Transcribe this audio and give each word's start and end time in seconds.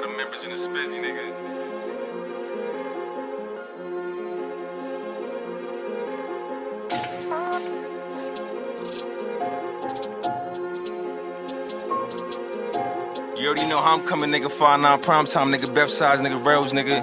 lot 0.00 0.08
of 0.08 0.16
members 0.16 0.44
in 0.44 0.50
the 0.50 0.56
spizzy, 0.56 1.00
nigga. 1.00 1.24
You 13.38 13.46
already 13.46 13.68
know 13.68 13.78
how 13.78 13.94
I'm 13.94 14.06
coming, 14.06 14.30
nigga. 14.30 14.46
5-9 14.46 15.02
prime 15.02 15.26
time, 15.26 15.48
nigga. 15.48 15.74
Beth 15.74 15.90
size, 15.90 16.20
nigga. 16.20 16.44
Rails, 16.44 16.72
nigga. 16.72 17.02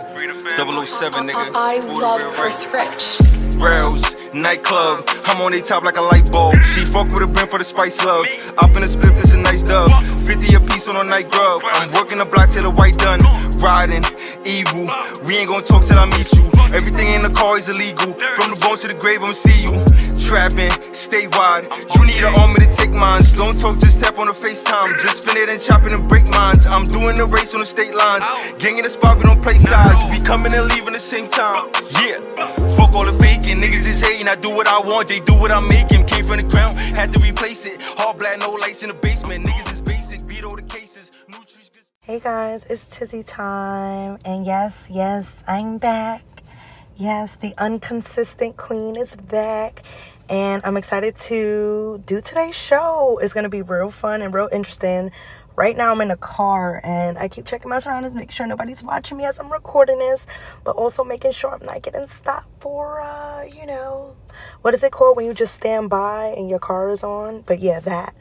007, 0.57 1.27
nigga. 1.27 1.52
I 1.53 1.80
love 1.80 2.21
Chris 2.34 2.66
right. 2.67 2.91
Rich. 2.91 3.20
Rails, 3.55 4.16
nightclub. 4.34 5.09
I'm 5.25 5.41
on 5.41 5.52
they 5.52 5.62
top 5.62 5.84
like 5.84 5.98
a 5.98 6.02
light 6.02 6.31
bulb. 6.31 6.62
She 6.62 6.85
fuck 6.85 7.09
with 7.09 7.23
a 7.23 7.27
brim 7.27 7.48
for 7.48 7.57
the 7.57 7.66
spice 7.66 8.03
love. 8.05 8.25
Up 8.57 8.70
in 8.71 8.81
the 8.81 8.88
split, 8.88 9.16
this 9.16 9.34
dub. 9.64 9.90
50 10.26 10.55
a 10.55 10.59
piece 10.59 10.88
on 10.88 10.95
a 10.95 11.04
night 11.04 11.30
grub. 11.30 11.62
I'm 11.64 11.91
working 11.94 12.18
the 12.18 12.26
block 12.26 12.50
till 12.50 12.64
the 12.64 12.70
white 12.70 12.98
done. 12.98 13.22
Riding, 13.59 14.04
evil. 14.45 14.90
We 15.26 15.38
ain't 15.38 15.50
gonna 15.50 15.64
talk 15.64 15.84
till 15.84 16.00
I 16.00 16.05
meet 16.05 16.31
you. 16.34 16.45
Everything 16.73 17.14
in 17.14 17.23
the 17.23 17.30
car 17.30 17.58
is 17.58 17.70
illegal. 17.70 18.14
From 18.36 18.52
the 18.52 18.59
bone 18.62 18.78
to 18.80 18.88
the 18.88 18.94
grave, 18.94 19.23
I'ma 19.23 19.34
see 19.34 19.64
you. 19.64 19.73
Trapping, 20.20 20.72
stay 20.94 21.28
wide. 21.28 21.70
You 21.95 22.05
need 22.05 22.23
an 22.23 22.34
army 22.36 22.55
to 22.66 22.72
take 22.72 22.91
mines. 22.91 23.31
Don't 23.31 23.58
talk, 23.58 23.80
just 23.80 24.04
tap 24.04 24.18
on 24.18 24.28
the 24.28 24.34
FaceTime. 24.34 25.00
Just 25.00 25.23
spin 25.23 25.38
it 25.38 25.50
and 25.50 25.62
chop 25.62 25.84
it 25.84 25.94
and 25.94 26.08
break 26.09 26.28
mines. 26.31 26.66
I'm 26.66 26.86
doing 26.88 27.16
the 27.16 27.26
race 27.26 27.53
on 27.53 27.59
the 27.59 27.66
state 27.66 27.94
lines. 27.94 28.26
Gang 28.59 28.78
in 28.78 28.84
the 28.84 28.90
spot, 28.90 29.17
we 29.17 29.23
don't 29.23 29.42
play 29.42 29.59
sides. 29.59 30.03
We 30.12 30.20
coming 30.26 30.53
and 30.53 30.67
leaving 30.67 30.94
the 30.94 31.00
same 31.00 31.30
time. 31.30 31.70
Yeah. 32.02 32.34
Fuck 32.77 32.93
all 32.95 33.05
the 33.05 33.13
faking. 33.23 33.61
Niggas 33.61 33.88
is 33.88 34.02
hating. 34.02 34.27
I 34.27 34.35
do 34.35 34.49
what 34.49 34.67
I 34.67 34.79
want. 34.79 35.07
They 35.07 35.20
do 35.20 35.33
what 35.33 35.52
I 35.52 35.59
make 35.59 35.89
him. 35.89 36.05
Came 36.05 36.25
from 36.25 36.38
the 36.38 36.43
ground, 36.43 36.77
had 36.77 37.11
to 37.13 37.20
replace 37.20 37.66
it. 37.66 37.81
Hard 37.81 38.17
black, 38.20 38.39
no 38.39 38.52
lights 38.52 38.83
in 38.83 38.89
the 38.89 38.95
basement. 38.95 39.45
Niggas 39.45 39.71
is 39.71 39.81
basic. 39.81 40.25
Beat 40.27 40.44
all 40.44 40.55
the 40.55 40.61
cases. 40.63 41.11
Hey 42.02 42.19
guys, 42.19 42.66
it's 42.69 42.85
Tizzy 42.85 43.23
time. 43.23 44.19
And 44.25 44.45
yes, 44.45 44.85
yes, 44.89 45.33
I'm 45.47 45.80
back. 45.80 46.23
Yes, 46.95 47.35
the 47.35 47.53
inconsistent 47.59 48.58
queen 48.58 48.95
is 48.95 49.16
back. 49.16 49.83
And 50.30 50.61
I'm 50.66 50.78
excited 50.78 51.16
to 51.28 52.02
do 52.05 52.22
today's 52.22 52.55
show. 52.55 53.19
It's 53.22 53.33
going 53.33 53.44
to 53.44 53.50
be 53.50 53.61
real 53.61 53.91
fun 53.91 54.22
and 54.22 54.33
real 54.33 54.50
interesting. 54.52 55.11
Right 55.56 55.78
now, 55.78 55.92
I'm 55.94 56.02
in 56.02 56.11
a 56.11 56.17
car 56.17 56.81
and 56.84 57.17
I 57.17 57.30
keep 57.30 57.45
checking 57.45 57.70
my 57.70 57.80
surroundings, 57.80 58.14
making 58.14 58.31
sure 58.31 58.45
nobody's 58.45 58.84
watching 58.84 59.17
me 59.17 59.23
as 59.23 59.39
I'm 59.39 59.50
recording 59.50 60.00
this, 60.00 60.28
but 60.66 60.75
also 60.75 61.03
making 61.03 61.31
sure 61.31 61.53
I'm 61.53 61.66
not 61.66 61.81
getting 61.81 62.08
stopped 62.08 62.50
for, 62.59 63.00
uh, 63.00 63.44
you 63.44 63.66
know, 63.66 64.17
what 64.64 64.73
is 64.73 64.84
it 64.84 64.92
called 64.92 65.16
when 65.16 65.25
you 65.25 65.34
just 65.34 65.56
stand 65.56 65.89
by 65.89 66.34
and 66.36 66.50
your 66.50 66.59
car 66.59 66.89
is 66.89 67.03
on? 67.03 67.42
But 67.42 67.62
yeah, 67.62 67.80
that. 67.80 68.14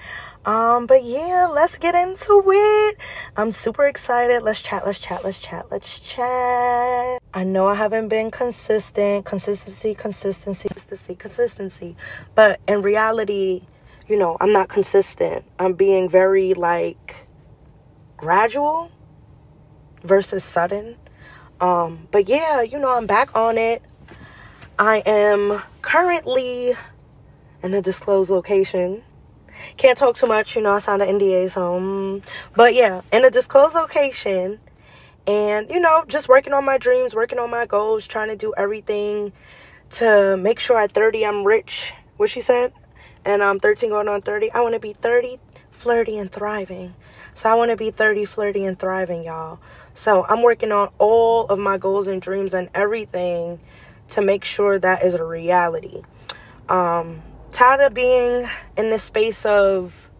Um, 0.47 0.87
but 0.87 1.03
yeah, 1.03 1.49
let's 1.51 1.77
get 1.77 1.97
into 1.97 2.43
it. 2.47 2.99
I'm 3.37 3.51
super 3.51 3.87
excited. 3.87 4.43
Let's 4.43 4.61
chat, 4.61 4.87
let's 4.87 5.01
chat, 5.01 5.25
let's 5.25 5.41
chat, 5.41 5.73
let's 5.73 5.99
chat. 5.99 7.21
I 7.33 7.45
know 7.45 7.67
I 7.67 7.75
haven't 7.75 8.09
been 8.09 8.31
consistent, 8.31 9.25
consistency, 9.25 9.95
consistency, 9.95 10.69
consistency, 10.69 11.15
consistency. 11.17 11.97
But 12.37 12.61
in 12.69 12.83
reality, 12.83 13.63
you 14.09 14.19
know, 14.19 14.37
I'm 14.41 14.53
not 14.53 14.69
consistent. 14.69 15.45
I'm 15.59 15.73
being 15.75 16.09
very 16.09 16.55
like 16.55 17.27
gradual 18.17 18.91
versus 20.03 20.45
sudden. 20.45 20.97
Um, 21.61 22.09
but 22.11 22.29
yeah, 22.29 22.63
you 22.63 22.79
know, 22.79 22.95
I'm 22.95 23.07
back 23.07 23.35
on 23.35 23.59
it. 23.59 23.83
I 24.79 24.99
am 25.07 25.63
currently 25.83 26.77
in 27.63 27.75
a 27.75 27.81
disclosed 27.81 28.31
location. 28.31 29.03
Can't 29.77 29.97
talk 29.97 30.17
too 30.17 30.27
much, 30.27 30.57
you 30.57 30.63
know, 30.63 30.73
I 30.73 30.79
signed 30.81 31.01
an 31.01 31.19
NDA, 31.19 31.51
so. 31.51 31.81
mm. 31.81 32.23
But 32.55 32.75
yeah, 32.75 33.03
in 33.13 33.25
a 33.25 33.31
disclosed 33.31 33.75
location. 33.75 34.59
And, 35.27 35.71
you 35.71 35.81
know, 35.81 36.05
just 36.07 36.29
working 36.29 36.53
on 36.53 36.67
my 36.67 36.77
dreams, 36.77 37.15
working 37.15 37.39
on 37.39 37.51
my 37.51 37.65
goals, 37.65 38.07
trying 38.07 38.29
to 38.29 38.37
do 38.37 38.53
everything 38.57 39.33
to 39.93 40.37
make 40.37 40.59
sure 40.59 40.79
at 40.79 40.93
30 40.93 41.25
I'm 41.25 41.45
rich, 41.47 41.95
what 42.19 42.29
she 42.29 42.43
said. 42.43 42.75
And 43.25 43.43
I'm 43.43 43.59
13 43.59 43.91
going 43.91 44.09
on 44.09 44.23
30. 44.23 44.53
I 44.53 44.61
want 44.61 44.75
to 44.75 44.81
be 44.81 44.93
30, 44.93 45.39
flirty, 45.71 46.19
and 46.19 46.31
thriving. 46.31 46.95
So 47.35 47.49
I 47.49 47.55
want 47.55 47.71
to 47.71 47.77
be 47.77 47.91
30, 47.91 48.25
flirty, 48.25 48.65
and 48.65 48.79
thriving, 48.79 49.25
y'all. 49.25 49.61
So 49.95 50.25
I'm 50.27 50.43
working 50.43 50.73
on 50.73 50.91
all 50.99 51.47
of 51.47 51.59
my 51.59 51.79
goals 51.79 52.07
and 52.07 52.21
dreams 52.21 52.55
and 52.55 52.69
everything 52.75 53.61
to 54.11 54.23
make 54.23 54.45
sure 54.45 54.79
that 54.79 55.05
is 55.05 55.15
a 55.15 55.25
reality. 55.25 56.03
Um, 56.69 57.23
tired 57.53 57.81
of 57.81 57.95
being 57.95 58.49
in 58.77 58.91
this 58.91 59.03
space 59.03 59.47
of 59.47 60.11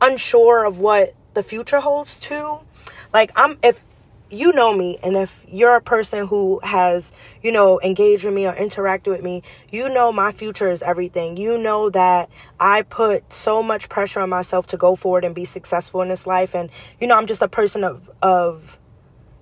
unsure 0.00 0.64
of 0.64 0.78
what 0.78 1.14
the 1.34 1.42
future 1.42 1.80
holds 1.80 2.18
too. 2.20 2.58
Like 3.12 3.32
I'm 3.36 3.58
if 3.62 3.82
you 4.30 4.52
know 4.52 4.72
me 4.74 4.98
and 5.02 5.16
if 5.16 5.44
you're 5.48 5.76
a 5.76 5.80
person 5.80 6.26
who 6.26 6.60
has, 6.62 7.12
you 7.42 7.52
know, 7.52 7.80
engaged 7.80 8.24
with 8.24 8.34
me 8.34 8.46
or 8.46 8.52
interacted 8.52 9.08
with 9.08 9.22
me, 9.22 9.42
you 9.70 9.88
know 9.88 10.12
my 10.12 10.32
future 10.32 10.70
is 10.70 10.82
everything. 10.82 11.36
You 11.36 11.58
know 11.58 11.90
that 11.90 12.28
I 12.58 12.82
put 12.82 13.32
so 13.32 13.62
much 13.62 13.88
pressure 13.88 14.20
on 14.20 14.28
myself 14.28 14.66
to 14.68 14.76
go 14.76 14.96
forward 14.96 15.24
and 15.24 15.34
be 15.34 15.44
successful 15.44 16.02
in 16.02 16.08
this 16.08 16.26
life 16.26 16.54
and 16.54 16.70
you 17.00 17.06
know 17.06 17.16
I'm 17.16 17.26
just 17.26 17.42
a 17.42 17.48
person 17.48 17.84
of 17.84 18.10
of 18.22 18.78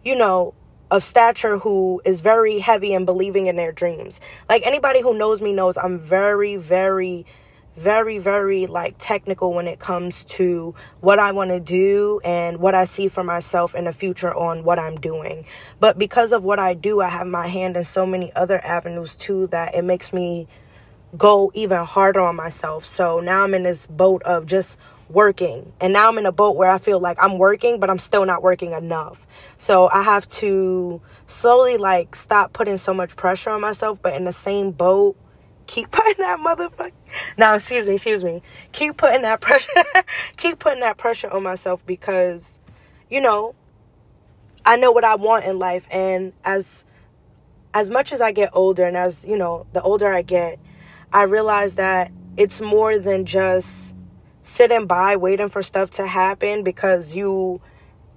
you 0.05 0.17
know 0.17 0.55
of 0.91 1.03
stature 1.03 1.59
who 1.59 2.01
is 2.05 2.21
very 2.21 2.59
heavy 2.59 2.95
and 2.95 3.07
believing 3.07 3.47
in 3.47 3.57
their 3.57 3.73
dreams. 3.73 4.21
Like 4.49 4.67
anybody 4.67 5.01
who 5.01 5.17
knows 5.17 5.41
me 5.41 5.53
knows 5.53 5.77
I'm 5.77 5.99
very 5.99 6.57
very 6.57 7.27
very 7.77 8.19
very 8.19 8.67
like 8.67 8.95
technical 8.99 9.53
when 9.53 9.67
it 9.67 9.79
comes 9.79 10.25
to 10.25 10.75
what 11.01 11.19
I 11.19 11.33
want 11.33 11.51
to 11.51 11.61
do 11.61 12.21
and 12.25 12.59
what 12.59 12.75
I 12.75 12.85
see 12.85 13.09
for 13.09 13.25
myself 13.25 13.75
in 13.75 13.85
the 13.85 13.93
future 13.93 14.33
on 14.33 14.65
what 14.65 14.79
I'm 14.79 14.97
doing. 15.01 15.45
But 15.81 15.99
because 15.99 16.33
of 16.33 16.45
what 16.45 16.59
I 16.59 16.75
do, 16.75 17.01
I 17.01 17.09
have 17.09 17.27
my 17.27 17.49
hand 17.49 17.77
in 17.77 17.85
so 17.85 18.07
many 18.07 18.33
other 18.35 18.65
avenues 18.65 19.17
too 19.17 19.49
that 19.49 19.75
it 19.75 19.83
makes 19.83 20.13
me 20.13 20.47
go 21.17 21.51
even 21.55 21.85
harder 21.85 22.21
on 22.21 22.37
myself. 22.37 22.87
So 22.87 23.21
now 23.21 23.45
I'm 23.45 23.55
in 23.55 23.63
this 23.65 23.87
boat 23.87 24.23
of 24.23 24.47
just 24.47 24.77
working. 25.09 25.73
And 25.81 25.93
now 25.93 26.09
I'm 26.09 26.19
in 26.19 26.27
a 26.27 26.33
boat 26.33 26.57
where 26.57 26.71
I 26.71 26.79
feel 26.79 26.99
like 27.01 27.19
I'm 27.21 27.39
working, 27.39 27.79
but 27.81 27.91
I'm 27.91 27.99
still 27.99 28.25
not 28.25 28.43
working 28.43 28.73
enough. 28.73 29.25
So 29.59 29.89
I 29.89 30.03
have 30.03 30.29
to 30.29 31.01
slowly 31.27 31.77
like 31.77 32.17
stop 32.17 32.53
putting 32.53 32.79
so 32.79 32.95
much 32.95 33.17
pressure 33.17 33.51
on 33.51 33.61
myself, 33.61 33.99
but 34.03 34.15
in 34.15 34.25
the 34.25 34.33
same 34.33 34.71
boat, 34.71 35.17
keep 35.67 35.91
putting 35.91 36.15
that 36.19 36.39
motherfucker. 36.39 36.93
No, 37.37 37.55
excuse 37.55 37.89
me, 37.89 37.95
excuse 37.95 38.25
me. 38.25 38.43
Keep 38.73 38.97
putting 38.97 39.23
that 39.23 39.41
pressure 39.41 39.71
keep 40.37 40.59
putting 40.59 40.81
that 40.81 40.97
pressure 40.97 41.31
on 41.31 41.43
myself 41.43 41.85
because 41.87 42.59
you 43.11 43.21
know, 43.21 43.55
I 44.65 44.77
know 44.77 44.93
what 44.93 45.05
I 45.05 45.15
want 45.17 45.45
in 45.45 45.59
life 45.59 45.87
and 45.91 46.33
as 46.45 46.85
as 47.75 47.91
much 47.91 48.13
as 48.13 48.21
I 48.21 48.31
get 48.31 48.51
older 48.53 48.85
and 48.85 48.97
as, 48.97 49.25
you 49.25 49.37
know, 49.37 49.67
the 49.73 49.83
older 49.83 50.13
I 50.13 50.23
get, 50.23 50.61
I 51.13 51.23
realize 51.23 51.75
that 51.75 52.13
it's 52.37 52.61
more 52.61 52.99
than 52.99 53.27
just 53.27 53.83
sitting 54.45 54.87
by 54.87 55.17
waiting 55.17 55.49
for 55.49 55.63
stuff 55.63 55.91
to 55.91 56.07
happen 56.07 56.63
because 56.63 57.17
you 57.17 57.61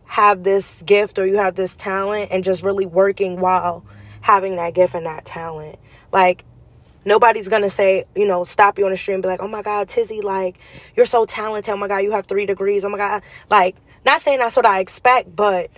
have 0.06 0.44
this 0.44 0.84
gift 0.84 1.18
or 1.18 1.26
you 1.26 1.38
have 1.38 1.56
this 1.56 1.76
talent 1.76 2.32
and 2.32 2.44
just 2.44 2.62
really 2.62 2.86
working 2.86 3.40
while 3.40 3.84
having 4.22 4.56
that 4.58 4.76
gift 4.76 4.94
and 4.94 5.08
that 5.08 5.26
talent. 5.26 5.80
Like 6.12 6.46
nobody's 7.08 7.48
gonna 7.48 7.70
say, 7.70 8.06
you 8.16 8.28
know, 8.28 8.44
stop 8.44 8.78
you 8.78 8.86
on 8.86 8.92
the 8.92 8.98
street 8.98 9.16
and 9.16 9.24
be 9.24 9.30
like, 9.30 9.42
oh 9.42 9.48
my 9.48 9.62
God, 9.62 9.88
Tizzy, 9.90 10.22
like, 10.22 10.60
you're 10.96 11.06
so 11.08 11.26
talented. 11.26 11.74
Oh 11.74 11.78
my 11.78 11.88
God, 11.88 12.00
you 12.00 12.12
have 12.12 12.28
three 12.28 12.46
degrees. 12.46 12.84
Oh 12.86 12.90
my 12.90 12.98
God. 12.98 13.24
Like, 13.50 13.78
not 14.06 14.22
saying 14.22 14.40
that's 14.40 14.56
what 14.58 14.66
I 14.66 14.82
expect, 14.82 15.34
but 15.36 15.72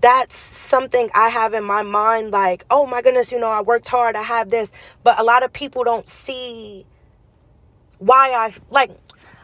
that's 0.00 0.34
something 0.36 1.10
I 1.14 1.28
have 1.28 1.52
in 1.52 1.64
my 1.64 1.82
mind. 1.82 2.30
Like, 2.30 2.64
oh 2.70 2.86
my 2.86 3.02
goodness, 3.02 3.30
you 3.30 3.38
know, 3.38 3.50
I 3.50 3.60
worked 3.60 3.88
hard. 3.88 4.16
I 4.16 4.22
have 4.22 4.48
this. 4.50 4.72
But 5.04 5.20
a 5.20 5.22
lot 5.22 5.42
of 5.42 5.52
people 5.52 5.84
don't 5.84 6.08
see 6.08 6.86
why 7.98 8.32
I, 8.32 8.54
like, 8.70 8.90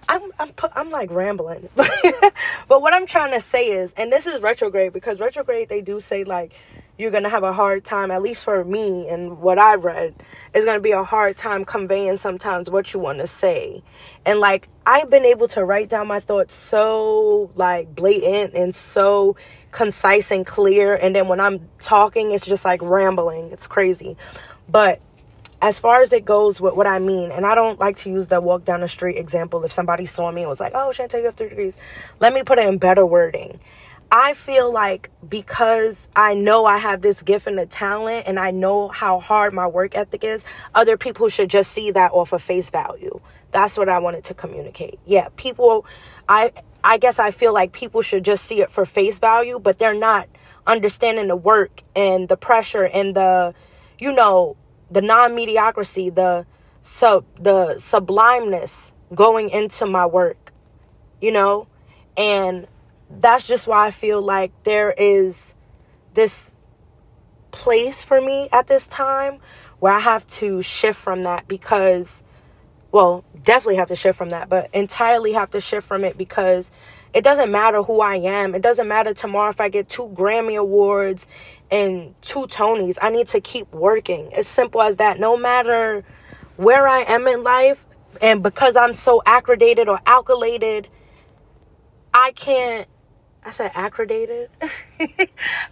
I'm, 0.09 0.23
I'm, 0.39 0.53
I'm 0.75 0.91
like 0.91 1.11
rambling. 1.11 1.69
but 1.75 2.81
what 2.81 2.95
I'm 2.95 3.07
trying 3.07 3.33
to 3.33 3.41
say 3.41 3.69
is, 3.73 3.93
and 3.97 4.11
this 4.11 4.27
is 4.27 4.41
retrograde 4.41 4.95
because 4.95 5.21
retrograde, 5.21 5.69
they 5.69 5.83
do 5.83 6.01
say 6.01 6.25
like, 6.25 6.53
you're 6.99 7.11
going 7.11 7.25
to 7.25 7.29
have 7.29 7.43
a 7.43 7.53
hard 7.53 7.85
time, 7.85 8.11
at 8.11 8.23
least 8.23 8.45
for 8.45 8.65
me 8.65 9.09
and 9.09 9.39
what 9.39 9.59
I've 9.59 9.85
read, 9.85 10.15
it's 10.55 10.65
going 10.65 10.79
to 10.79 10.83
be 10.83 10.93
a 10.93 11.05
hard 11.05 11.37
time 11.37 11.65
conveying 11.65 12.17
sometimes 12.17 12.71
what 12.71 12.95
you 12.95 13.01
want 13.01 13.19
to 13.19 13.27
say. 13.27 13.83
And 14.25 14.41
like, 14.41 14.69
I've 14.87 15.11
been 15.11 15.25
able 15.25 15.49
to 15.49 15.65
write 15.65 15.89
down 15.89 16.07
my 16.07 16.21
thoughts 16.21 16.55
so 16.55 17.51
like 17.55 17.95
blatant 17.95 18.55
and 18.55 18.75
so 18.75 19.37
concise 19.73 20.31
and 20.31 20.47
clear. 20.47 20.95
And 20.95 21.15
then 21.15 21.29
when 21.29 21.41
I'm 21.41 21.69
talking, 21.81 22.31
it's 22.31 22.47
just 22.47 22.65
like 22.65 22.81
rambling. 22.83 23.51
It's 23.53 23.67
crazy. 23.67 24.17
But 24.69 25.01
as 25.61 25.79
far 25.79 26.03
as 26.03 26.13
it 26.13 26.25
goes 26.25 26.61
with 26.61 26.75
what 26.75 26.87
I 26.87 26.99
mean, 26.99 27.31
and 27.31 27.45
I 27.45 27.55
don't 27.55 27.79
like 27.79 27.97
to 27.99 28.11
use 28.11 28.29
the 28.29 28.41
walk 28.41 28.65
down 28.65 28.81
the 28.81 28.89
street 28.89 29.17
example. 29.17 29.65
If 29.65 29.73
somebody 29.73 30.07
saw 30.07 30.31
me 30.31 30.43
and 30.43 30.51
was 30.51 30.61
like, 30.61 30.73
oh, 30.75 30.93
Shantae, 30.95 31.19
you 31.19 31.25
have 31.27 31.35
three 31.35 31.49
degrees, 31.49 31.77
let 32.21 32.33
me 32.33 32.43
put 32.43 32.59
it 32.59 32.67
in 32.67 32.79
better 32.79 33.05
wording. 33.05 33.59
I 34.11 34.35
feel 34.35 34.73
like 34.73 35.11
because 35.29 36.09
I 36.15 36.35
know 36.35 36.65
I 36.65 36.79
have 36.79 37.03
this 37.03 37.23
gift 37.23 37.47
and 37.47 37.59
the 37.59 37.67
talent 37.67 38.27
and 38.27 38.39
I 38.39 38.53
know 38.53 38.89
how 38.89 39.19
hard 39.19 39.53
my 39.53 39.67
work 39.67 39.97
ethic 39.97 40.23
is, 40.23 40.45
other 40.75 40.97
people 40.97 41.29
should 41.29 41.51
just 41.51 41.73
see 41.73 41.91
that 41.91 42.13
off 42.13 42.33
of 42.33 42.43
face 42.43 42.71
value. 42.71 43.21
That's 43.51 43.77
what 43.77 43.89
I 43.89 43.99
wanted 43.99 44.25
to 44.25 44.35
communicate. 44.35 45.01
Yeah, 45.07 45.29
people 45.37 45.87
I 46.29 46.53
I 46.85 46.99
guess 46.99 47.19
I 47.19 47.33
feel 47.33 47.53
like 47.53 47.73
people 47.73 48.01
should 48.01 48.25
just 48.25 48.45
see 48.45 48.61
it 48.61 48.71
for 48.71 48.87
face 48.87 49.19
value, 49.19 49.59
but 49.59 49.79
they're 49.79 49.95
not 49.95 50.29
understanding 50.67 51.27
the 51.27 51.37
work 51.37 51.83
and 51.97 52.29
the 52.29 52.37
pressure 52.37 52.85
and 52.85 53.15
the, 53.17 53.55
you 53.99 54.13
know, 54.13 54.57
the 54.91 55.03
non 55.03 55.35
mediocrity, 55.35 56.11
the 56.11 56.47
sub 56.83 57.25
the 57.41 57.75
sublimeness 57.79 58.93
going 59.15 59.49
into 59.51 59.85
my 59.87 60.07
work, 60.07 60.53
you 61.21 61.33
know? 61.33 61.67
And 62.17 62.69
that's 63.21 63.47
just 63.47 63.67
why 63.67 63.87
I 63.87 63.91
feel 63.91 64.23
like 64.23 64.53
there 64.65 64.93
is 64.93 65.55
this 66.15 66.53
place 67.51 68.03
for 68.03 68.21
me 68.21 68.49
at 68.53 68.67
this 68.67 68.87
time 68.87 69.39
where 69.79 69.93
I 69.93 70.01
have 70.01 70.27
to 70.27 70.63
shift 70.63 70.99
from 70.99 71.23
that 71.25 71.49
because 71.49 72.23
well, 72.93 73.25
definitely 73.43 73.77
have 73.77 73.89
to 73.89 73.97
shift 73.97 74.17
from 74.17 74.31
that, 74.31 74.49
but 74.49 74.75
entirely 74.75 75.33
have 75.33 75.51
to 75.51 75.61
shift 75.61 75.87
from 75.87 76.05
it 76.05 76.17
because 76.17 76.71
it 77.13 77.25
doesn't 77.25 77.51
matter 77.51 77.83
who 77.83 78.01
I 78.01 78.17
am. 78.17 78.55
It 78.55 78.63
doesn't 78.63 78.89
matter 78.89 79.13
tomorrow 79.13 79.51
if 79.51 79.61
I 79.61 79.69
get 79.69 79.89
two 79.89 80.09
Grammy 80.15 80.59
Awards 80.59 81.27
and 81.71 82.15
two 82.23 82.47
Tonys. 82.47 82.97
I 83.03 83.11
need 83.11 83.27
to 83.29 83.41
keep 83.41 83.73
working. 83.75 84.33
As 84.33 84.47
simple 84.47 84.81
as 84.81 84.97
that. 84.97 85.21
No 85.21 85.37
matter 85.37 86.05
where 86.57 86.89
I 86.89 87.01
am 87.01 87.27
in 87.27 87.43
life, 87.43 87.85
and 88.23 88.43
because 88.43 88.77
I'm 88.77 88.95
so 88.95 89.23
accredited 89.27 89.89
or 89.89 90.01
alculated, 90.07 90.89
I 92.15 92.33
can't. 92.33 92.89
I 93.47 93.51
said 93.51 93.71
accredited. 93.77 94.51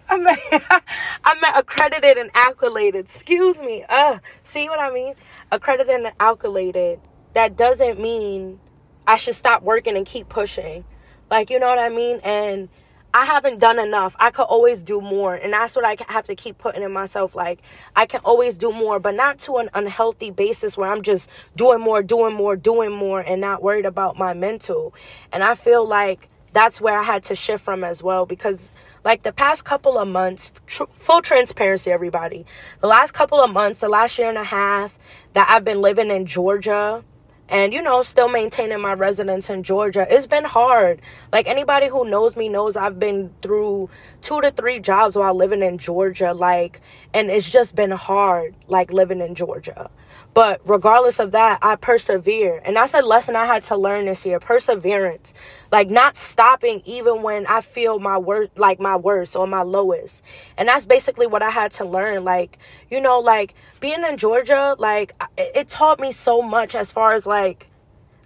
I 0.09 0.17
meant 0.17 0.41
I 0.53 1.35
meant 1.41 1.57
accredited 1.57 2.17
and 2.17 2.31
accoladed. 2.33 3.07
Excuse 3.07 3.61
me. 3.61 3.85
Uh, 3.89 4.21
see 4.45 4.69
what 4.69 4.79
I 4.79 4.93
mean? 4.93 5.15
Accredited 5.51 5.93
and 5.93 6.13
accoladed. 6.21 7.01
That 7.33 7.57
doesn't 7.57 8.01
mean 8.01 8.61
I 9.09 9.17
should 9.17 9.35
stop 9.35 9.63
working 9.63 9.97
and 9.97 10.07
keep 10.07 10.29
pushing. 10.29 10.85
Like, 11.29 11.51
you 11.51 11.59
know 11.59 11.67
what 11.67 11.81
I 11.81 11.89
mean? 11.89 12.21
And 12.23 12.69
I 13.13 13.25
haven't 13.25 13.59
done 13.59 13.81
enough. 13.81 14.15
I 14.21 14.31
could 14.31 14.45
always 14.45 14.85
do 14.85 15.01
more. 15.01 15.35
And 15.35 15.53
that's 15.53 15.75
what 15.75 15.85
I 15.85 15.97
have 16.09 16.27
to 16.27 16.37
keep 16.37 16.59
putting 16.59 16.85
in 16.85 16.93
myself. 16.93 17.35
Like, 17.35 17.61
I 17.97 18.07
can 18.07 18.21
always 18.25 18.57
do 18.57 18.73
more, 18.73 19.01
but 19.01 19.17
not 19.17 19.41
to 19.41 19.57
an 19.57 19.69
unhealthy 19.75 20.31
basis 20.31 20.77
where 20.77 20.93
I'm 20.93 21.03
just 21.03 21.29
doing 21.57 21.81
more, 21.81 22.05
doing 22.05 22.35
more, 22.35 22.55
doing 22.55 22.93
more, 22.93 23.21
and 23.21 23.41
not 23.41 23.63
worried 23.65 23.87
about 23.87 24.17
my 24.17 24.33
mental. 24.33 24.95
And 25.33 25.43
I 25.43 25.57
feel 25.57 25.87
like 25.87 26.29
that's 26.55 26.81
where 26.81 26.99
I 26.99 27.03
had 27.03 27.25
to 27.25 27.35
shift 27.35 27.65
from 27.65 27.85
as 27.85 28.03
well 28.03 28.25
because, 28.25 28.71
like, 29.05 29.25
the 29.25 29.33
past 29.33 29.65
couple 29.65 29.99
of 29.99 30.09
months, 30.09 30.53
tr- 30.67 30.85
full 30.95 31.21
transparency, 31.21 31.91
everybody, 31.91 32.47
the 32.81 32.87
last 32.87 33.13
couple 33.13 33.41
of 33.41 33.51
months, 33.51 33.81
the 33.81 33.89
last 33.89 34.19
year 34.19 34.29
and 34.29 34.39
a 34.39 34.45
half 34.45 34.97
that 35.35 35.51
I've 35.51 35.65
been 35.65 35.83
living 35.83 36.11
in 36.11 36.27
Georgia, 36.27 37.05
and 37.49 37.75
you 37.75 37.83
know 37.83 38.03
still 38.03 38.29
maintaining 38.29 38.81
my 38.81 38.95
residence 38.95 39.51
in 39.51 39.63
georgia 39.63 40.07
it's 40.09 40.27
been 40.27 40.45
hard. 40.45 41.01
Like 41.33 41.47
anybody 41.47 41.89
who 41.89 42.09
knows 42.09 42.37
me 42.37 42.49
knows 42.49 42.77
i've 42.77 42.99
been 42.99 43.33
through 43.43 43.91
two 44.23 44.41
to 44.41 44.51
three 44.51 44.81
jobs 44.81 45.15
while 45.15 45.35
living 45.35 45.63
in 45.63 45.79
georgia 45.79 46.33
like 46.33 46.81
and 47.13 47.31
it's 47.31 47.49
just 47.49 47.75
been 47.75 47.91
hard 47.91 48.55
like 48.67 48.91
living 48.93 49.21
in 49.21 49.35
georgia 49.35 49.91
but 50.35 50.61
regardless 50.65 51.21
of 51.21 51.31
that, 51.31 51.61
I 51.63 51.77
persevere. 51.77 52.61
And 52.65 52.75
that's 52.75 52.93
a 52.93 53.03
lesson 53.03 53.37
I 53.37 53.47
had 53.47 53.63
to 53.65 53.77
learn 53.77 54.07
this 54.07 54.27
year. 54.27 54.41
Perseverance. 54.41 55.33
Like 55.71 55.91
not 55.91 56.17
stopping 56.17 56.83
even 56.85 57.23
when 57.23 57.47
I 57.47 57.61
feel 57.61 58.01
my 58.01 58.19
worst 58.19 58.51
like 58.57 58.81
my 58.81 58.97
worst 58.97 59.37
or 59.37 59.47
my 59.47 59.63
lowest. 59.63 60.23
And 60.57 60.69
that's 60.69 60.85
basically 60.85 61.29
what 61.29 61.43
I 61.43 61.51
had 61.51 61.71
to 61.73 61.85
learn. 61.85 62.25
Like, 62.25 62.59
you 62.91 63.01
know, 63.01 63.21
like 63.21 63.55
being 63.79 64.03
in 64.03 64.17
Georgia, 64.17 64.75
like 64.77 65.15
it 65.39 65.69
taught 65.69 66.01
me 66.01 66.11
so 66.11 66.43
much 66.43 66.75
as 66.75 66.91
far 66.91 67.15
as 67.15 67.27
like 67.27 67.69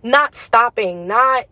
not 0.02 0.34
stopping, 0.34 1.06
not 1.06 1.44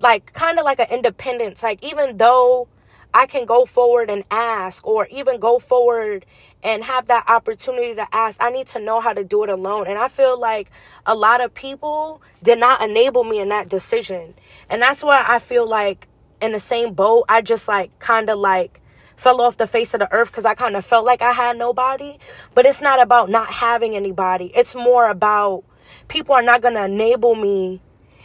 like 0.00 0.32
kind 0.32 0.60
of 0.60 0.64
like 0.64 0.78
an 0.78 0.88
independence. 0.90 1.64
Like 1.64 1.84
even 1.84 2.18
though 2.18 2.68
I 3.16 3.24
can 3.24 3.46
go 3.46 3.64
forward 3.64 4.10
and 4.10 4.24
ask, 4.30 4.86
or 4.86 5.06
even 5.06 5.40
go 5.40 5.58
forward 5.58 6.26
and 6.62 6.84
have 6.84 7.06
that 7.06 7.24
opportunity 7.28 7.94
to 7.94 8.06
ask. 8.14 8.36
I 8.42 8.50
need 8.50 8.66
to 8.68 8.78
know 8.78 9.00
how 9.00 9.14
to 9.14 9.24
do 9.24 9.42
it 9.42 9.48
alone. 9.48 9.86
And 9.86 9.98
I 9.98 10.08
feel 10.08 10.38
like 10.38 10.70
a 11.06 11.14
lot 11.14 11.40
of 11.40 11.54
people 11.54 12.20
did 12.42 12.58
not 12.58 12.82
enable 12.82 13.24
me 13.24 13.40
in 13.40 13.48
that 13.48 13.70
decision. 13.70 14.34
And 14.68 14.82
that's 14.82 15.02
why 15.02 15.24
I 15.26 15.38
feel 15.38 15.66
like 15.66 16.08
in 16.42 16.52
the 16.52 16.60
same 16.60 16.92
boat, 16.92 17.24
I 17.26 17.40
just 17.40 17.68
like 17.68 17.98
kind 18.00 18.28
of 18.28 18.38
like 18.38 18.82
fell 19.16 19.40
off 19.40 19.56
the 19.56 19.66
face 19.66 19.94
of 19.94 20.00
the 20.00 20.12
earth 20.12 20.30
because 20.30 20.44
I 20.44 20.54
kind 20.54 20.76
of 20.76 20.84
felt 20.84 21.06
like 21.06 21.22
I 21.22 21.32
had 21.32 21.56
nobody. 21.56 22.18
But 22.54 22.66
it's 22.66 22.82
not 22.82 23.00
about 23.00 23.30
not 23.30 23.50
having 23.50 23.96
anybody, 23.96 24.52
it's 24.54 24.74
more 24.74 25.08
about 25.08 25.64
people 26.08 26.34
are 26.34 26.42
not 26.42 26.60
going 26.60 26.74
to 26.74 26.84
enable 26.84 27.34
me 27.34 27.80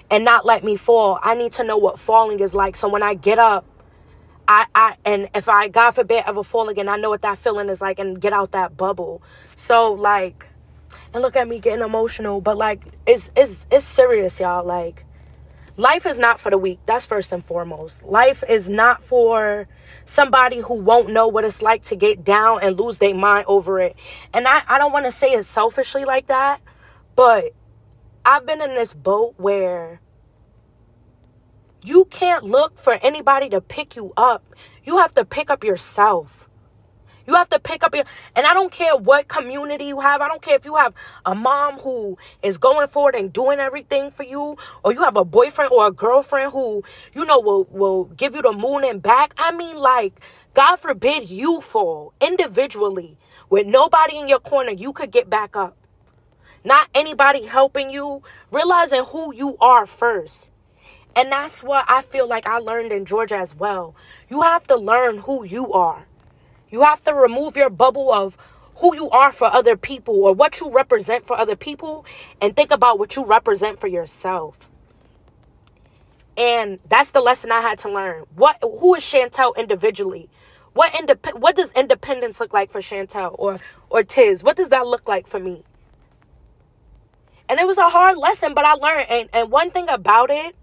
and 0.10 0.26
not 0.26 0.46
let 0.46 0.66
me 0.66 0.76
fall. 0.76 1.18
I 1.24 1.34
need 1.34 1.54
to 1.54 1.64
know 1.64 1.78
what 1.78 1.98
falling 1.98 2.42
is 2.42 2.54
like. 2.54 2.76
So 2.76 2.90
when 2.90 3.04
I 3.04 3.14
get 3.14 3.40
up, 3.40 3.66
I, 4.52 4.66
I 4.76 4.96
and 5.06 5.30
if 5.34 5.48
I 5.48 5.70
God 5.70 5.92
forbid 5.92 6.26
ever 6.28 6.44
fall 6.44 6.68
again, 6.68 6.90
I 6.90 6.98
know 6.98 7.10
what 7.10 7.22
that 7.22 7.38
feeling 7.38 7.70
is 7.70 7.80
like 7.80 8.00
and 8.00 8.20
get 8.20 8.34
out 8.34 8.52
that 8.52 8.76
bubble. 8.76 9.22
So 9.56 9.94
like 9.94 10.46
and 11.14 11.22
look 11.22 11.38
at 11.38 11.48
me 11.48 11.60
getting 11.60 11.86
emotional, 11.86 12.42
but 12.42 12.58
like 12.58 12.84
it's 13.06 13.32
it's 13.34 13.66
it's 13.72 13.86
serious, 13.86 14.42
y'all. 14.42 14.66
Like 14.66 15.06
life 15.78 16.06
is 16.06 16.20
not 16.20 16.38
for 16.38 16.50
the 16.50 16.58
weak. 16.58 16.80
That's 16.86 17.06
first 17.06 17.32
and 17.32 17.46
foremost. 17.46 18.04
Life 18.04 18.44
is 18.50 18.68
not 18.68 19.02
for 19.02 19.70
somebody 20.06 20.60
who 20.60 20.74
won't 20.74 21.10
know 21.12 21.30
what 21.30 21.46
it's 21.46 21.62
like 21.62 21.84
to 21.86 21.96
get 21.96 22.26
down 22.26 22.60
and 22.62 22.78
lose 22.78 22.98
their 22.98 23.16
mind 23.16 23.46
over 23.48 23.80
it. 23.80 23.96
And 24.34 24.50
I, 24.50 24.64
I 24.68 24.78
don't 24.78 24.92
want 24.92 25.06
to 25.06 25.14
say 25.14 25.32
it 25.32 25.46
selfishly 25.46 26.04
like 26.04 26.28
that, 26.28 26.60
but 27.16 27.54
I've 28.26 28.46
been 28.46 28.62
in 28.62 28.76
this 28.76 28.94
boat 28.94 29.36
where 29.38 30.02
you 31.84 32.06
can't 32.06 32.44
look 32.44 32.78
for 32.78 32.94
anybody 33.02 33.50
to 33.50 33.62
pick 33.62 33.96
you 33.96 34.14
up. 34.16 34.44
You 34.84 34.98
have 34.98 35.14
to 35.16 35.26
pick 35.26 35.50
up 35.50 35.64
yourself. 35.64 36.48
You 37.28 37.36
have 37.36 37.50
to 37.50 37.60
pick 37.60 37.84
up 37.84 37.96
your, 37.96 38.04
and 38.36 38.46
I 38.46 38.54
don't 38.54 38.72
care 38.72 38.96
what 38.96 39.28
community 39.28 39.86
you 39.86 40.00
have. 40.00 40.22
I 40.22 40.28
don't 40.28 40.42
care 40.42 40.56
if 40.56 40.66
you 40.66 40.76
have 40.76 40.94
a 41.26 41.36
mom 41.36 41.80
who 41.80 42.18
is 42.42 42.58
going 42.58 42.88
forward 42.88 43.16
and 43.16 43.32
doing 43.32 43.60
everything 43.60 44.10
for 44.10 44.24
you, 44.24 44.58
or 44.84 44.92
you 44.92 45.04
have 45.04 45.16
a 45.16 45.24
boyfriend 45.24 45.72
or 45.72 45.88
a 45.88 45.92
girlfriend 45.92 46.52
who, 46.52 46.84
you 47.14 47.26
know, 47.26 47.40
will, 47.40 47.66
will 47.72 48.06
give 48.06 48.36
you 48.36 48.42
the 48.42 48.52
moon 48.52 48.84
and 48.84 49.02
back. 49.02 49.34
I 49.38 49.52
mean, 49.52 49.78
like, 49.78 50.20
God 50.54 50.78
forbid 50.78 51.30
you 51.30 51.62
fall 51.62 52.14
individually 52.20 53.18
with 53.50 53.68
nobody 53.68 54.18
in 54.18 54.28
your 54.28 54.40
corner, 54.40 54.72
you 54.72 54.94
could 54.94 55.12
get 55.12 55.30
back 55.30 55.56
up. 55.56 55.76
Not 56.64 56.90
anybody 56.94 57.46
helping 57.46 57.90
you, 57.90 58.24
realizing 58.52 59.04
who 59.04 59.34
you 59.34 59.58
are 59.60 59.86
first. 59.86 60.51
And 61.16 61.32
that's 61.32 61.62
what 61.62 61.86
I 61.88 62.02
feel 62.02 62.28
like 62.28 62.46
I 62.48 62.58
learned 62.60 62.92
in 62.92 63.06
Georgia 63.06 63.38
as 63.38 63.54
well. 63.56 63.96
You 64.30 64.42
have 64.42 64.66
to 64.68 64.78
learn 64.78 65.20
who 65.20 65.44
you 65.44 65.74
are. 65.74 66.06
You 66.70 66.82
have 66.84 67.04
to 67.04 67.14
remove 67.14 67.58
your 67.58 67.70
bubble 67.70 68.12
of 68.14 68.38
who 68.76 68.96
you 68.96 69.10
are 69.10 69.32
for 69.32 69.48
other 69.54 69.76
people 69.76 70.24
or 70.24 70.34
what 70.34 70.60
you 70.60 70.72
represent 70.72 71.28
for 71.28 71.38
other 71.38 71.56
people 71.56 72.06
and 72.40 72.56
think 72.56 72.72
about 72.72 72.98
what 72.98 73.16
you 73.16 73.26
represent 73.26 73.80
for 73.80 73.88
yourself. 73.88 74.70
And 76.38 76.80
that's 76.90 77.12
the 77.12 77.22
lesson 77.22 77.52
I 77.52 77.62
had 77.62 77.78
to 77.80 77.92
learn. 77.92 78.24
What 78.36 78.58
who 78.62 78.96
is 78.96 79.04
Chantel 79.04 79.56
individually? 79.58 80.30
What 80.74 80.94
indep- 80.94 81.40
what 81.40 81.58
does 81.58 81.72
independence 81.74 82.40
look 82.40 82.54
like 82.54 82.72
for 82.72 82.80
Chantel 82.80 83.36
or 83.38 83.60
or 83.90 84.04
Tiz? 84.04 84.44
What 84.44 84.56
does 84.56 84.70
that 84.70 84.88
look 84.88 85.08
like 85.08 85.28
for 85.28 85.40
me? 85.40 85.64
And 87.50 87.60
it 87.60 87.68
was 87.68 87.78
a 87.78 87.90
hard 87.90 88.18
lesson, 88.18 88.54
but 88.54 88.64
I 88.64 88.74
learned 88.74 89.08
and, 89.10 89.30
and 89.34 89.52
one 89.52 89.72
thing 89.72 89.90
about 89.90 90.32
it 90.32 90.56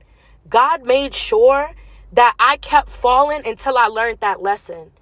God 0.49 0.85
made 0.85 1.14
sure 1.14 1.71
that 2.12 2.35
I 2.38 2.57
kept 2.57 2.88
falling 2.88 3.47
until 3.47 3.76
I 3.76 3.87
learned 3.87 4.21
that 4.21 4.43
lesson. 4.43 4.93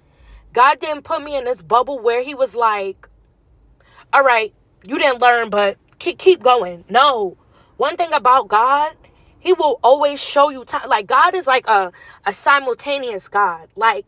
God 0.53 0.79
didn't 0.79 1.03
put 1.03 1.23
me 1.23 1.35
in 1.35 1.45
this 1.45 1.61
bubble 1.61 1.99
where 1.99 2.23
He 2.23 2.35
was 2.35 2.55
like, 2.55 3.07
all 4.11 4.23
right, 4.23 4.53
you 4.83 4.97
didn't 4.97 5.21
learn, 5.21 5.49
but 5.49 5.77
keep, 5.99 6.17
keep 6.17 6.41
going. 6.41 6.83
No. 6.89 7.37
One 7.77 7.97
thing 7.97 8.11
about 8.13 8.47
God, 8.47 8.93
He 9.39 9.53
will 9.53 9.79
always 9.83 10.19
show 10.19 10.49
you 10.49 10.65
time. 10.65 10.89
Like, 10.89 11.07
God 11.07 11.35
is 11.35 11.47
like 11.47 11.67
a, 11.67 11.91
a 12.25 12.33
simultaneous 12.33 13.27
God. 13.27 13.69
Like, 13.75 14.07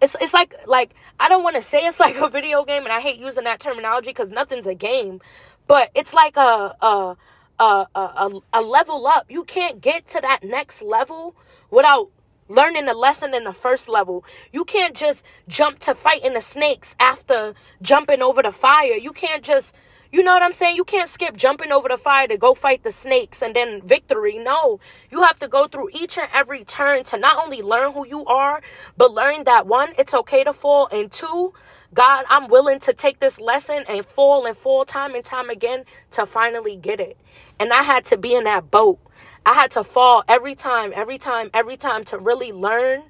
it's, 0.00 0.16
it's 0.20 0.34
like 0.34 0.54
like 0.66 0.94
I 1.20 1.28
don't 1.28 1.44
want 1.44 1.56
to 1.56 1.62
say 1.62 1.86
it's 1.86 2.00
like 2.06 2.16
a 2.16 2.28
video 2.28 2.64
game, 2.64 2.84
and 2.84 2.92
I 2.92 3.00
hate 3.00 3.18
using 3.18 3.44
that 3.44 3.60
terminology 3.60 4.10
because 4.10 4.30
nothing's 4.30 4.66
a 4.66 4.74
game, 4.74 5.20
but 5.66 5.90
it's 5.94 6.12
like 6.12 6.36
a, 6.36 6.74
a 6.80 7.16
a, 7.64 8.00
a, 8.00 8.40
a 8.54 8.62
level 8.62 9.06
up. 9.06 9.26
You 9.30 9.44
can't 9.44 9.80
get 9.80 10.08
to 10.08 10.20
that 10.22 10.44
next 10.44 10.82
level 10.82 11.36
without 11.70 12.10
learning 12.48 12.86
the 12.86 12.94
lesson 12.94 13.34
in 13.34 13.44
the 13.44 13.52
first 13.52 13.88
level. 13.88 14.24
You 14.52 14.64
can't 14.64 14.94
just 14.96 15.24
jump 15.48 15.78
to 15.80 15.94
fighting 15.94 16.34
the 16.34 16.40
snakes 16.42 16.94
after 17.00 17.54
jumping 17.82 18.22
over 18.22 18.42
the 18.42 18.52
fire. 18.52 18.94
You 18.94 19.12
can't 19.12 19.42
just, 19.42 19.74
you 20.12 20.22
know 20.22 20.34
what 20.34 20.42
I'm 20.42 20.52
saying? 20.52 20.76
You 20.76 20.84
can't 20.84 21.08
skip 21.08 21.36
jumping 21.36 21.72
over 21.72 21.88
the 21.88 21.98
fire 21.98 22.28
to 22.28 22.38
go 22.38 22.54
fight 22.54 22.84
the 22.84 22.92
snakes 22.92 23.42
and 23.42 23.56
then 23.56 23.82
victory. 23.82 24.38
No, 24.38 24.80
you 25.10 25.22
have 25.22 25.38
to 25.40 25.48
go 25.48 25.68
through 25.68 25.90
each 25.94 26.18
and 26.18 26.28
every 26.34 26.64
turn 26.64 27.04
to 27.04 27.18
not 27.18 27.38
only 27.42 27.62
learn 27.62 27.92
who 27.94 28.06
you 28.06 28.26
are, 28.26 28.62
but 28.98 29.12
learn 29.12 29.44
that 29.44 29.66
one, 29.66 29.94
it's 29.98 30.14
okay 30.14 30.44
to 30.44 30.52
fall, 30.52 30.88
and 30.92 31.10
two, 31.12 31.54
God, 31.94 32.24
I'm 32.28 32.48
willing 32.48 32.78
to 32.80 32.92
take 32.92 33.20
this 33.20 33.38
lesson 33.38 33.84
and 33.88 34.04
fall 34.04 34.46
and 34.46 34.56
fall 34.56 34.84
time 34.84 35.14
and 35.14 35.24
time 35.24 35.50
again 35.50 35.84
to 36.12 36.24
finally 36.24 36.76
get 36.76 37.00
it. 37.00 37.16
And 37.60 37.72
I 37.72 37.82
had 37.82 38.04
to 38.06 38.16
be 38.16 38.34
in 38.34 38.44
that 38.44 38.70
boat. 38.70 38.98
I 39.44 39.54
had 39.54 39.72
to 39.72 39.84
fall 39.84 40.24
every 40.28 40.54
time, 40.54 40.92
every 40.94 41.18
time, 41.18 41.50
every 41.52 41.76
time 41.76 42.04
to 42.06 42.18
really 42.18 42.52
learn 42.52 43.02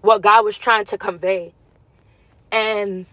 what 0.00 0.22
God 0.22 0.44
was 0.44 0.56
trying 0.56 0.86
to 0.86 0.98
convey. 0.98 1.52
And 2.50 3.06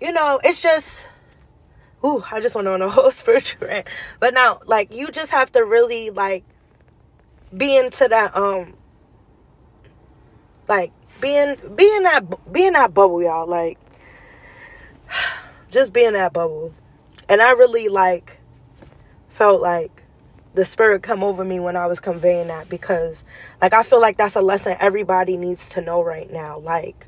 you 0.00 0.12
know, 0.12 0.40
it's 0.42 0.60
just 0.60 1.06
ooh, 2.04 2.24
I 2.30 2.40
just 2.40 2.54
went 2.54 2.68
on 2.68 2.82
a 2.82 2.88
whole 2.90 3.10
spiritual 3.10 3.66
rant. 3.68 3.86
But 4.20 4.34
now, 4.34 4.60
like, 4.66 4.92
you 4.92 5.08
just 5.08 5.32
have 5.32 5.52
to 5.52 5.64
really 5.64 6.10
like 6.10 6.44
be 7.56 7.76
into 7.76 8.08
that 8.08 8.36
um 8.36 8.74
like 10.68 10.92
being 11.20 11.56
being 11.74 12.02
that 12.02 12.52
being 12.52 12.72
that 12.72 12.94
bubble, 12.94 13.22
y'all. 13.22 13.46
Like 13.46 13.78
just 15.70 15.92
being 15.92 16.12
that 16.12 16.32
bubble. 16.32 16.74
And 17.28 17.40
I 17.42 17.52
really 17.52 17.88
like 17.88 18.38
felt 19.28 19.60
like 19.60 20.02
the 20.54 20.64
spirit 20.64 21.02
come 21.02 21.22
over 21.22 21.44
me 21.44 21.60
when 21.60 21.76
I 21.76 21.86
was 21.86 22.00
conveying 22.00 22.48
that 22.48 22.68
because 22.68 23.24
like 23.60 23.74
I 23.74 23.82
feel 23.82 24.00
like 24.00 24.16
that's 24.16 24.36
a 24.36 24.40
lesson 24.40 24.76
everybody 24.80 25.36
needs 25.36 25.68
to 25.70 25.80
know 25.82 26.02
right 26.02 26.32
now. 26.32 26.58
Like 26.58 27.06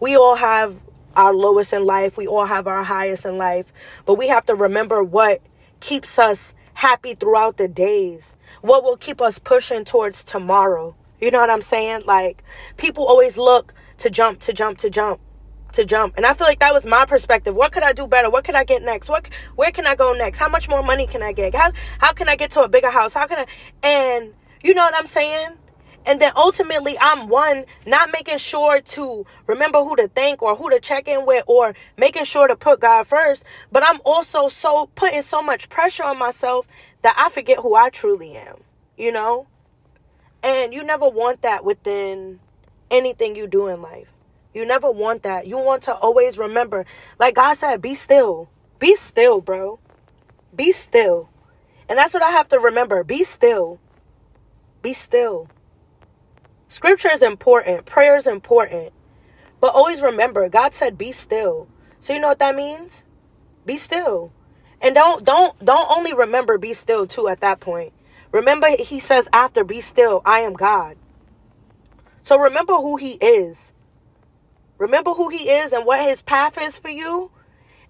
we 0.00 0.16
all 0.16 0.34
have 0.34 0.76
our 1.14 1.32
lowest 1.32 1.72
in 1.72 1.84
life, 1.84 2.16
we 2.16 2.26
all 2.26 2.46
have 2.46 2.66
our 2.66 2.82
highest 2.82 3.24
in 3.24 3.38
life, 3.38 3.66
but 4.04 4.14
we 4.14 4.28
have 4.28 4.46
to 4.46 4.54
remember 4.54 5.02
what 5.02 5.40
keeps 5.80 6.18
us 6.18 6.54
happy 6.74 7.14
throughout 7.14 7.56
the 7.56 7.68
days. 7.68 8.34
What 8.62 8.82
will 8.82 8.96
keep 8.96 9.20
us 9.20 9.38
pushing 9.38 9.84
towards 9.84 10.24
tomorrow. 10.24 10.96
You 11.20 11.30
know 11.30 11.40
what 11.40 11.50
I'm 11.50 11.62
saying? 11.62 12.02
Like 12.06 12.42
people 12.76 13.06
always 13.06 13.36
look 13.36 13.74
to 13.98 14.10
jump 14.10 14.40
to 14.40 14.52
jump 14.52 14.78
to 14.78 14.90
jump 14.90 15.20
to 15.72 15.84
jump. 15.84 16.14
And 16.16 16.24
I 16.24 16.34
feel 16.34 16.46
like 16.46 16.60
that 16.60 16.72
was 16.72 16.86
my 16.86 17.04
perspective. 17.04 17.54
What 17.54 17.72
could 17.72 17.82
I 17.82 17.92
do 17.92 18.06
better? 18.06 18.30
What 18.30 18.44
could 18.44 18.54
I 18.54 18.64
get 18.64 18.82
next? 18.82 19.08
What 19.08 19.28
where 19.56 19.70
can 19.70 19.86
I 19.86 19.94
go 19.94 20.12
next? 20.12 20.38
How 20.38 20.48
much 20.48 20.68
more 20.68 20.82
money 20.82 21.06
can 21.06 21.22
I 21.22 21.32
get? 21.32 21.54
How 21.54 21.72
how 21.98 22.12
can 22.12 22.28
I 22.28 22.36
get 22.36 22.50
to 22.52 22.62
a 22.62 22.68
bigger 22.68 22.90
house? 22.90 23.12
How 23.14 23.26
can 23.26 23.38
I 23.38 23.46
and 23.86 24.34
you 24.62 24.74
know 24.74 24.84
what 24.84 24.94
I'm 24.94 25.06
saying? 25.06 25.50
And 26.06 26.20
then 26.22 26.32
ultimately 26.36 26.96
I'm 26.98 27.28
one 27.28 27.64
not 27.84 28.10
making 28.12 28.38
sure 28.38 28.80
to 28.80 29.26
remember 29.46 29.80
who 29.80 29.94
to 29.96 30.08
thank 30.08 30.42
or 30.42 30.56
who 30.56 30.70
to 30.70 30.80
check 30.80 31.06
in 31.06 31.26
with 31.26 31.44
or 31.46 31.74
making 31.98 32.24
sure 32.24 32.48
to 32.48 32.56
put 32.56 32.80
God 32.80 33.06
first, 33.06 33.44
but 33.70 33.82
I'm 33.86 34.00
also 34.04 34.48
so 34.48 34.88
putting 34.94 35.22
so 35.22 35.42
much 35.42 35.68
pressure 35.68 36.04
on 36.04 36.18
myself 36.18 36.66
that 37.02 37.14
I 37.18 37.28
forget 37.28 37.58
who 37.58 37.74
I 37.74 37.90
truly 37.90 38.36
am, 38.36 38.56
you 38.96 39.12
know? 39.12 39.46
And 40.42 40.72
you 40.72 40.82
never 40.82 41.08
want 41.08 41.42
that 41.42 41.64
within 41.64 42.40
anything 42.90 43.36
you 43.36 43.46
do 43.46 43.66
in 43.66 43.82
life. 43.82 44.08
You 44.54 44.64
never 44.64 44.90
want 44.90 45.22
that. 45.24 45.46
You 45.46 45.58
want 45.58 45.82
to 45.84 45.94
always 45.94 46.38
remember, 46.38 46.86
like 47.18 47.34
God 47.34 47.54
said, 47.54 47.82
be 47.82 47.94
still. 47.94 48.48
Be 48.78 48.96
still, 48.96 49.40
bro. 49.40 49.78
Be 50.54 50.72
still. 50.72 51.28
And 51.88 51.98
that's 51.98 52.14
what 52.14 52.22
I 52.22 52.30
have 52.30 52.48
to 52.48 52.58
remember. 52.58 53.04
Be 53.04 53.24
still. 53.24 53.78
Be 54.82 54.92
still. 54.92 55.48
Scripture 56.68 57.10
is 57.12 57.22
important. 57.22 57.86
Prayer 57.86 58.16
is 58.16 58.26
important. 58.26 58.92
But 59.60 59.74
always 59.74 60.02
remember, 60.02 60.48
God 60.48 60.74
said, 60.74 60.96
be 60.96 61.12
still. 61.12 61.68
So 62.00 62.12
you 62.12 62.20
know 62.20 62.28
what 62.28 62.38
that 62.38 62.54
means? 62.54 63.02
Be 63.66 63.76
still. 63.76 64.32
And 64.80 64.94
don't 64.94 65.24
don't 65.24 65.62
don't 65.64 65.90
only 65.90 66.14
remember 66.14 66.56
be 66.58 66.74
still 66.74 67.06
too 67.06 67.28
at 67.28 67.40
that 67.40 67.58
point. 67.58 67.92
Remember 68.32 68.68
he 68.78 69.00
says 69.00 69.28
after 69.32 69.64
be 69.64 69.80
still, 69.80 70.22
I 70.24 70.40
am 70.40 70.54
God. 70.54 70.96
So 72.22 72.38
remember 72.38 72.74
who 72.74 72.96
he 72.96 73.12
is. 73.14 73.72
Remember 74.78 75.12
who 75.14 75.30
he 75.30 75.50
is 75.50 75.72
and 75.72 75.86
what 75.86 76.02
his 76.08 76.22
path 76.22 76.58
is 76.58 76.78
for 76.78 76.90
you. 76.90 77.32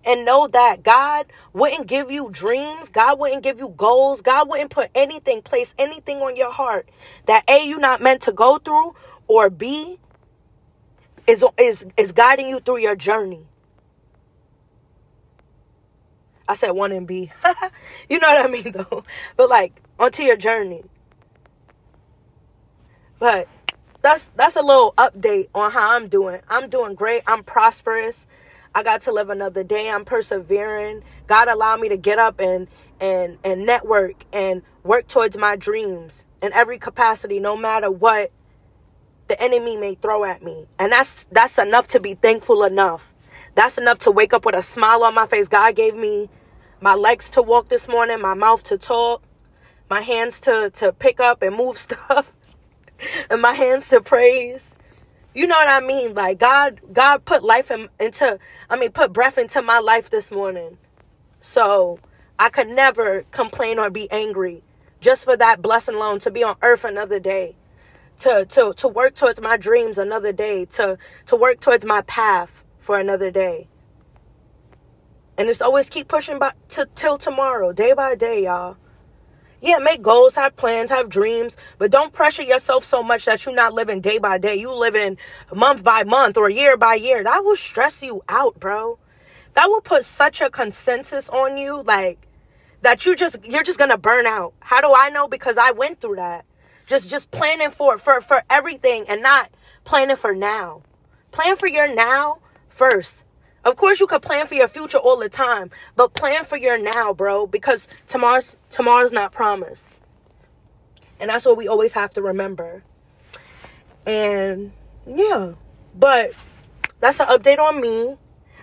And 0.05 0.25
know 0.25 0.49
that 0.49 0.85
God 0.85 1.27
wouldn't 1.53 1.89
give 1.89 2.11
you 2.11 2.31
dreams. 2.31 2.89
God 2.89 3.19
wouldn't 3.19 3.43
give 3.43 3.59
you 3.59 3.71
goals. 3.77 4.23
God 4.23 4.49
wouldn't 4.49 4.71
put 4.71 4.91
anything, 4.95 5.43
place 5.43 5.75
anything 5.79 6.19
on 6.19 6.37
your 6.37 6.53
heart 6.53 6.89
that 7.27 7.45
A, 7.49 7.67
you're 7.67 7.81
not 7.81 8.01
meant 8.03 8.23
to 8.23 8.33
go 8.33 8.59
through, 8.59 8.95
or 9.27 9.51
B, 9.51 9.99
is, 11.27 11.45
is, 11.59 11.87
is 11.99 12.13
guiding 12.13 12.49
you 12.49 12.61
through 12.61 12.79
your 12.79 12.97
journey. 12.97 13.48
I 16.49 16.55
said 16.55 16.71
one 16.71 16.93
and 16.93 17.07
B. 17.07 17.31
you 18.09 18.19
know 18.19 18.29
what 18.29 18.45
I 18.45 18.49
mean, 18.49 18.73
though. 18.73 19.05
But 19.37 19.51
like, 19.51 19.83
onto 19.99 20.23
your 20.23 20.37
journey. 20.37 20.83
But 23.19 23.49
that's 24.01 24.31
that's 24.37 24.57
a 24.57 24.63
little 24.63 24.95
update 24.97 25.49
on 25.55 25.73
how 25.73 25.91
I'm 25.97 26.09
doing. 26.09 26.41
I'm 26.49 26.71
doing 26.71 26.95
great. 26.95 27.23
I'm 27.27 27.45
prosperous. 27.45 28.27
I 28.75 28.83
got 28.83 29.03
to 29.03 29.13
live 29.13 29.29
another 29.29 29.65
day. 29.65 29.91
I'm 29.91 30.05
persevering. 30.05 31.03
God 31.27 31.49
allowed 31.49 31.81
me 31.81 31.89
to 31.91 31.97
get 31.97 32.19
up 32.19 32.41
and 32.41 32.69
and 33.01 33.39
and 33.45 33.67
network 33.67 34.25
and 34.33 34.63
work 34.85 35.09
towards 35.09 35.37
my 35.37 35.57
dreams 35.57 36.25
in 36.41 36.53
every 36.53 36.79
capacity, 36.79 37.41
no 37.41 37.57
matter 37.57 37.91
what 37.91 38.31
the 39.27 39.41
enemy 39.43 39.77
may 39.77 39.97
throw 39.97 40.25
at 40.25 40.43
me. 40.43 40.67
And 40.79 40.93
that's 40.93 41.25
that's 41.33 41.59
enough 41.59 41.89
to 41.89 42.01
be 42.01 42.15
thankful 42.15 42.65
enough. 42.65 43.03
That's 43.55 43.79
enough 43.79 43.99
to 44.01 44.11
wake 44.13 44.33
up 44.33 44.47
with 44.47 44.55
a 44.55 44.63
smile 44.63 45.03
on 45.03 45.15
my 45.15 45.27
face. 45.27 45.49
God 45.49 45.75
gave 45.75 45.97
me 45.97 46.31
my 46.81 46.95
legs 46.95 47.31
to 47.31 47.43
walk 47.43 47.69
this 47.69 47.89
morning, 47.89 48.21
my 48.21 48.35
mouth 48.35 48.63
to 48.65 48.79
talk, 48.79 49.23
my 49.91 50.01
hands 50.01 50.41
to 50.43 50.71
to 50.77 50.93
pick 50.93 51.21
up 51.21 51.43
and 51.43 51.57
move 51.57 51.79
stuff 51.89 52.33
and 53.31 53.43
my 53.43 53.53
hands 53.53 53.89
to 53.89 54.01
praise. 54.01 54.71
You 55.35 55.47
know 55.47 55.57
what 55.57 55.69
I 55.69 55.81
mean? 55.81 56.15
Like 56.15 56.39
God, 56.39 56.81
God 56.93 57.25
put 57.25 57.45
life 57.45 57.71
in, 57.71 57.89
into, 58.01 58.39
I 58.69 58.77
mean, 58.77 58.91
put 58.91 59.13
breath 59.13 59.39
into 59.39 59.63
my 59.63 59.79
life 59.79 60.11
this 60.11 60.31
morning. 60.33 60.79
So 61.41 62.01
I 62.39 62.49
could 62.51 62.69
never 62.69 63.25
complain 63.31 63.79
or 63.79 63.91
be 63.91 64.11
angry 64.11 64.63
just 65.01 65.25
for 65.25 65.37
that 65.37 65.63
blessing 65.63 65.95
alone 65.95 66.19
to 66.21 66.31
be 66.31 66.43
on 66.43 66.57
earth 66.63 66.85
another 66.85 67.21
day. 67.21 67.57
To, 68.21 68.45
to, 68.47 68.75
to 68.79 68.89
work 68.89 69.15
towards 69.15 69.41
my 69.41 69.57
dreams 69.57 69.97
another 69.97 70.33
day, 70.33 70.65
to, 70.73 70.99
to 71.27 71.37
work 71.37 71.61
towards 71.61 71.85
my 71.85 72.03
path 72.03 72.51
for 72.81 72.99
another 72.99 73.31
day. 73.31 73.69
And 75.39 75.49
it's 75.49 75.63
always 75.63 75.89
keep 75.89 76.09
pushing 76.09 76.41
by 76.41 76.53
till 76.97 77.17
tomorrow, 77.17 77.73
day 77.73 77.93
by 77.93 78.17
day, 78.17 78.45
y'all. 78.45 78.77
Yeah, 79.61 79.79
make 79.79 80.03
goals, 80.03 80.35
have 80.35 80.57
plans, 80.57 80.91
have 80.91 81.09
dreams, 81.09 81.57
but 81.79 81.93
don't 81.93 82.13
pressure 82.13 82.43
yourself 82.43 82.85
so 82.85 83.03
much 83.05 83.25
that 83.25 83.47
you're 83.47 83.55
not 83.55 83.73
living 83.73 84.01
day 84.01 84.19
by 84.19 84.39
day. 84.39 84.57
You 84.57 84.73
living 84.73 85.17
month 85.55 85.85
by 85.85 86.03
month 86.03 86.37
or 86.37 86.51
year 86.51 86.77
by 86.77 86.95
year. 86.95 87.23
That 87.23 87.45
will 87.45 87.57
stress 87.57 88.03
you 88.03 88.23
out, 88.29 88.59
bro. 88.59 88.99
That 89.55 89.69
will 89.69 89.81
put 89.81 90.05
such 90.05 90.41
a 90.41 90.51
consensus 90.51 91.29
on 91.29 91.57
you, 91.57 91.83
like 91.83 92.19
that 92.83 93.07
you 93.07 93.17
just 93.17 93.45
you're 93.45 93.65
just 93.65 93.79
gonna 93.79 93.99
burn 93.99 94.27
out. 94.27 94.55
How 94.61 94.81
do 94.81 94.93
I 94.97 95.09
know? 95.11 95.29
Because 95.29 95.57
I 95.57 95.71
went 95.71 96.01
through 96.01 96.17
that. 96.17 96.45
Just 96.87 97.09
just 97.09 97.31
planning 97.31 97.71
for 97.71 97.99
for 97.99 98.21
for 98.21 98.43
everything 98.51 99.05
and 99.09 99.23
not 99.23 99.51
planning 99.85 100.17
for 100.17 100.35
now. 100.35 100.83
Plan 101.31 101.57
for 101.57 101.69
your 101.69 101.93
now 101.93 102.39
first. 102.69 103.23
Of 103.69 103.77
course, 103.77 104.01
you 104.01 104.07
could 104.07 104.23
plan 104.23 104.47
for 104.47 104.55
your 104.55 104.67
future 104.67 104.97
all 104.97 105.19
the 105.19 105.29
time, 105.29 105.71
but 105.95 106.15
plan 106.15 106.47
for 106.47 106.57
your 106.57 106.79
now, 106.79 107.13
bro, 107.13 107.47
because 107.47 107.87
tomorrow's 108.07 108.57
tomorrow's 108.71 109.13
not 109.13 109.31
promised. 109.31 109.95
And 111.21 111.29
that's 111.29 111.45
what 111.45 111.59
we 111.59 111.69
always 111.69 111.93
have 111.93 112.15
to 112.15 112.23
remember. 112.23 112.83
And 114.07 114.73
yeah, 115.07 115.53
but 115.95 116.33
that's 117.01 117.21
an 117.21 117.27
update 117.27 117.59
on 117.59 117.79
me. 117.79 118.17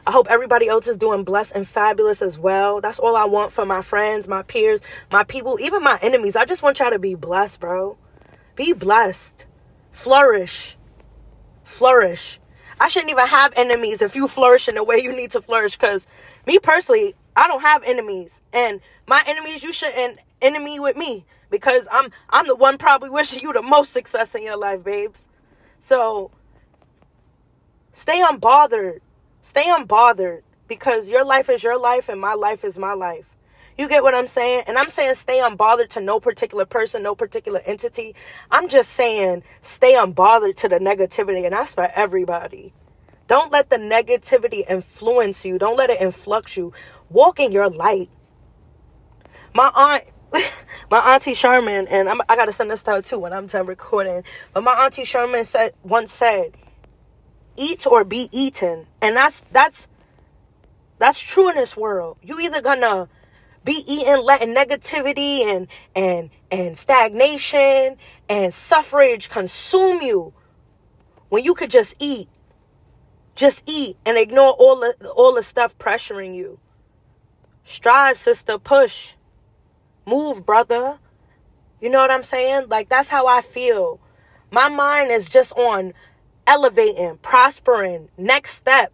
I 0.08 0.12
hope 0.12 0.26
everybody 0.28 0.68
else 0.68 0.88
is 0.88 0.98
doing 0.98 1.24
blessed 1.24 1.52
and 1.52 1.68
fabulous 1.68 2.24
as 2.24 2.40
well. 2.40 2.82
That's 2.82 2.98
all 2.98 3.16
I 3.16 3.26
want 3.26 3.52
for 3.52 3.64
my 3.64 3.84
friends, 3.84 4.28
my 4.28 4.42
peers, 4.42 4.82
my 5.12 5.24
people, 5.24 5.60
even 5.62 5.84
my 5.84 6.00
enemies. 6.02 6.36
I 6.36 6.46
just 6.46 6.64
want 6.64 6.80
y'all 6.80 6.90
to 6.90 6.98
be 6.98 7.14
blessed, 7.14 7.60
bro. 7.60 7.96
Be 8.56 8.74
blessed. 8.74 9.46
Flourish. 9.92 10.76
Flourish. 11.64 12.40
I 12.79 12.88
shouldn't 12.88 13.12
even 13.12 13.27
have 13.27 13.53
enemies 13.55 14.01
if 14.01 14.15
you 14.15 14.27
flourish 14.27 14.67
in 14.67 14.75
the 14.75 14.84
way 14.84 15.00
you 15.00 15.12
need 15.12 15.32
to 15.32 15.41
flourish. 15.41 15.77
Because 15.77 16.08
me 16.46 16.60
personally, 16.60 17.15
I 17.36 17.48
don't 17.48 17.62
have 17.62 17.84
enemies, 17.84 18.41
and 18.53 18.82
my 19.08 19.24
enemies, 19.25 19.63
you 19.63 19.74
shouldn't 19.74 20.20
enemy 20.41 20.79
with 20.79 20.98
me 20.98 21.25
because 21.50 21.88
I'm 21.91 22.12
I'm 22.29 22.48
the 22.48 22.55
one 22.55 22.77
probably 22.77 23.10
wishing 23.10 23.41
you 23.41 23.53
the 23.53 23.62
most 23.62 23.91
success 23.94 24.36
in 24.36 24.44
your 24.44 24.58
life, 24.58 24.84
babes. 24.84 25.27
So 25.79 26.32
stay 27.94 28.22
unbothered. 28.22 29.00
Stay 29.44 29.65
unbothered 29.65 30.41
because 30.67 31.08
your 31.08 31.24
life 31.25 31.50
is 31.50 31.63
your 31.63 31.79
life 31.79 32.10
and 32.10 32.20
my 32.20 32.34
life 32.34 32.63
is 32.65 32.77
my 32.77 32.94
life. 32.94 33.25
You 33.77 33.89
get 33.89 34.03
what 34.03 34.15
I'm 34.15 34.27
saying? 34.27 34.63
And 34.67 34.77
I'm 34.77 34.89
saying 34.89 35.15
stay 35.15 35.39
unbothered 35.39 35.89
to 35.89 36.00
no 36.00 36.20
particular 36.20 36.65
person, 36.65 37.03
no 37.03 37.13
particular 37.13 37.62
entity. 37.65 38.15
I'm 38.50 38.70
just 38.70 38.91
saying 38.91 39.44
stay 39.62 39.94
unbothered 39.96 40.55
to 40.58 40.70
the 40.70 40.79
negativity, 40.79 41.44
and 41.44 41.53
that's 41.53 41.74
for 41.74 41.91
everybody. 41.94 42.74
Don't 43.27 43.51
let 43.51 43.70
the 43.70 43.77
negativity 43.77 44.70
influence 44.70 45.44
you. 45.44 45.58
Don't 45.58 45.75
let 45.75 45.89
it 45.89 46.00
influx 46.00 46.55
you. 46.55 46.74
Walk 47.10 47.39
in 47.39 47.51
your 47.51 47.70
light. 47.70 48.10
My 49.53 49.72
aunt, 49.74 50.03
my 50.91 51.13
auntie 51.13 51.34
Sherman, 51.34 51.88
and 51.88 52.08
I'm, 52.08 52.22
i 52.29 52.36
got 52.36 52.46
to 52.46 52.53
send 52.53 52.72
this 52.72 52.84
to 52.84 52.91
her 52.91 53.01
too 53.01 53.20
when 53.20 53.34
I'm 53.34 53.48
done 53.48 53.65
recording. 53.65 54.24
But 54.53 54.63
my 54.63 54.74
auntie 54.86 55.03
Sherman 55.05 55.44
said 55.44 55.74
once 55.84 56.13
said, 56.13 56.55
"Eat 57.58 57.86
or 57.86 58.05
be 58.05 58.29
eaten," 58.32 58.88
and 59.01 59.17
that's 59.17 59.44
that's 59.51 59.88
that's 60.98 61.20
true 61.20 61.50
in 61.50 61.55
this 61.55 61.75
world. 61.75 62.17
You 62.22 62.39
either 62.39 62.62
gonna 62.62 63.10
be 63.65 63.84
eating 63.88 64.24
letting 64.24 64.55
negativity 64.55 65.41
and 65.41 65.67
and 65.95 66.29
and 66.51 66.77
stagnation 66.77 67.98
and 68.29 68.53
suffrage 68.53 69.29
consume 69.29 70.01
you. 70.01 70.34
When 71.29 71.43
you 71.43 71.55
could 71.55 71.72
just 71.72 71.95
eat 72.00 72.29
just 73.36 73.63
eat 73.65 73.98
and 74.05 74.17
ignore 74.17 74.51
all 74.51 74.77
the 74.79 74.95
all 75.15 75.34
the 75.34 75.43
stuff 75.43 75.77
pressuring 75.77 76.36
you. 76.36 76.60
Strive 77.65 78.17
sister 78.17 78.57
push. 78.57 79.13
Move 80.05 80.45
brother. 80.45 81.00
You 81.81 81.89
know 81.89 82.00
what 82.00 82.12
i'm 82.12 82.24
saying? 82.24 82.67
Like 82.69 82.88
that's 82.88 83.10
how 83.10 83.27
i 83.27 83.41
feel. 83.41 84.00
My 84.51 84.69
mind 84.69 85.12
is 85.12 85.27
just 85.27 85.51
on 85.53 85.93
elevating 86.48 87.17
prospering 87.17 88.10
next 88.17 88.53
step. 88.53 88.93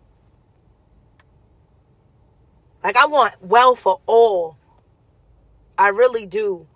Like 2.83 2.95
I 2.95 3.05
want 3.05 3.35
well 3.41 3.75
for 3.75 3.99
all. 4.07 4.57
I 5.81 5.87
really 5.87 6.27
do. 6.27 6.67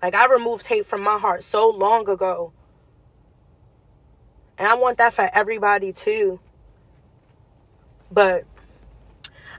Like 0.00 0.14
I 0.14 0.28
removed 0.28 0.68
hate 0.68 0.86
from 0.86 1.02
my 1.02 1.18
heart 1.18 1.42
so 1.42 1.68
long 1.70 2.08
ago. 2.08 2.52
And 4.56 4.68
I 4.68 4.74
want 4.74 4.98
that 4.98 5.12
for 5.12 5.28
everybody 5.32 5.92
too. 5.92 6.38
But 8.12 8.44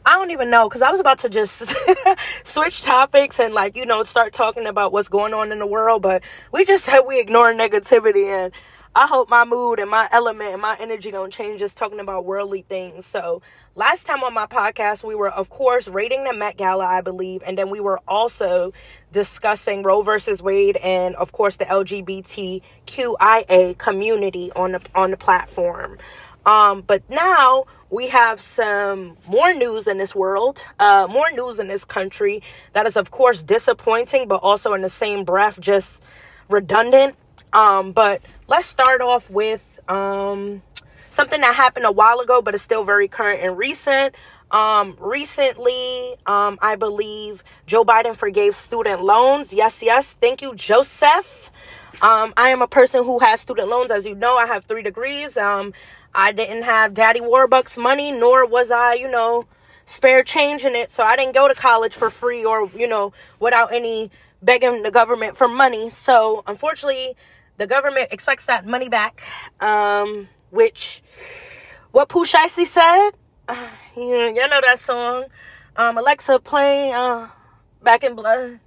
I 0.05 0.17
don't 0.17 0.31
even 0.31 0.50
know 0.50 0.69
because 0.69 0.81
I 0.81 0.91
was 0.91 1.01
about 1.01 1.19
to 1.19 1.29
just 1.29 1.62
switch 2.45 2.81
topics 2.81 3.38
and 3.38 3.53
like, 3.53 3.75
you 3.75 3.86
know, 3.86 4.03
start 4.03 4.31
talking 4.31 4.65
about 4.65 4.93
what's 4.93 5.09
going 5.09 5.33
on 5.33 5.51
in 5.51 5.59
the 5.59 5.67
world. 5.67 6.01
But 6.01 6.24
we 6.53 6.63
just 6.63 6.86
said 6.86 7.01
we 7.01 7.19
ignore 7.19 7.53
negativity 7.53 8.27
and 8.27 8.53
I 8.96 9.05
hope 9.05 9.29
my 9.29 9.46
mood 9.46 9.79
and 9.79 9.89
my 9.89 10.10
element 10.12 10.51
and 10.51 10.62
my 10.62 10.75
energy 10.79 11.12
don't 11.12 11.31
change 11.31 11.60
just 11.60 11.77
talking 11.77 12.00
about 12.00 12.25
worldly 12.25 12.63
things. 12.63 13.05
So, 13.05 13.43
last 13.75 14.08
time 14.08 14.24
on 14.24 14.34
my 14.34 14.48
podcast, 14.48 15.03
we 15.03 15.13
were, 15.13 15.29
of 15.29 15.50
course, 15.50 15.88
rating 15.88 16.24
the 16.24 16.34
Met 16.34 16.58
Gala, 16.58 16.86
I 16.86 17.01
believe, 17.01 17.43
and 17.46 17.55
then 17.55 17.69
we 17.69 17.79
were 17.79 18.00
also 18.08 18.74
discussing 19.13 19.84
Roe 19.84 20.01
versus 20.01 20.41
Wade 20.41 20.77
and, 20.77 21.15
of 21.15 21.31
course, 21.31 21.58
the 21.58 21.65
LGBTQIA 21.65 22.63
community 23.77 24.51
on 24.55 24.72
the 24.72 24.81
on 24.96 25.12
the 25.12 25.17
platform. 25.17 26.00
Um, 26.46 26.81
but 26.81 27.08
now 27.10 27.65
we 27.91 28.08
have 28.08 28.41
some 28.41 29.17
more 29.27 29.53
news 29.53 29.88
in 29.88 30.00
this 30.00 30.15
world, 30.15 30.63
uh, 30.79 31.05
more 31.08 31.29
news 31.31 31.60
in 31.60 31.67
this 31.67 31.86
country 31.86 32.41
that 32.74 32.88
is, 32.88 32.98
of 32.98 33.12
course, 33.12 33.43
disappointing, 33.43 34.27
but 34.27 34.38
also 34.38 34.74
in 34.74 34.81
the 34.81 34.89
same 34.89 35.25
breath, 35.25 35.60
just 35.60 36.01
redundant. 36.50 37.15
Um, 37.53 37.91
but 37.91 38.22
let's 38.50 38.65
start 38.65 39.00
off 39.01 39.29
with 39.29 39.79
um, 39.88 40.63
something 41.12 41.39
that 41.41 41.53
happened 41.53 41.86
a 41.86 41.91
while 41.91 42.20
ago, 42.20 42.41
but 42.41 42.56
it's 42.56 42.63
still 42.63 42.84
very 42.84 43.08
current 43.08 43.44
and 43.44 43.58
recent. 43.58 44.15
Um, 44.50 44.98
recently, 45.00 46.15
um, 46.25 46.58
I 46.60 46.75
believe 46.75 47.44
Joe 47.68 47.86
Biden 47.86 48.15
forgave 48.15 48.56
student 48.56 49.03
loans. 49.03 49.53
Yes, 49.53 49.84
yes. 49.84 50.15
Thank 50.20 50.41
you, 50.41 50.56
Joseph. 50.56 51.51
Um, 52.01 52.34
I 52.36 52.50
am 52.50 52.63
a 52.63 52.68
person 52.68 53.03
who 53.03 53.20
has 53.20 53.39
student 53.39 53.70
loans. 53.70 53.91
As 53.91 54.06
you 54.06 54.15
know, 54.15 54.36
I 54.36 54.48
have 54.48 54.65
three 54.65 54.82
degrees. 54.82 55.38
Um, 55.38 55.72
I 56.15 56.32
didn't 56.32 56.63
have 56.63 56.96
Daddy 56.96 57.20
Warbucks 57.20 57.77
money, 57.77 58.12
nor 58.12 58.48
was 58.48 58.72
I, 58.72 58.96
you 58.96 59.08
know, 59.08 59.46
spare 59.86 60.24
change 60.24 60.65
in 60.65 60.74
it. 60.74 60.89
So 60.89 61.03
I 61.03 61.15
didn't 61.15 61.36
go 61.36 61.48
to 61.48 61.53
college 61.53 61.94
for 61.94 62.10
free 62.10 62.44
or, 62.44 62.72
you 62.75 62.88
know, 62.88 63.13
without 63.39 63.72
any 63.72 64.10
begging 64.41 64.82
the 64.82 64.89
government 64.89 65.38
for 65.38 65.48
money. 65.48 65.91
So 65.91 66.44
unfortunately, 66.48 67.15
the 67.60 67.68
government 67.68 68.08
expects 68.12 68.46
that 68.48 68.66
money 68.66 68.89
back, 68.89 69.22
um, 69.60 70.28
which 70.50 71.04
what 71.92 72.10
Pooh 72.10 72.25
Shiesty 72.25 72.66
said. 72.66 73.12
Uh, 73.48 73.68
you, 73.96 74.04
you 74.04 74.48
know 74.48 74.62
that 74.66 74.80
song. 74.80 75.25
Um, 75.75 75.98
Alexa, 75.98 76.39
playing 76.39 76.94
uh, 76.94 77.30
Back 77.84 78.04
in 78.04 78.16
Blood. 78.16 78.60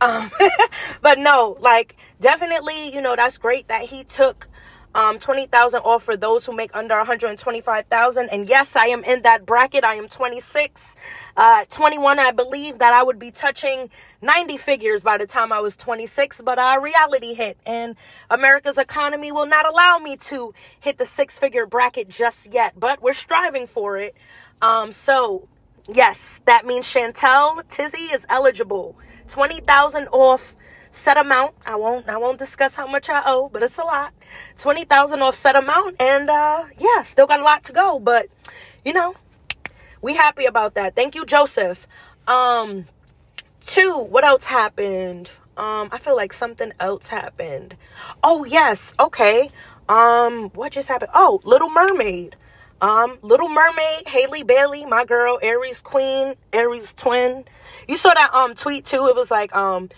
Um, 0.00 0.30
but 1.00 1.18
no, 1.18 1.56
like 1.60 1.96
definitely, 2.20 2.92
you 2.92 3.00
know, 3.00 3.16
that's 3.16 3.38
great 3.38 3.68
that 3.68 3.84
he 3.84 4.04
took 4.04 4.48
um 4.94 5.18
20,000 5.18 5.80
off 5.80 6.02
for 6.02 6.16
those 6.16 6.44
who 6.46 6.52
make 6.52 6.74
under 6.74 6.96
125,000 6.96 8.28
and 8.28 8.48
yes 8.48 8.76
I 8.76 8.86
am 8.86 9.04
in 9.04 9.22
that 9.22 9.46
bracket. 9.46 9.84
I 9.84 9.94
am 9.96 10.08
26 10.08 10.94
uh 11.36 11.64
21 11.70 12.18
I 12.18 12.30
believe 12.32 12.78
that 12.78 12.92
I 12.92 13.02
would 13.02 13.18
be 13.18 13.30
touching 13.30 13.90
90 14.20 14.56
figures 14.58 15.02
by 15.02 15.18
the 15.18 15.26
time 15.26 15.52
I 15.52 15.60
was 15.60 15.76
26 15.76 16.42
but 16.44 16.58
uh 16.58 16.78
reality 16.80 17.34
hit 17.34 17.58
and 17.66 17.96
America's 18.30 18.78
economy 18.78 19.32
will 19.32 19.46
not 19.46 19.66
allow 19.66 19.98
me 19.98 20.16
to 20.28 20.54
hit 20.80 20.98
the 20.98 21.06
six 21.06 21.38
figure 21.38 21.66
bracket 21.66 22.08
just 22.08 22.52
yet 22.52 22.78
but 22.78 23.02
we're 23.02 23.14
striving 23.14 23.66
for 23.66 23.96
it. 23.98 24.14
Um 24.60 24.92
so 24.92 25.48
yes 25.92 26.40
that 26.46 26.66
means 26.66 26.86
Chantel 26.86 27.62
Tizzy 27.68 28.12
is 28.14 28.26
eligible. 28.28 28.96
20,000 29.28 30.08
off 30.08 30.54
set 30.92 31.16
amount. 31.16 31.54
I 31.66 31.74
won't 31.74 32.08
I 32.08 32.18
won't 32.18 32.38
discuss 32.38 32.76
how 32.76 32.86
much 32.86 33.08
I 33.08 33.22
owe, 33.26 33.48
but 33.48 33.62
it's 33.62 33.78
a 33.78 33.82
lot. 33.82 34.12
20,000 34.58 35.22
off 35.22 35.34
set 35.34 35.56
amount 35.56 35.96
and 35.98 36.30
uh 36.30 36.66
yeah, 36.78 37.02
still 37.02 37.26
got 37.26 37.40
a 37.40 37.42
lot 37.42 37.64
to 37.64 37.72
go, 37.72 37.98
but 37.98 38.28
you 38.84 38.92
know, 38.92 39.14
we 40.00 40.14
happy 40.14 40.44
about 40.44 40.74
that. 40.74 40.94
Thank 40.94 41.14
you, 41.14 41.24
Joseph. 41.24 41.86
Um 42.28 42.86
two, 43.62 43.98
what 43.98 44.24
else 44.24 44.44
happened? 44.44 45.30
Um 45.56 45.88
I 45.90 45.98
feel 45.98 46.14
like 46.14 46.32
something 46.32 46.72
else 46.78 47.08
happened. 47.08 47.76
Oh, 48.22 48.44
yes. 48.44 48.94
Okay. 49.00 49.50
Um 49.88 50.50
what 50.50 50.72
just 50.72 50.88
happened? 50.88 51.10
Oh, 51.14 51.40
Little 51.44 51.70
Mermaid. 51.70 52.36
Um, 52.80 53.18
Little 53.22 53.48
Mermaid, 53.48 54.08
Halle 54.08 54.42
Bailey, 54.42 54.84
my 54.84 55.04
girl, 55.04 55.38
Aries 55.40 55.80
Queen, 55.80 56.34
Aries 56.52 56.92
twin. 56.92 57.44
You 57.86 57.96
saw 57.96 58.12
that 58.12 58.34
um 58.34 58.56
tweet 58.56 58.84
too. 58.84 59.06
It 59.06 59.14
was 59.14 59.30
like 59.30 59.54
um 59.54 59.88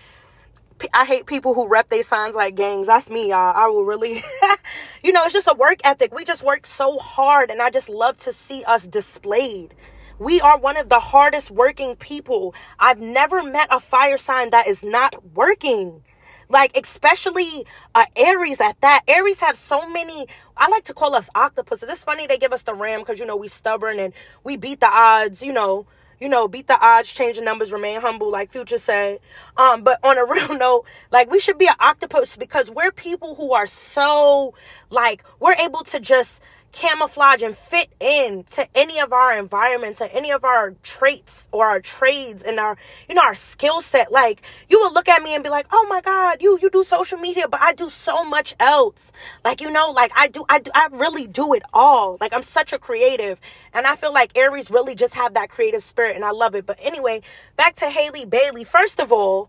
I 0.92 1.04
hate 1.04 1.26
people 1.26 1.54
who 1.54 1.68
rep 1.68 1.88
their 1.88 2.02
signs 2.02 2.34
like 2.34 2.54
gangs. 2.54 2.88
That's 2.88 3.08
me, 3.08 3.30
y'all. 3.30 3.54
I 3.56 3.66
will 3.68 3.84
really, 3.84 4.22
you 5.02 5.12
know, 5.12 5.24
it's 5.24 5.32
just 5.32 5.48
a 5.48 5.54
work 5.54 5.78
ethic. 5.84 6.14
We 6.14 6.24
just 6.24 6.42
work 6.42 6.66
so 6.66 6.98
hard, 6.98 7.50
and 7.50 7.62
I 7.62 7.70
just 7.70 7.88
love 7.88 8.18
to 8.18 8.32
see 8.32 8.64
us 8.64 8.86
displayed. 8.86 9.74
We 10.18 10.40
are 10.40 10.58
one 10.58 10.76
of 10.76 10.88
the 10.88 11.00
hardest 11.00 11.50
working 11.50 11.96
people. 11.96 12.54
I've 12.78 13.00
never 13.00 13.42
met 13.42 13.68
a 13.70 13.80
fire 13.80 14.18
sign 14.18 14.50
that 14.50 14.66
is 14.66 14.82
not 14.84 15.34
working. 15.34 16.02
Like, 16.48 16.76
especially 16.76 17.66
uh, 17.94 18.04
Aries 18.16 18.60
at 18.60 18.80
that. 18.82 19.02
Aries 19.08 19.40
have 19.40 19.56
so 19.56 19.88
many, 19.88 20.26
I 20.56 20.68
like 20.68 20.84
to 20.84 20.94
call 20.94 21.14
us 21.14 21.30
octopuses. 21.34 21.88
It's 21.88 22.04
funny 22.04 22.26
they 22.26 22.38
give 22.38 22.52
us 22.52 22.62
the 22.62 22.74
ram 22.74 23.00
because, 23.00 23.18
you 23.18 23.26
know, 23.26 23.36
we 23.36 23.48
stubborn 23.48 23.98
and 23.98 24.12
we 24.44 24.56
beat 24.56 24.80
the 24.80 24.88
odds, 24.88 25.42
you 25.42 25.52
know 25.52 25.86
you 26.20 26.29
know, 26.29 26.48
beat 26.48 26.66
the 26.66 26.79
odds, 26.81 27.09
change 27.09 27.37
the 27.37 27.42
numbers, 27.42 27.72
remain 27.72 28.00
humble, 28.00 28.31
like 28.31 28.53
Future 28.53 28.79
said. 28.79 29.20
Um, 29.57 29.83
but 29.83 29.98
on 30.03 30.18
a 30.18 30.24
real 30.31 30.57
note, 30.57 30.85
like 31.11 31.31
we 31.31 31.38
should 31.40 31.59
be 31.59 31.66
an 31.66 31.74
octopus 31.81 32.37
because 32.37 32.70
we're 32.70 32.92
people 32.92 33.35
who 33.35 33.53
are 33.53 33.66
so 33.66 34.55
like 34.90 35.24
we're 35.40 35.55
able 35.55 35.85
to 35.85 36.00
just 36.00 36.40
camouflage 36.74 37.40
and 37.40 37.56
fit 37.56 37.88
in 38.00 38.42
to 38.42 38.66
any 38.74 38.98
of 38.98 39.12
our 39.12 39.38
environments 39.38 40.00
or 40.00 40.06
any 40.06 40.32
of 40.32 40.44
our 40.44 40.74
traits 40.82 41.46
or 41.52 41.66
our 41.66 41.78
trades 41.80 42.42
and 42.42 42.58
our 42.58 42.76
you 43.08 43.14
know 43.14 43.22
our 43.22 43.37
skill 43.37 43.80
set. 43.80 44.10
Like 44.10 44.42
you 44.68 44.80
would 44.80 44.92
look 44.92 45.08
at 45.08 45.22
me 45.22 45.34
and 45.37 45.44
be 45.44 45.50
like 45.50 45.66
oh 45.70 45.87
my 45.88 46.00
god 46.00 46.42
you 46.42 46.58
you 46.60 46.68
do 46.70 46.82
social 46.82 47.16
media 47.16 47.46
but 47.48 47.60
i 47.62 47.72
do 47.72 47.88
so 47.88 48.24
much 48.24 48.56
else. 48.58 49.12
Like 49.44 49.60
you 49.60 49.70
know 49.70 49.92
like 49.92 50.10
i 50.16 50.26
do 50.26 50.44
i 50.48 50.58
do 50.58 50.72
i 50.74 50.88
really 50.90 51.28
do 51.28 51.54
it 51.54 51.62
all. 51.72 52.18
Like 52.20 52.32
i'm 52.32 52.42
such 52.42 52.72
a 52.72 52.78
creative 52.78 53.40
and 53.72 53.87
i 53.87 53.94
feel 53.94 54.12
like 54.12 54.37
aries 54.37 54.68
really 54.68 54.96
just 54.96 55.14
have 55.14 55.34
that 55.34 55.50
creative 55.50 55.82
spirit 55.82 56.16
and 56.16 56.24
i 56.24 56.32
love 56.32 56.56
it. 56.56 56.66
But 56.66 56.78
anyway 56.82 57.22
back 57.56 57.76
to 57.76 57.88
halle 57.88 58.26
bailey. 58.26 58.64
First 58.64 58.98
of 58.98 59.12
all 59.12 59.48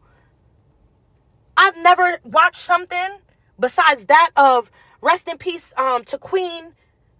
i've 1.57 1.77
never 1.77 2.19
watched 2.23 2.61
something 2.61 3.17
besides 3.59 4.05
that 4.05 4.29
of 4.35 4.69
rest 5.01 5.27
in 5.27 5.39
peace 5.39 5.73
um 5.75 6.03
to 6.03 6.19
queen 6.19 6.73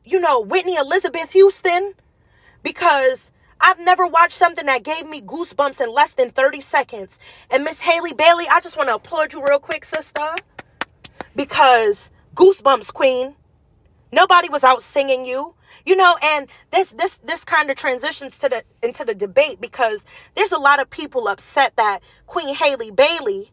you 0.06 0.20
know, 0.20 0.40
Whitney 0.40 0.76
Elizabeth 0.76 1.32
Houston 1.34 1.94
because 2.64 3.32
I've 3.60 3.80
never 3.80 4.06
watched 4.06 4.38
something 4.38 4.66
that 4.66 4.84
gave 4.84 5.08
me 5.08 5.22
goosebumps 5.22 5.82
in 5.82 5.92
less 5.94 6.14
than 6.14 6.30
30 6.30 6.62
seconds. 6.62 7.20
And 7.50 7.64
Miss 7.64 7.80
Halle 7.82 8.14
Bailey, 8.14 8.48
I 8.48 8.60
just 8.60 8.78
want 8.78 8.90
to 8.90 8.96
applaud 8.96 9.34
you 9.34 9.46
real 9.46 9.60
quick, 9.60 9.86
sister. 9.86 10.36
Because 11.36 12.10
goosebumps, 12.36 12.94
queen. 12.94 13.36
Nobody 14.12 14.50
was 14.50 14.64
out 14.64 14.84
singing 14.84 15.26
you. 15.26 15.56
You 15.86 15.96
know, 15.96 16.18
and 16.22 16.48
this 16.72 16.92
this 16.92 17.18
this 17.18 17.44
kind 17.44 17.70
of 17.70 17.78
transitions 17.78 18.40
to 18.40 18.50
the 18.50 18.64
into 18.82 19.06
the 19.06 19.14
debate 19.14 19.62
because 19.62 20.04
there's 20.36 20.52
a 20.52 20.58
lot 20.58 20.80
of 20.80 20.90
people 20.90 21.28
upset 21.28 21.76
that 21.76 22.00
Queen 22.26 22.56
Halle 22.56 22.90
Bailey 22.90 23.52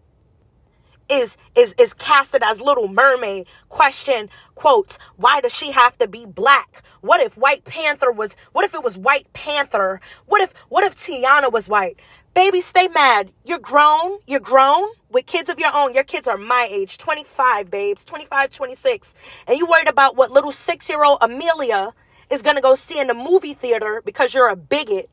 is 1.08 1.36
is 1.54 1.74
is 1.78 1.94
casted 1.94 2.42
as 2.42 2.60
little 2.60 2.88
mermaid? 2.88 3.46
Question 3.68 4.28
quotes 4.54 4.98
why 5.16 5.40
does 5.40 5.52
she 5.52 5.70
have 5.72 5.96
to 5.98 6.08
be 6.08 6.26
black? 6.26 6.82
What 7.00 7.20
if 7.20 7.36
white 7.36 7.64
panther 7.64 8.10
was 8.10 8.36
what 8.52 8.64
if 8.64 8.74
it 8.74 8.82
was 8.82 8.96
white 8.98 9.32
panther? 9.32 10.00
What 10.26 10.40
if 10.40 10.52
what 10.68 10.84
if 10.84 10.96
tiana 10.96 11.52
was 11.52 11.68
white? 11.68 11.98
Baby 12.34 12.60
stay 12.60 12.88
mad. 12.88 13.32
You're 13.44 13.58
grown 13.58 14.18
you're 14.26 14.40
grown 14.40 14.88
with 15.10 15.26
kids 15.26 15.48
of 15.48 15.58
your 15.58 15.74
own. 15.74 15.94
Your 15.94 16.04
kids 16.04 16.26
are 16.28 16.38
my 16.38 16.66
age 16.70 16.98
25 16.98 17.70
babes 17.70 18.04
25 18.04 18.50
26 18.50 19.14
and 19.46 19.58
you 19.58 19.66
worried 19.66 19.88
about 19.88 20.16
what 20.16 20.30
little 20.30 20.52
six 20.52 20.88
year 20.88 21.04
old 21.04 21.18
amelia 21.20 21.92
is 22.30 22.42
gonna 22.42 22.60
go 22.60 22.74
see 22.74 22.98
in 22.98 23.08
the 23.08 23.14
movie 23.14 23.54
theater 23.54 24.02
because 24.04 24.32
you're 24.32 24.48
a 24.48 24.56
bigot. 24.56 25.10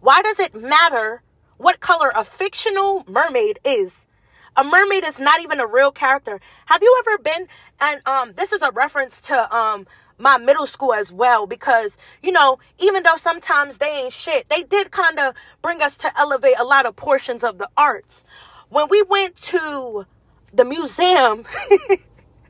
Why 0.00 0.22
does 0.22 0.38
it 0.38 0.54
matter 0.54 1.22
what 1.56 1.80
color 1.80 2.12
a 2.14 2.24
fictional 2.24 3.04
mermaid 3.08 3.58
is. 3.64 4.06
A 4.56 4.64
mermaid 4.64 5.04
is 5.04 5.18
not 5.18 5.40
even 5.42 5.60
a 5.60 5.66
real 5.66 5.90
character. 5.92 6.40
Have 6.66 6.82
you 6.82 7.02
ever 7.06 7.18
been 7.18 7.48
and 7.80 8.00
um 8.06 8.32
this 8.36 8.52
is 8.52 8.62
a 8.62 8.70
reference 8.70 9.20
to 9.22 9.54
um 9.54 9.86
my 10.18 10.38
middle 10.38 10.66
school 10.66 10.94
as 10.94 11.10
well 11.12 11.46
because 11.46 11.96
you 12.22 12.30
know 12.32 12.58
even 12.78 13.02
though 13.02 13.16
sometimes 13.16 13.78
they 13.78 13.90
ain't 13.90 14.12
shit 14.12 14.48
they 14.48 14.62
did 14.62 14.92
kind 14.92 15.18
of 15.18 15.34
bring 15.62 15.82
us 15.82 15.96
to 15.98 16.18
elevate 16.18 16.54
a 16.58 16.64
lot 16.64 16.86
of 16.86 16.96
portions 16.96 17.42
of 17.42 17.58
the 17.58 17.68
arts. 17.76 18.24
When 18.68 18.88
we 18.88 19.02
went 19.02 19.36
to 19.54 20.06
the 20.52 20.64
museum 20.64 21.44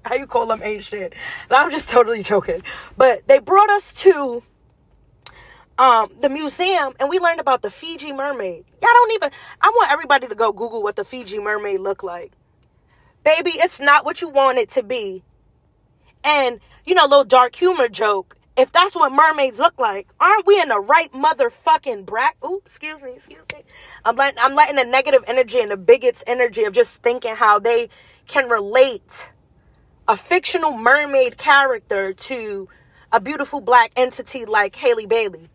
how 0.05 0.15
you 0.15 0.27
call 0.27 0.47
them 0.47 0.63
ain't 0.63 0.85
shit? 0.85 1.15
I'm 1.51 1.71
just 1.71 1.89
totally 1.89 2.23
joking. 2.23 2.63
But 2.97 3.27
they 3.27 3.39
brought 3.39 3.71
us 3.71 3.93
to 3.95 4.43
um 5.79 6.11
the 6.21 6.29
museum 6.29 6.93
and 7.01 7.09
we 7.09 7.19
learned 7.19 7.41
about 7.41 7.63
the 7.63 7.71
fiji 7.71 8.13
mermaid 8.13 8.65
y'all 8.83 8.91
don't 8.93 9.13
even 9.13 9.31
i 9.61 9.69
want 9.69 9.91
everybody 9.91 10.27
to 10.27 10.35
go 10.35 10.53
google 10.53 10.83
what 10.83 10.97
the 10.97 11.05
fiji 11.05 11.39
mermaid 11.39 11.81
look 11.81 12.03
like 12.03 12.33
baby 13.25 13.51
it's 13.55 13.81
not 13.81 14.05
what 14.05 14.21
you 14.21 14.29
want 14.29 14.59
it 14.59 14.69
to 14.71 14.83
be 14.83 15.23
and, 16.25 16.61
you 16.87 16.95
know, 16.95 17.05
little 17.05 17.25
dark 17.25 17.55
humor 17.55 17.89
joke. 17.89 18.37
If 18.57 18.73
that's 18.73 18.95
what 18.95 19.13
mermaids 19.13 19.59
look 19.59 19.79
like, 19.79 20.09
aren't 20.21 20.47
we 20.47 20.61
in 20.61 20.69
the 20.69 20.79
right 20.79 21.13
motherfucking 21.13 22.07
brat? 22.07 22.35
Ooh, 22.45 22.63
excuse 22.65 23.03
me, 23.03 23.13
excuse 23.15 23.43
me. 23.53 23.65
I'm 24.05 24.17
letting 24.17 24.39
I'm 24.41 24.55
letting 24.55 24.77
the 24.77 24.85
negative 24.85 25.25
energy 25.27 25.61
and 25.61 25.73
the 25.73 25.77
bigots 25.77 26.23
energy 26.27 26.65
of 26.65 26.73
just 26.73 27.03
thinking 27.03 27.35
how 27.35 27.59
they 27.59 27.89
can 28.29 28.49
relate 28.49 29.29
a 30.07 30.17
fictional 30.17 30.73
mermaid 30.73 31.37
character 31.37 32.13
to 32.13 32.69
a 33.11 33.19
beautiful 33.21 33.61
black 33.61 33.91
entity 33.97 34.45
like 34.45 34.77
Halle 34.77 35.07
Bailey. 35.07 35.49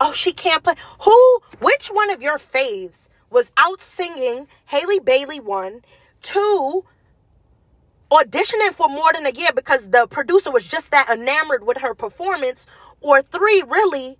Oh, 0.00 0.12
she 0.12 0.32
can't 0.32 0.62
play. 0.62 0.74
Who? 1.00 1.40
Which 1.60 1.88
one 1.88 2.10
of 2.10 2.20
your 2.22 2.38
faves 2.38 3.08
was 3.30 3.50
out 3.56 3.80
singing 3.80 4.46
Halle 4.66 5.00
Bailey? 5.00 5.40
One, 5.40 5.82
two 6.22 6.84
auditioning 8.10 8.72
for 8.72 8.88
more 8.88 9.12
than 9.12 9.26
a 9.26 9.30
year 9.30 9.50
because 9.54 9.90
the 9.90 10.06
producer 10.06 10.50
was 10.50 10.64
just 10.64 10.90
that 10.90 11.08
enamored 11.10 11.66
with 11.66 11.78
her 11.78 11.94
performance, 11.94 12.66
or 13.00 13.22
three, 13.22 13.62
really 13.66 14.18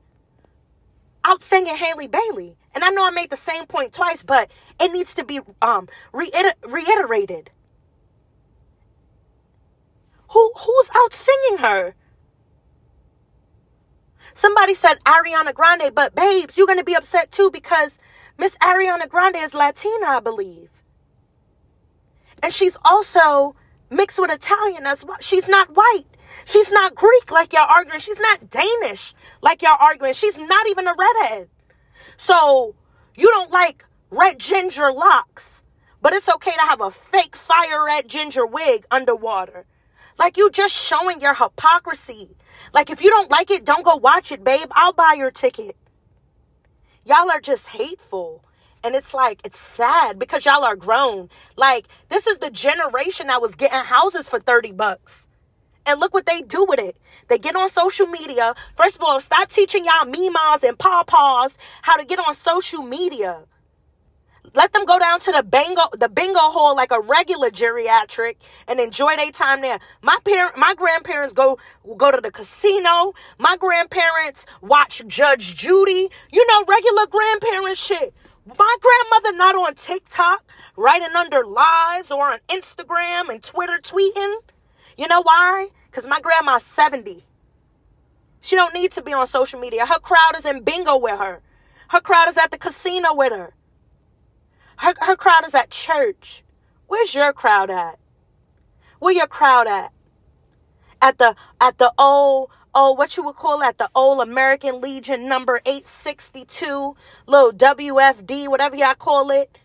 out 1.24 1.42
singing 1.42 1.76
Halle 1.76 2.06
Bailey. 2.08 2.56
And 2.74 2.84
I 2.84 2.90
know 2.90 3.04
I 3.06 3.10
made 3.10 3.30
the 3.30 3.36
same 3.36 3.66
point 3.66 3.92
twice, 3.92 4.22
but 4.22 4.50
it 4.80 4.92
needs 4.92 5.14
to 5.14 5.24
be 5.24 5.40
um, 5.62 5.88
reiter- 6.12 6.54
reiterated. 6.66 7.50
Who 10.30 10.52
who's 10.56 10.90
out 10.94 11.14
singing 11.14 11.58
her? 11.58 11.94
Somebody 14.37 14.75
said 14.75 15.03
Ariana 15.05 15.55
Grande, 15.55 15.94
but 15.94 16.14
babes, 16.14 16.59
you're 16.59 16.66
gonna 16.66 16.85
be 16.85 16.92
upset 16.92 17.33
too 17.33 17.51
because 17.51 17.99
Miss 18.37 18.55
Ariana 18.59 19.09
Grande 19.09 19.37
is 19.37 19.55
Latina, 19.55 20.09
I 20.09 20.20
believe. 20.20 20.68
And 22.42 22.53
she's 22.53 22.77
also 22.85 23.57
mixed 23.88 24.18
with 24.18 24.31
Italian 24.31 24.85
as 24.85 25.03
well. 25.03 25.16
She's 25.20 25.49
not 25.49 25.75
white. 25.75 26.05
She's 26.44 26.70
not 26.70 26.94
Greek 26.94 27.31
like 27.31 27.55
y'all 27.55 27.66
arguing. 27.66 27.99
She's 28.01 28.20
not 28.20 28.51
Danish 28.51 29.14
like 29.40 29.62
y'all 29.62 29.79
arguing. 29.81 30.12
She's 30.12 30.38
not 30.38 30.68
even 30.68 30.87
a 30.87 30.92
redhead. 30.92 31.49
So 32.18 32.75
you 33.14 33.31
don't 33.31 33.51
like 33.51 33.87
red 34.11 34.38
ginger 34.38 34.92
locks, 34.92 35.62
but 36.03 36.12
it's 36.12 36.29
okay 36.29 36.53
to 36.53 36.61
have 36.61 36.83
a 36.83 36.90
fake 36.90 37.37
fire 37.37 37.87
red 37.87 38.07
ginger 38.07 38.44
wig 38.44 38.85
underwater. 38.90 39.64
Like 40.18 40.37
you 40.37 40.50
just 40.50 40.74
showing 40.74 41.20
your 41.20 41.35
hypocrisy. 41.35 42.31
Like 42.72 42.90
if 42.90 43.02
you 43.02 43.11
don't 43.11 43.31
like 43.31 43.50
it, 43.50 43.64
don't 43.64 43.85
go 43.85 43.96
watch 43.96 44.33
it, 44.33 44.42
babe. 44.42 44.68
I'll 44.72 44.92
buy 44.92 45.14
your 45.16 45.31
ticket. 45.31 45.76
Y'all 47.05 47.31
are 47.31 47.40
just 47.40 47.68
hateful. 47.68 48.42
And 48.83 48.94
it's 48.94 49.14
like, 49.14 49.40
it's 49.44 49.59
sad 49.59 50.18
because 50.18 50.44
y'all 50.44 50.64
are 50.64 50.76
grown. 50.76 51.29
Like, 51.57 51.87
this 52.09 52.26
is 52.26 52.38
the 52.38 52.50
generation 52.50 53.29
that 53.29 53.42
was 53.42 53.55
getting 53.55 53.79
houses 53.79 54.29
for 54.29 54.38
30 54.38 54.72
bucks. 54.72 55.26
And 55.85 56.00
look 56.00 56.14
what 56.14 56.26
they 56.26 56.42
do 56.42 56.64
with 56.64 56.81
it. 56.81 56.96
They 57.29 57.38
get 57.38 57.57
on 57.57 57.68
social 57.68 58.07
media. 58.07 58.55
First 58.76 58.96
of 58.96 59.02
all, 59.02 59.20
stop 59.20 59.50
teaching 59.50 59.85
y'all 59.85 60.05
memas 60.05 60.62
and 60.62 60.79
pawpaws 60.79 61.57
how 61.83 61.96
to 61.96 62.05
get 62.05 62.18
on 62.18 62.35
social 62.35 62.83
media. 62.83 63.44
Let 64.54 64.72
them 64.72 64.85
go 64.85 64.98
down 64.98 65.20
to 65.20 65.32
the 65.32 65.42
bingo 65.42 65.82
the 65.92 66.09
bingo 66.09 66.38
hall 66.38 66.76
like 66.76 66.92
a 66.92 67.00
regular 67.00 67.50
geriatric 67.50 68.37
and 68.68 68.80
enjoy 68.80 69.16
their 69.16 69.30
time 69.30 69.61
there. 69.61 69.78
My 70.02 70.18
parent 70.24 70.56
my 70.56 70.74
grandparents 70.74 71.35
go 71.35 71.59
go 71.96 72.11
to 72.11 72.20
the 72.20 72.30
casino. 72.30 73.14
My 73.38 73.56
grandparents 73.56 74.46
watch 74.62 75.02
Judge 75.06 75.56
Judy. 75.56 76.09
You 76.32 76.46
know, 76.46 76.64
regular 76.64 77.06
grandparents 77.06 77.80
shit. 77.80 78.14
My 78.46 78.76
grandmother 78.80 79.37
not 79.37 79.56
on 79.56 79.74
TikTok 79.74 80.44
writing 80.76 81.14
under 81.16 81.44
lives 81.44 82.11
or 82.11 82.32
on 82.32 82.38
Instagram 82.48 83.30
and 83.30 83.42
Twitter 83.42 83.78
tweeting. 83.82 84.37
You 84.96 85.09
know 85.09 85.22
why? 85.22 85.68
Because 85.90 86.06
my 86.06 86.20
grandma's 86.20 86.62
70. 86.62 87.24
She 88.40 88.54
don't 88.54 88.74
need 88.74 88.92
to 88.92 89.02
be 89.02 89.12
on 89.12 89.26
social 89.26 89.59
media. 89.59 89.85
Her 89.87 89.98
crowd 89.98 90.37
is 90.37 90.44
in 90.44 90.62
bingo 90.62 90.96
with 90.96 91.18
her. 91.18 91.42
Her 91.88 92.00
crowd 92.00 92.28
is 92.28 92.37
at 92.37 92.50
the 92.50 92.59
casino 92.59 93.14
with 93.14 93.32
her. 93.32 93.52
Her, 94.76 94.94
her 95.00 95.16
crowd 95.16 95.46
is 95.46 95.54
at 95.54 95.70
church. 95.70 96.44
Where's 96.86 97.14
your 97.14 97.32
crowd 97.32 97.70
at? 97.70 97.98
Where 98.98 99.12
your 99.12 99.26
crowd 99.26 99.66
at? 99.66 99.92
At 101.02 101.18
the 101.18 101.36
at 101.60 101.78
the 101.78 101.92
old 101.98 102.50
oh, 102.76 102.92
what 102.92 103.16
you 103.16 103.24
would 103.24 103.36
call 103.36 103.58
that, 103.60 103.78
the 103.78 103.88
old 103.94 104.20
American 104.20 104.82
Legion 104.82 105.26
number 105.26 105.62
862, 105.64 106.94
little 107.26 107.52
WFD, 107.52 108.48
whatever 108.48 108.76
y'all 108.76 108.94
call 108.94 109.30
it. 109.30 109.58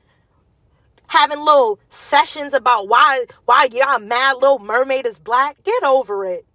Having 1.08 1.40
little 1.40 1.78
sessions 1.90 2.54
about 2.54 2.88
why 2.88 3.26
why 3.44 3.68
y'all 3.70 4.00
mad 4.00 4.38
little 4.38 4.60
mermaid 4.60 5.06
is 5.06 5.20
black. 5.20 5.62
Get 5.64 5.84
over 5.84 6.26
it. 6.26 6.46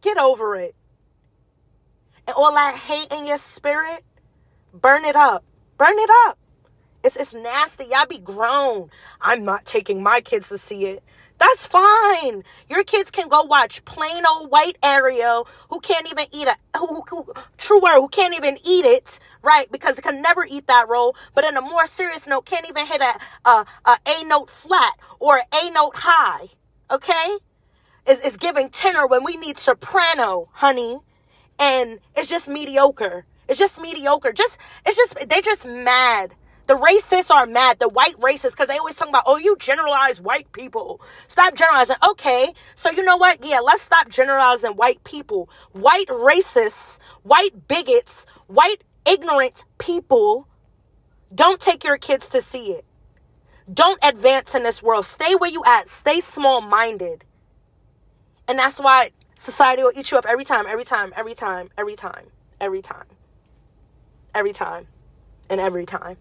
Get 0.00 0.16
over 0.16 0.56
it. 0.56 0.74
And 2.26 2.34
all 2.34 2.54
that 2.54 2.76
hate 2.76 3.12
in 3.12 3.26
your 3.26 3.36
spirit, 3.36 4.02
burn 4.72 5.04
it 5.04 5.16
up. 5.16 5.44
Burn 5.80 5.98
it 5.98 6.10
up. 6.26 6.38
It's 7.02 7.16
it's 7.16 7.32
nasty. 7.32 7.86
Y'all 7.86 8.04
be 8.04 8.18
grown. 8.18 8.90
I'm 9.18 9.46
not 9.46 9.64
taking 9.64 10.02
my 10.02 10.20
kids 10.20 10.50
to 10.50 10.58
see 10.58 10.84
it. 10.84 11.02
That's 11.38 11.66
fine. 11.66 12.44
Your 12.68 12.84
kids 12.84 13.10
can 13.10 13.28
go 13.28 13.44
watch 13.44 13.82
plain 13.86 14.24
old 14.26 14.50
white 14.50 14.76
Ariel 14.82 15.48
who 15.70 15.80
can't 15.80 16.06
even 16.12 16.26
eat 16.32 16.48
a 16.48 16.56
who, 16.76 17.02
who 17.08 17.32
true 17.56 17.80
word 17.80 17.98
who 17.98 18.08
can't 18.08 18.36
even 18.36 18.58
eat 18.62 18.84
it 18.84 19.18
right 19.40 19.72
because 19.72 19.96
it 19.96 20.02
can 20.02 20.20
never 20.20 20.44
eat 20.44 20.66
that 20.66 20.86
role. 20.90 21.16
But 21.34 21.46
in 21.46 21.56
a 21.56 21.62
more 21.62 21.86
serious 21.86 22.26
note, 22.26 22.44
can't 22.44 22.68
even 22.68 22.84
hit 22.84 23.00
a 23.00 23.18
a, 23.48 23.64
a, 23.86 23.98
a 24.04 24.24
note 24.24 24.50
flat 24.50 24.98
or 25.18 25.40
a 25.50 25.70
note 25.70 25.96
high. 25.96 26.48
Okay, 26.90 27.38
is 28.06 28.20
is 28.20 28.36
giving 28.36 28.68
tenor 28.68 29.06
when 29.06 29.24
we 29.24 29.38
need 29.38 29.56
soprano, 29.56 30.50
honey, 30.52 30.98
and 31.58 32.00
it's 32.14 32.28
just 32.28 32.50
mediocre. 32.50 33.24
It's 33.50 33.58
just 33.58 33.78
mediocre. 33.78 34.32
Just 34.32 34.56
it's 34.86 34.96
just 34.96 35.28
they're 35.28 35.42
just 35.42 35.66
mad 35.66 36.34
the 36.70 36.76
racists 36.76 37.32
are 37.32 37.46
mad, 37.46 37.80
the 37.80 37.88
white 37.88 38.16
racists, 38.20 38.52
because 38.52 38.68
they 38.68 38.78
always 38.78 38.94
talk 38.94 39.08
about, 39.08 39.24
oh, 39.26 39.38
you 39.38 39.56
generalize 39.58 40.20
white 40.20 40.52
people. 40.52 41.00
Stop 41.26 41.56
generalizing. 41.56 41.96
Okay, 42.10 42.54
so 42.76 42.92
you 42.92 43.02
know 43.02 43.16
what? 43.16 43.44
Yeah, 43.44 43.58
let's 43.58 43.82
stop 43.82 44.08
generalizing 44.08 44.74
white 44.74 45.02
people. 45.02 45.50
White 45.72 46.06
racists, 46.06 47.00
white 47.24 47.66
bigots, 47.66 48.24
white 48.46 48.84
ignorant 49.04 49.64
people 49.78 50.46
don't 51.34 51.60
take 51.60 51.82
your 51.82 51.98
kids 51.98 52.28
to 52.28 52.40
see 52.40 52.70
it. 52.70 52.84
Don't 53.74 53.98
advance 54.00 54.54
in 54.54 54.62
this 54.62 54.80
world. 54.80 55.06
Stay 55.06 55.34
where 55.34 55.50
you 55.50 55.64
at. 55.66 55.88
Stay 55.88 56.20
small 56.20 56.60
minded. 56.60 57.24
And 58.46 58.60
that's 58.60 58.78
why 58.78 59.10
society 59.36 59.82
will 59.82 59.92
eat 59.96 60.12
you 60.12 60.18
up 60.18 60.24
every 60.24 60.44
time, 60.44 60.66
every 60.68 60.84
time, 60.84 61.12
every 61.16 61.34
time, 61.34 61.70
every 61.76 61.96
time, 61.96 62.26
every 62.60 62.82
time, 62.82 63.06
every 64.34 64.52
time, 64.52 64.86
and 65.48 65.60
every 65.60 65.86
time. 65.86 66.16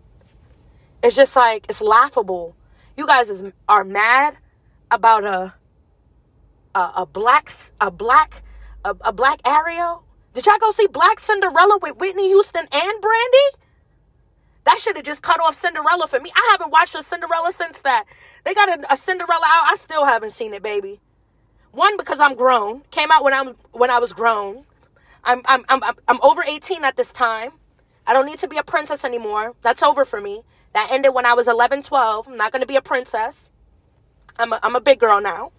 It's 1.03 1.15
just 1.15 1.35
like 1.35 1.65
it's 1.69 1.81
laughable. 1.81 2.55
You 2.97 3.07
guys 3.07 3.29
is, 3.29 3.43
are 3.67 3.83
mad 3.83 4.37
about 4.91 5.23
a 5.23 5.53
a, 6.75 6.91
a 6.97 7.05
black 7.05 7.51
a 7.79 7.91
black 7.91 8.43
a, 8.83 8.95
a 9.01 9.13
black 9.13 9.39
Ariel. 9.45 10.03
Did 10.33 10.45
y'all 10.45 10.59
go 10.59 10.71
see 10.71 10.87
Black 10.87 11.19
Cinderella 11.19 11.79
with 11.81 11.97
Whitney 11.97 12.27
Houston 12.27 12.67
and 12.71 13.01
Brandy? 13.01 13.49
That 14.65 14.79
should 14.79 14.95
have 14.95 15.05
just 15.05 15.23
cut 15.23 15.41
off 15.41 15.55
Cinderella 15.55 16.07
for 16.07 16.19
me. 16.19 16.31
I 16.35 16.49
haven't 16.51 16.71
watched 16.71 16.95
a 16.95 17.01
Cinderella 17.03 17.51
since 17.51 17.81
that. 17.81 18.05
They 18.43 18.53
got 18.53 18.69
a, 18.69 18.93
a 18.93 18.97
Cinderella 18.97 19.45
out. 19.45 19.65
I 19.71 19.75
still 19.75 20.05
haven't 20.05 20.31
seen 20.31 20.53
it, 20.53 20.61
baby. 20.61 20.99
One 21.71 21.97
because 21.97 22.19
I'm 22.19 22.35
grown. 22.35 22.81
Came 22.91 23.11
out 23.11 23.23
when 23.23 23.33
I'm 23.33 23.55
when 23.71 23.89
I 23.89 23.99
was 23.99 24.13
grown. 24.13 24.65
I'm 25.23 25.41
I'm 25.45 25.65
I'm 25.69 25.81
I'm 26.07 26.21
over 26.21 26.43
18 26.43 26.83
at 26.85 26.97
this 26.97 27.11
time. 27.11 27.51
I 28.09 28.13
don't 28.13 28.25
need 28.25 28.39
to 28.39 28.47
be 28.47 28.57
a 28.57 28.63
princess 28.63 29.05
anymore. 29.05 29.53
That's 29.61 29.83
over 29.83 30.03
for 30.03 30.19
me. 30.19 30.41
That 30.73 30.91
ended 30.91 31.13
when 31.13 31.27
I 31.27 31.33
was 31.33 31.47
11, 31.47 31.83
12. 31.83 32.27
I'm 32.27 32.37
not 32.37 32.51
going 32.51 32.61
to 32.61 32.65
be 32.65 32.75
a 32.75 32.81
princess. 32.81 33.51
I'm 34.35 34.51
a, 34.51 34.59
I'm 34.63 34.75
a 34.75 34.81
big 34.81 34.99
girl 34.99 35.21
now. 35.21 35.51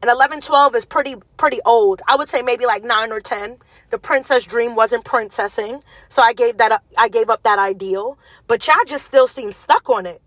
And 0.00 0.08
11, 0.08 0.42
12 0.42 0.76
is 0.76 0.84
pretty 0.84 1.16
pretty 1.36 1.58
old. 1.66 2.00
I 2.06 2.14
would 2.14 2.28
say 2.28 2.40
maybe 2.40 2.66
like 2.66 2.84
9 2.84 3.10
or 3.10 3.18
10. 3.18 3.56
The 3.90 3.98
princess 3.98 4.44
dream 4.44 4.76
wasn't 4.76 5.04
princessing. 5.04 5.82
So 6.08 6.22
I 6.22 6.34
gave 6.34 6.58
that 6.58 6.70
up, 6.70 6.84
I 6.96 7.08
gave 7.08 7.28
up 7.28 7.42
that 7.42 7.58
ideal, 7.58 8.16
but 8.46 8.64
y'all 8.64 8.76
just 8.86 9.04
still 9.04 9.26
seem 9.26 9.50
stuck 9.50 9.90
on 9.90 10.06
it. 10.06 10.22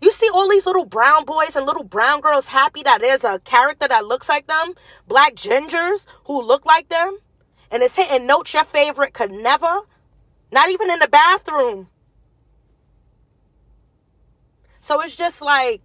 You 0.00 0.12
see 0.12 0.30
all 0.32 0.48
these 0.48 0.66
little 0.66 0.84
brown 0.84 1.24
boys 1.24 1.56
and 1.56 1.66
little 1.66 1.82
brown 1.82 2.20
girls 2.20 2.46
happy 2.46 2.84
that 2.84 3.00
there's 3.00 3.24
a 3.24 3.40
character 3.40 3.88
that 3.88 4.06
looks 4.06 4.28
like 4.28 4.46
them, 4.46 4.74
black 5.08 5.34
gingers 5.34 6.06
who 6.26 6.40
look 6.40 6.64
like 6.64 6.90
them, 6.90 7.18
and 7.72 7.82
it's 7.82 7.96
hitting 7.96 8.28
notes 8.28 8.54
your 8.54 8.62
favorite 8.62 9.14
could 9.14 9.32
never, 9.32 9.80
not 10.50 10.70
even 10.70 10.90
in 10.90 10.98
the 10.98 11.08
bathroom. 11.08 11.88
So 14.80 15.00
it's 15.02 15.16
just 15.16 15.42
like, 15.42 15.82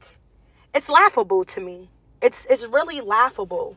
it's 0.74 0.90
laughable 0.90 1.44
to 1.46 1.60
me. 1.60 1.90
It's 2.22 2.46
it's 2.46 2.66
really 2.66 3.02
laughable. 3.02 3.76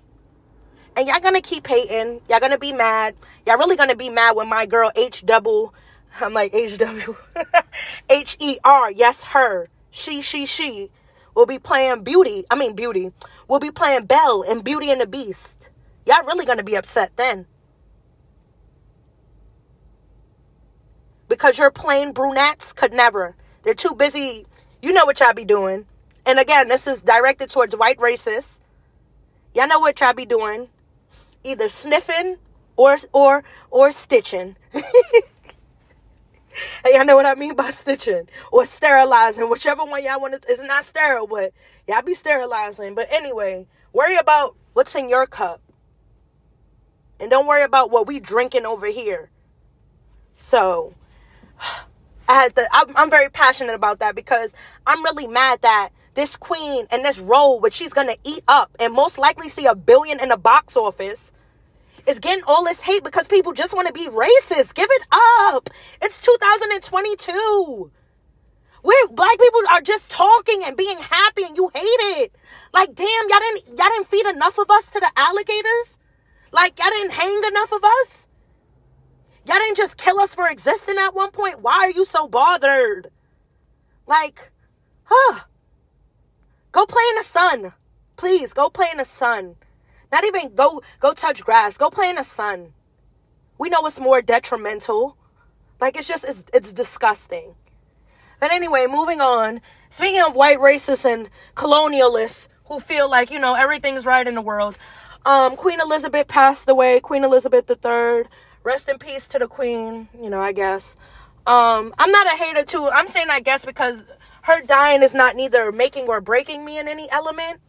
And 0.96 1.08
y'all 1.08 1.20
gonna 1.20 1.40
keep 1.40 1.66
hating. 1.66 2.20
Y'all 2.28 2.40
gonna 2.40 2.58
be 2.58 2.72
mad. 2.72 3.16
Y'all 3.44 3.58
really 3.58 3.76
gonna 3.76 3.96
be 3.96 4.08
mad 4.08 4.36
when 4.36 4.48
my 4.48 4.66
girl 4.66 4.92
H 4.94 5.26
double, 5.26 5.74
I'm 6.20 6.32
like 6.32 6.54
H 6.54 6.78
W, 6.78 7.16
H 8.08 8.36
E 8.38 8.58
R, 8.64 8.90
yes 8.90 9.22
her 9.24 9.68
she, 9.96 10.20
she, 10.20 10.44
she 10.44 10.90
will 11.34 11.46
be 11.46 11.58
playing 11.58 12.04
Beauty. 12.04 12.44
I 12.50 12.56
mean, 12.56 12.76
Beauty 12.76 13.12
will 13.48 13.58
be 13.58 13.70
playing 13.70 14.04
Belle 14.04 14.42
and 14.42 14.62
Beauty 14.62 14.90
and 14.90 15.00
the 15.00 15.06
Beast. 15.06 15.70
Y'all 16.04 16.24
really 16.26 16.44
gonna 16.44 16.62
be 16.62 16.76
upset 16.76 17.12
then. 17.16 17.46
Because 21.28 21.58
your 21.58 21.70
plain 21.70 22.12
brunettes 22.12 22.72
could 22.72 22.92
never. 22.92 23.34
They're 23.62 23.74
too 23.74 23.94
busy. 23.94 24.46
You 24.82 24.92
know 24.92 25.04
what 25.04 25.20
y'all 25.20 25.34
be 25.34 25.44
doing. 25.44 25.86
And 26.24 26.38
again, 26.38 26.68
this 26.68 26.86
is 26.86 27.02
directed 27.02 27.50
towards 27.50 27.74
white 27.74 27.98
racists. 27.98 28.58
Y'all 29.54 29.68
know 29.68 29.80
what 29.80 30.00
y'all 30.00 30.12
be 30.12 30.26
doing. 30.26 30.68
Either 31.44 31.68
sniffing 31.68 32.36
or 32.76 32.96
or 33.12 33.44
or 33.70 33.92
stitching. 33.92 34.56
And 36.84 36.94
y'all 36.94 37.04
know 37.04 37.16
what 37.16 37.26
I 37.26 37.34
mean 37.34 37.54
by 37.54 37.70
stitching 37.70 38.28
or 38.50 38.64
sterilizing, 38.64 39.48
whichever 39.50 39.84
one 39.84 40.04
y'all 40.04 40.20
want 40.20 40.40
to, 40.40 40.40
it's 40.48 40.62
not 40.62 40.84
sterile, 40.84 41.26
but 41.26 41.52
y'all 41.86 42.02
be 42.02 42.14
sterilizing. 42.14 42.94
But 42.94 43.08
anyway, 43.10 43.66
worry 43.92 44.16
about 44.16 44.56
what's 44.72 44.94
in 44.94 45.08
your 45.08 45.26
cup. 45.26 45.60
And 47.18 47.30
don't 47.30 47.46
worry 47.46 47.62
about 47.62 47.90
what 47.90 48.06
we 48.06 48.20
drinking 48.20 48.66
over 48.66 48.86
here. 48.86 49.30
So, 50.38 50.94
I 52.28 52.34
had 52.42 52.56
to, 52.56 52.66
I'm, 52.72 52.96
I'm 52.96 53.10
very 53.10 53.30
passionate 53.30 53.74
about 53.74 54.00
that 54.00 54.14
because 54.14 54.52
I'm 54.86 55.04
really 55.04 55.26
mad 55.26 55.62
that 55.62 55.90
this 56.14 56.36
queen 56.36 56.86
and 56.90 57.04
this 57.04 57.18
role, 57.18 57.60
which 57.60 57.74
she's 57.74 57.92
gonna 57.92 58.16
eat 58.24 58.42
up 58.48 58.74
and 58.80 58.92
most 58.92 59.18
likely 59.18 59.48
see 59.48 59.66
a 59.66 59.74
billion 59.74 60.18
in 60.20 60.30
the 60.30 60.36
box 60.36 60.76
office, 60.76 61.30
is 62.06 62.20
getting 62.20 62.44
all 62.46 62.64
this 62.64 62.80
hate 62.80 63.04
because 63.04 63.26
people 63.26 63.52
just 63.52 63.74
want 63.74 63.86
to 63.86 63.92
be 63.92 64.08
racist. 64.08 64.74
Give 64.74 64.88
it 64.90 65.02
up. 65.10 65.70
It's 66.00 66.20
2022. 66.20 67.90
Where 68.82 69.08
black 69.08 69.38
people 69.38 69.60
are 69.70 69.80
just 69.80 70.08
talking 70.08 70.62
and 70.64 70.76
being 70.76 70.98
happy 70.98 71.42
and 71.42 71.56
you 71.56 71.70
hate 71.74 71.82
it. 71.82 72.32
Like, 72.72 72.94
damn, 72.94 73.28
y'all 73.28 73.40
didn't 73.40 73.78
y'all 73.78 73.88
didn't 73.88 74.06
feed 74.06 74.26
enough 74.26 74.58
of 74.58 74.70
us 74.70 74.88
to 74.90 75.00
the 75.00 75.10
alligators? 75.16 75.98
Like 76.52 76.78
y'all 76.78 76.90
didn't 76.90 77.12
hang 77.12 77.42
enough 77.48 77.72
of 77.72 77.82
us? 77.82 78.25
Y'all 79.46 79.58
didn't 79.58 79.76
just 79.76 79.96
kill 79.96 80.18
us 80.20 80.34
for 80.34 80.48
existing 80.48 80.96
at 80.98 81.14
one 81.14 81.30
point? 81.30 81.60
Why 81.60 81.74
are 81.74 81.90
you 81.90 82.04
so 82.04 82.26
bothered? 82.26 83.10
Like, 84.06 84.50
huh. 85.04 85.40
Go 86.72 86.84
play 86.84 87.02
in 87.10 87.16
the 87.16 87.24
sun. 87.24 87.72
Please 88.16 88.52
go 88.52 88.68
play 88.68 88.88
in 88.90 88.98
the 88.98 89.04
sun. 89.04 89.54
Not 90.10 90.24
even 90.24 90.54
go 90.54 90.82
go 91.00 91.12
touch 91.12 91.44
grass. 91.44 91.76
Go 91.76 91.90
play 91.90 92.10
in 92.10 92.16
the 92.16 92.24
sun. 92.24 92.72
We 93.58 93.68
know 93.68 93.86
it's 93.86 94.00
more 94.00 94.20
detrimental. 94.20 95.16
Like 95.80 95.96
it's 95.96 96.08
just 96.08 96.24
it's 96.24 96.44
it's 96.52 96.72
disgusting. 96.72 97.54
But 98.40 98.52
anyway, 98.52 98.86
moving 98.88 99.20
on. 99.20 99.60
Speaking 99.90 100.22
of 100.22 100.34
white 100.34 100.58
racists 100.58 101.04
and 101.04 101.30
colonialists 101.54 102.48
who 102.66 102.80
feel 102.80 103.08
like, 103.08 103.30
you 103.30 103.38
know, 103.38 103.54
everything's 103.54 104.04
right 104.04 104.26
in 104.26 104.34
the 104.34 104.42
world. 104.42 104.76
Um, 105.24 105.56
Queen 105.56 105.80
Elizabeth 105.80 106.28
passed 106.28 106.68
away, 106.68 107.00
Queen 107.00 107.24
Elizabeth 107.24 107.70
III. 107.70 108.24
Rest 108.66 108.88
in 108.88 108.98
peace 108.98 109.28
to 109.28 109.38
the 109.38 109.46
Queen, 109.46 110.08
you 110.20 110.28
know, 110.28 110.40
I 110.40 110.50
guess. 110.50 110.96
Um, 111.46 111.94
I'm 112.00 112.10
not 112.10 112.26
a 112.26 112.36
hater 112.36 112.64
too. 112.64 112.88
I'm 112.88 113.06
saying 113.06 113.28
I 113.30 113.38
guess 113.38 113.64
because 113.64 114.02
her 114.42 114.60
dying 114.60 115.04
is 115.04 115.14
not 115.14 115.36
neither 115.36 115.70
making 115.70 116.08
or 116.08 116.20
breaking 116.20 116.64
me 116.64 116.76
in 116.76 116.88
any 116.88 117.08
element. 117.08 117.60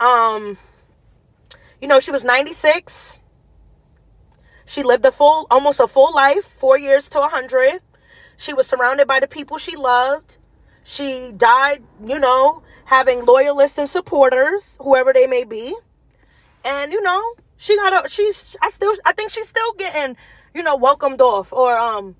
Um, 0.00 0.58
you 1.80 1.86
know, 1.86 2.00
she 2.00 2.10
was 2.10 2.24
96. 2.24 3.12
She 4.66 4.82
lived 4.82 5.04
a 5.04 5.12
full, 5.12 5.46
almost 5.48 5.78
a 5.78 5.86
full 5.86 6.12
life, 6.12 6.52
four 6.58 6.76
years 6.76 7.08
to 7.10 7.20
100. 7.20 7.80
She 8.36 8.52
was 8.52 8.66
surrounded 8.66 9.06
by 9.06 9.20
the 9.20 9.28
people 9.28 9.58
she 9.58 9.76
loved. 9.76 10.38
She 10.82 11.30
died, 11.36 11.84
you 12.04 12.18
know, 12.18 12.64
having 12.86 13.24
loyalists 13.24 13.78
and 13.78 13.88
supporters, 13.88 14.76
whoever 14.80 15.12
they 15.12 15.28
may 15.28 15.44
be. 15.44 15.76
And, 16.64 16.92
you 16.92 17.02
know, 17.02 17.34
she 17.56 17.76
got 17.76 18.04
a, 18.04 18.08
she's, 18.08 18.56
I 18.62 18.70
still, 18.70 18.94
I 19.04 19.12
think 19.12 19.30
she's 19.30 19.48
still 19.48 19.72
getting, 19.74 20.16
you 20.54 20.62
know, 20.62 20.76
welcomed 20.76 21.20
off 21.20 21.52
or, 21.52 21.76
um, 21.76 22.16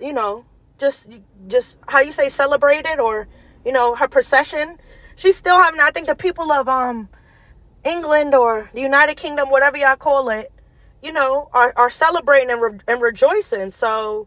you 0.00 0.12
know, 0.12 0.44
just, 0.78 1.08
just 1.46 1.76
how 1.86 2.00
you 2.00 2.12
say 2.12 2.28
celebrated 2.28 2.98
or, 2.98 3.28
you 3.64 3.72
know, 3.72 3.94
her 3.94 4.08
procession. 4.08 4.78
She's 5.16 5.36
still 5.36 5.58
having, 5.58 5.80
I 5.80 5.90
think 5.90 6.06
the 6.06 6.14
people 6.14 6.52
of, 6.52 6.68
um, 6.68 7.08
England 7.84 8.34
or 8.34 8.68
the 8.74 8.80
United 8.80 9.16
Kingdom, 9.16 9.48
whatever 9.48 9.76
y'all 9.76 9.96
call 9.96 10.28
it, 10.30 10.52
you 11.02 11.12
know, 11.12 11.48
are, 11.52 11.72
are 11.76 11.90
celebrating 11.90 12.50
and, 12.50 12.60
re- 12.60 12.80
and 12.88 13.00
rejoicing. 13.00 13.70
So, 13.70 14.26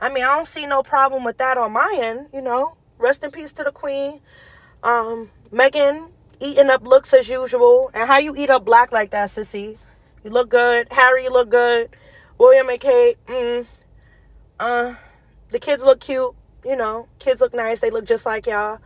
I 0.00 0.08
mean, 0.08 0.24
I 0.24 0.34
don't 0.34 0.48
see 0.48 0.66
no 0.66 0.82
problem 0.82 1.24
with 1.24 1.38
that 1.38 1.58
on 1.58 1.72
my 1.72 1.98
end, 2.00 2.28
you 2.32 2.40
know. 2.40 2.76
Rest 2.98 3.22
in 3.22 3.30
peace 3.30 3.52
to 3.54 3.64
the 3.64 3.72
Queen. 3.72 4.20
Um, 4.82 5.30
Meghan 5.52 6.08
eating 6.40 6.70
up 6.70 6.86
looks 6.86 7.12
as 7.12 7.28
usual. 7.28 7.90
And 7.94 8.08
how 8.08 8.18
you 8.18 8.34
eat 8.36 8.50
up 8.50 8.64
black 8.64 8.92
like 8.92 9.10
that, 9.10 9.28
sissy? 9.28 9.78
You 10.24 10.30
look 10.30 10.48
good. 10.48 10.88
Harry, 10.90 11.24
you 11.24 11.30
look 11.30 11.50
good. 11.50 11.90
William 12.38 12.68
and 12.68 12.80
Kate, 12.80 13.16
mm, 13.26 13.66
uh, 14.60 14.94
the 15.50 15.58
kids 15.58 15.82
look 15.82 16.00
cute. 16.00 16.34
You 16.64 16.76
know, 16.76 17.08
kids 17.18 17.40
look 17.40 17.54
nice. 17.54 17.80
They 17.80 17.90
look 17.90 18.04
just 18.04 18.26
like 18.26 18.46
y'all. 18.46 18.78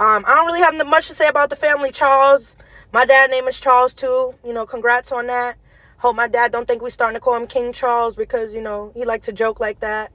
Um, 0.00 0.24
I 0.26 0.34
don't 0.34 0.46
really 0.46 0.60
have 0.60 0.86
much 0.86 1.08
to 1.08 1.14
say 1.14 1.28
about 1.28 1.50
the 1.50 1.56
family. 1.56 1.90
Charles, 1.92 2.56
my 2.92 3.04
dad 3.04 3.30
name 3.30 3.48
is 3.48 3.58
Charles 3.58 3.92
too. 3.92 4.34
You 4.44 4.52
know, 4.52 4.64
congrats 4.64 5.12
on 5.12 5.26
that. 5.26 5.56
Hope 5.98 6.16
my 6.16 6.28
dad 6.28 6.52
don't 6.52 6.66
think 6.66 6.80
we 6.80 6.90
starting 6.90 7.16
to 7.16 7.20
call 7.20 7.34
him 7.34 7.46
King 7.48 7.72
Charles 7.72 8.14
because 8.14 8.54
you 8.54 8.62
know 8.62 8.92
he 8.94 9.04
like 9.04 9.24
to 9.24 9.32
joke 9.32 9.60
like 9.60 9.80
that. 9.80 10.12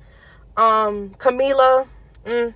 Um, 0.56 1.14
Camilla, 1.20 1.86
mm, 2.26 2.54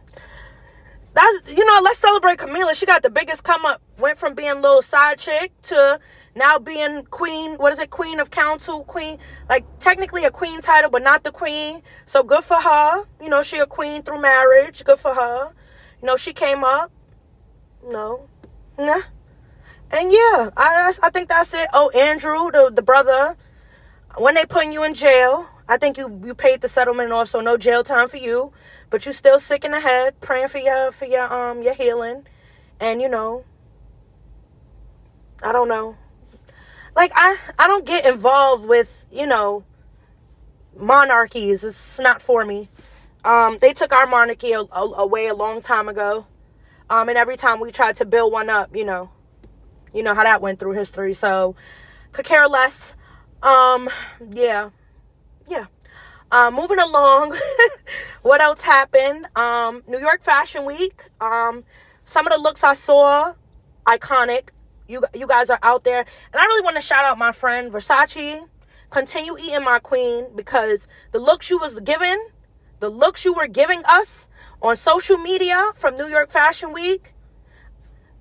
that's 1.17 1.58
you 1.58 1.65
know 1.65 1.80
let's 1.84 1.97
celebrate 1.99 2.38
Camilla. 2.38 2.75
She 2.75 2.86
got 2.86 3.01
the 3.01 3.10
biggest 3.10 3.43
come 3.43 3.65
up. 3.65 3.82
Went 3.97 4.17
from 4.17 4.36
being 4.36 4.51
a 4.51 4.56
little 4.56 4.82
side 4.82 5.17
chick 5.17 5.51
to 5.63 5.99
now 6.36 6.60
being 6.60 7.03
queen. 7.06 7.56
What 7.56 7.73
is 7.73 7.80
it? 7.80 7.89
Queen 7.89 8.19
of 8.19 8.30
council, 8.30 8.84
queen. 8.84 9.17
Like 9.49 9.65
technically 9.80 10.25
a 10.25 10.32
queen 10.32 10.62
title, 10.62 10.91
but 10.91 11.01
not 11.01 11.23
the 11.23 11.32
queen. 11.32 11.82
So 12.06 12.23
good 12.23 12.43
for 12.43 12.58
her. 12.58 13.06
You 13.21 13.30
know 13.30 13.41
she 13.41 13.58
a 13.58 13.65
queen 13.65 14.03
through 14.03 14.21
marriage. 14.21 14.84
Good 14.84 14.99
for 14.99 15.15
her. 15.15 15.53
You 16.01 16.06
know 16.06 16.17
she 16.17 16.34
came 16.34 16.63
up. 16.63 16.91
No, 17.84 18.27
nah. 18.77 19.01
And 19.89 20.12
yeah, 20.12 20.51
I 20.56 20.93
I 21.01 21.10
think 21.10 21.30
that's 21.30 21.53
it. 21.53 21.67
Oh, 21.73 21.89
Andrew, 21.91 22.51
the 22.51 22.71
the 22.73 22.84
brother, 22.84 23.36
when 24.17 24.36
they 24.36 24.45
putting 24.45 24.71
you 24.71 24.84
in 24.84 24.93
jail, 24.93 25.47
I 25.67 25.77
think 25.77 25.97
you 25.97 26.21
you 26.23 26.36
paid 26.36 26.62
the 26.62 26.69
settlement 26.69 27.12
off, 27.12 27.30
so 27.30 27.41
no 27.41 27.58
jail 27.58 27.84
time 27.84 28.08
for 28.08 28.17
you. 28.17 28.53
But 28.89 29.06
you 29.06 29.13
still 29.13 29.39
sick 29.39 29.65
in 29.65 29.71
the 29.71 29.82
head, 29.82 30.19
praying 30.21 30.47
for 30.47 30.60
your 30.60 30.91
for 30.91 31.06
your 31.06 31.32
um 31.32 31.62
your 31.62 31.73
healing, 31.73 32.26
and 32.80 33.02
you 33.02 33.10
know, 33.10 33.43
I 35.43 35.52
don't 35.52 35.67
know, 35.67 35.97
like 36.95 37.12
I 37.15 37.38
I 37.60 37.67
don't 37.67 37.86
get 37.86 38.06
involved 38.06 38.65
with 38.65 39.06
you 39.12 39.26
know 39.26 39.63
monarchies. 40.80 41.63
It's 41.63 42.00
not 42.00 42.21
for 42.21 42.45
me. 42.45 42.69
Um, 43.23 43.58
they 43.60 43.73
took 43.73 43.91
our 43.91 44.08
monarchy 44.08 44.54
a, 44.54 44.62
a, 44.62 44.93
away 44.97 45.28
a 45.28 45.34
long 45.34 45.62
time 45.62 45.89
ago. 45.89 46.26
Um, 46.89 47.10
and 47.10 47.17
every 47.17 47.36
time 47.36 47.60
we 47.60 47.71
tried 47.71 47.97
to 47.97 48.06
build 48.06 48.32
one 48.32 48.50
up, 48.50 48.73
you 48.76 48.86
know, 48.86 49.10
you 49.93 50.04
know 50.04 50.15
how 50.15 50.23
that 50.23 50.41
went 50.41 50.60
through 50.60 50.71
history. 50.71 51.13
So 51.13 51.56
could 52.13 52.26
care 52.26 52.47
less. 52.47 52.93
Um, 53.43 53.89
yeah. 54.32 54.69
Yeah. 55.50 55.65
Uh, 56.30 56.52
moving 56.52 56.80
along, 56.80 57.38
what 58.22 58.42
else 58.42 58.62
happened? 58.62 59.28
Um, 59.36 59.84
New 59.88 60.00
York 60.00 60.22
Fashion 60.22 60.66
Week. 60.66 61.04
Um, 61.22 61.63
some 62.06 62.28
of 62.28 62.34
the 62.34 62.40
looks 62.40 62.63
I 62.63 62.74
saw, 62.74 63.34
iconic. 63.86 64.50
You 64.90 65.04
you 65.13 65.28
guys 65.28 65.50
are 65.50 65.60
out 65.63 65.84
there, 65.84 66.00
and 66.00 66.36
I 66.36 66.46
really 66.46 66.63
want 66.63 66.76
to 66.76 66.82
shout 66.82 67.06
out 67.06 67.18
my 67.18 67.32
friend 67.32 67.72
Versace. 67.72 68.48
Continue 68.90 69.38
eating 69.38 69.63
my 69.63 69.80
queen 69.80 70.28
because 70.36 70.88
the 71.12 71.20
looks 71.20 71.50
you 71.50 71.58
was 71.58 71.80
giving, 71.82 72.28
the 72.80 72.90
looks 72.90 73.26
you 73.26 73.34
were 73.34 73.48
giving 73.48 73.84
us 73.86 74.28
on 74.62 74.76
social 74.78 75.18
media 75.18 75.72
from 75.76 75.98
New 75.98 76.08
York 76.08 76.32
Fashion 76.32 76.72
Week, 76.72 77.13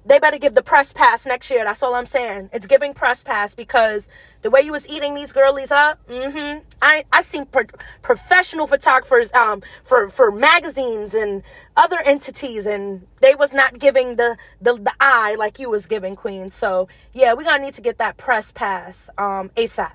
they 0.05 0.19
better 0.19 0.39
give 0.39 0.55
the 0.55 0.63
press 0.63 0.93
pass 0.93 1.27
next 1.27 1.51
year. 1.51 1.65
That's 1.65 1.83
all 1.83 1.95
I'm 1.95 2.07
saying. 2.07 2.51
It's 2.53 2.67
giving 2.67 2.95
press 2.95 3.23
pass 3.23 3.55
because 3.55 4.09
the 4.47 4.51
way 4.51 4.61
you 4.61 4.71
was 4.71 4.87
eating 4.87 5.17
these 5.17 5.33
girlies 5.33 5.73
up, 5.73 5.99
mm-hmm. 6.07 6.61
I 6.81 7.05
I 7.13 7.23
seen 7.23 7.47
pro- 7.47 7.65
professional 8.01 8.69
photographers 8.69 9.29
um 9.33 9.61
for 9.83 10.09
for 10.09 10.31
magazines 10.31 11.15
and 11.15 11.43
other 11.77 11.99
entities, 11.99 12.65
and 12.65 13.05
they 13.21 13.35
was 13.35 13.53
not 13.53 13.81
giving 13.81 14.15
the 14.15 14.37
the, 14.61 14.75
the 14.75 14.93
eye 15.01 15.35
like 15.37 15.59
you 15.59 15.69
was 15.69 15.87
giving, 15.87 16.15
Queen. 16.15 16.49
So 16.51 16.87
yeah, 17.13 17.35
we 17.35 17.43
gonna 17.43 17.61
need 17.61 17.75
to 17.75 17.81
get 17.81 17.99
that 17.99 18.19
press 18.19 18.53
pass 18.53 19.11
um 19.19 19.51
ASAP. 19.57 19.91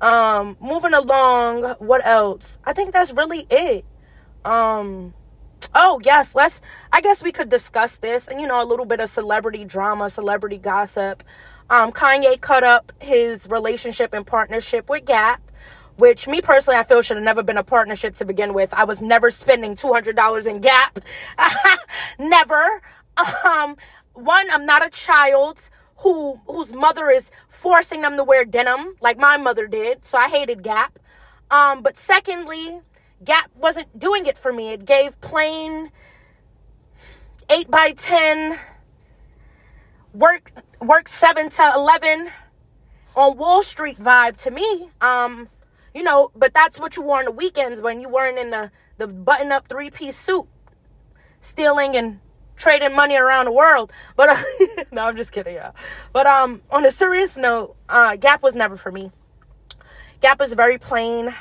Um, 0.00 0.56
moving 0.60 0.94
along, 0.94 1.64
what 1.80 2.06
else? 2.06 2.58
I 2.64 2.74
think 2.74 2.92
that's 2.92 3.12
really 3.12 3.44
it. 3.50 3.84
Um 4.44 5.14
Oh, 5.74 6.00
yes, 6.04 6.36
let's 6.36 6.60
I 6.92 7.00
guess 7.00 7.24
we 7.24 7.32
could 7.32 7.48
discuss 7.50 7.96
this 7.96 8.28
and 8.28 8.40
you 8.40 8.46
know 8.46 8.62
a 8.62 8.68
little 8.72 8.86
bit 8.86 9.00
of 9.00 9.10
celebrity 9.10 9.64
drama, 9.64 10.10
celebrity 10.10 10.58
gossip. 10.58 11.24
Um 11.70 11.92
Kanye 11.92 12.40
cut 12.40 12.62
up 12.64 12.92
his 13.00 13.48
relationship 13.48 14.12
and 14.12 14.26
partnership 14.26 14.88
with 14.88 15.04
Gap, 15.06 15.40
which 15.96 16.28
me 16.28 16.40
personally 16.40 16.78
I 16.78 16.82
feel 16.84 17.02
should 17.02 17.16
have 17.16 17.24
never 17.24 17.42
been 17.42 17.56
a 17.56 17.64
partnership 17.64 18.14
to 18.16 18.24
begin 18.24 18.52
with. 18.54 18.72
I 18.74 18.84
was 18.84 19.00
never 19.00 19.30
spending 19.30 19.74
$200 19.74 20.46
in 20.46 20.60
Gap. 20.60 20.98
never. 22.18 22.82
Um 23.44 23.76
one, 24.12 24.50
I'm 24.50 24.66
not 24.66 24.86
a 24.86 24.90
child 24.90 25.58
who 25.98 26.40
whose 26.46 26.72
mother 26.72 27.08
is 27.10 27.30
forcing 27.48 28.02
them 28.02 28.16
to 28.16 28.24
wear 28.24 28.44
denim 28.44 28.96
like 29.00 29.16
my 29.16 29.36
mother 29.36 29.66
did, 29.66 30.04
so 30.04 30.18
I 30.18 30.28
hated 30.28 30.62
Gap. 30.62 30.98
Um 31.50 31.82
but 31.82 31.96
secondly, 31.96 32.80
Gap 33.24 33.50
wasn't 33.56 33.98
doing 33.98 34.26
it 34.26 34.36
for 34.36 34.52
me. 34.52 34.70
It 34.70 34.84
gave 34.84 35.18
plain 35.20 35.90
8 37.48 37.70
by 37.70 37.92
10 37.92 38.58
work 40.14 40.52
work 40.80 41.08
7 41.08 41.50
to 41.50 41.72
11 41.74 42.30
on 43.16 43.36
Wall 43.36 43.62
Street 43.62 43.98
vibe 43.98 44.36
to 44.38 44.50
me. 44.50 44.90
Um, 45.00 45.48
you 45.94 46.02
know, 46.02 46.30
but 46.34 46.54
that's 46.54 46.78
what 46.78 46.96
you 46.96 47.02
wore 47.02 47.18
on 47.18 47.26
the 47.26 47.30
weekends 47.30 47.80
when 47.80 48.00
you 48.00 48.08
weren't 48.08 48.38
in 48.38 48.50
the 48.50 48.70
the 48.96 49.06
button 49.06 49.52
up 49.52 49.68
three 49.68 49.90
piece 49.90 50.16
suit, 50.16 50.46
stealing 51.40 51.96
and 51.96 52.20
trading 52.56 52.94
money 52.94 53.16
around 53.16 53.46
the 53.46 53.52
world. 53.52 53.92
But 54.16 54.30
uh, 54.30 54.42
no, 54.92 55.04
I'm 55.04 55.16
just 55.16 55.32
kidding, 55.32 55.54
yeah. 55.54 55.72
But 56.12 56.26
um, 56.26 56.62
on 56.70 56.86
a 56.86 56.92
serious 56.92 57.36
note, 57.36 57.76
uh, 57.88 58.16
Gap 58.16 58.42
was 58.42 58.54
never 58.54 58.76
for 58.76 58.92
me. 58.92 59.10
Gap 60.20 60.40
is 60.40 60.52
very 60.54 60.78
plain 60.78 61.34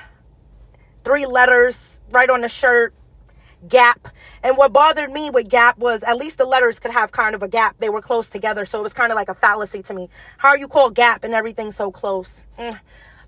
three 1.04 1.26
letters 1.26 2.00
right 2.12 2.30
on 2.30 2.42
the 2.42 2.50
shirt 2.50 2.94
gap. 3.68 4.08
And 4.42 4.58
what 4.58 4.74
bothered 4.74 5.12
me 5.12 5.30
with 5.30 5.50
gap 5.50 5.78
was 5.78 6.04
at 6.04 6.18
least 6.18 6.38
the 6.38 6.46
letters 6.46 6.80
could 6.80 6.92
have 6.92 7.12
kind 7.12 7.36
of 7.36 7.44
a 7.44 7.48
gap. 7.48 7.78
They 7.80 7.90
were 7.90 8.02
close 8.02 8.30
together 8.30 8.66
so 8.66 8.80
it 8.80 8.84
was 8.84 8.94
kind 8.94 9.12
of 9.12 9.16
like 9.16 9.30
a 9.30 9.34
fallacy 9.34 9.82
to 9.84 9.94
me. 9.94 10.10
How 10.38 10.50
are 10.50 10.58
you 10.58 10.68
called 10.68 10.96
gap 10.96 11.24
and 11.24 11.34
everything 11.34 11.72
so 11.72 11.92
close? 11.92 12.44
Mm, 12.58 12.80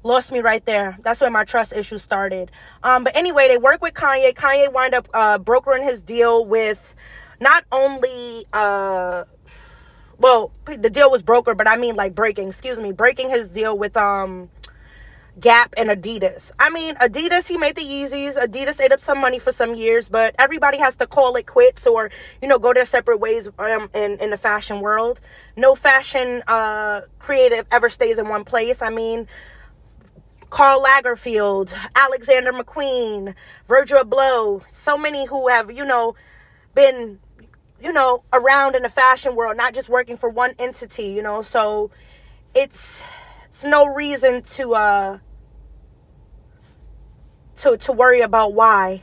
lost 0.03 0.31
me 0.31 0.39
right 0.39 0.65
there. 0.65 0.97
That's 1.01 1.21
where 1.21 1.31
my 1.31 1.43
trust 1.43 1.73
issue 1.73 1.99
started. 1.99 2.51
Um, 2.83 3.03
but 3.03 3.15
anyway 3.15 3.47
they 3.47 3.57
work 3.57 3.81
with 3.81 3.93
kanye. 3.93 4.33
Kanye 4.33 4.71
wind 4.71 4.93
up 4.93 5.07
uh, 5.13 5.37
brokering 5.37 5.83
his 5.83 6.01
deal 6.01 6.45
with 6.45 6.95
not 7.39 7.65
only 7.71 8.45
uh, 8.53 9.25
well 10.17 10.51
the 10.65 10.89
deal 10.89 11.11
was 11.11 11.21
brokered, 11.21 11.57
but 11.57 11.67
i 11.67 11.77
mean 11.77 11.95
like 11.95 12.15
breaking 12.15 12.47
excuse 12.47 12.79
me 12.79 12.91
breaking 12.91 13.29
his 13.29 13.49
deal 13.49 13.77
with 13.77 13.97
um 13.97 14.49
Gap 15.39 15.73
and 15.75 15.89
Adidas. 15.89 16.51
I 16.57 16.69
mean, 16.69 16.95
Adidas, 16.95 17.47
he 17.47 17.57
made 17.57 17.75
the 17.75 17.81
Yeezys. 17.81 18.35
Adidas 18.35 18.79
ate 18.79 18.93
up 18.93 19.01
some 19.01 19.19
money 19.19 19.37
for 19.37 19.51
some 19.51 19.75
years, 19.75 20.07
but 20.07 20.33
everybody 20.39 20.77
has 20.77 20.95
to 20.95 21.07
call 21.07 21.35
it 21.35 21.45
quits 21.45 21.85
or, 21.85 22.09
you 22.41 22.47
know, 22.47 22.57
go 22.57 22.73
their 22.73 22.85
separate 22.85 23.17
ways 23.17 23.49
um, 23.59 23.89
in, 23.93 24.17
in 24.19 24.29
the 24.29 24.37
fashion 24.37 24.79
world. 24.79 25.19
No 25.57 25.75
fashion 25.75 26.41
uh, 26.47 27.01
creative 27.19 27.65
ever 27.71 27.89
stays 27.89 28.17
in 28.17 28.29
one 28.29 28.45
place. 28.45 28.81
I 28.81 28.89
mean, 28.89 29.27
Karl 30.49 30.81
Lagerfeld, 30.81 31.73
Alexander 31.95 32.53
McQueen, 32.53 33.35
Virgil 33.67 34.03
Abloh, 34.03 34.63
so 34.71 34.97
many 34.97 35.25
who 35.25 35.49
have, 35.49 35.69
you 35.69 35.83
know, 35.83 36.15
been, 36.73 37.19
you 37.81 37.91
know, 37.91 38.23
around 38.31 38.75
in 38.75 38.83
the 38.83 38.89
fashion 38.89 39.35
world, 39.35 39.57
not 39.57 39.73
just 39.73 39.89
working 39.89 40.15
for 40.15 40.29
one 40.29 40.53
entity, 40.57 41.07
you 41.07 41.21
know, 41.21 41.41
so 41.41 41.91
it's 42.53 43.01
it's 43.49 43.65
no 43.65 43.85
reason 43.85 44.43
to 44.43 44.75
uh 44.75 45.19
to 47.65 47.77
to 47.77 47.91
worry 47.91 48.21
about 48.21 48.53
why 48.53 49.01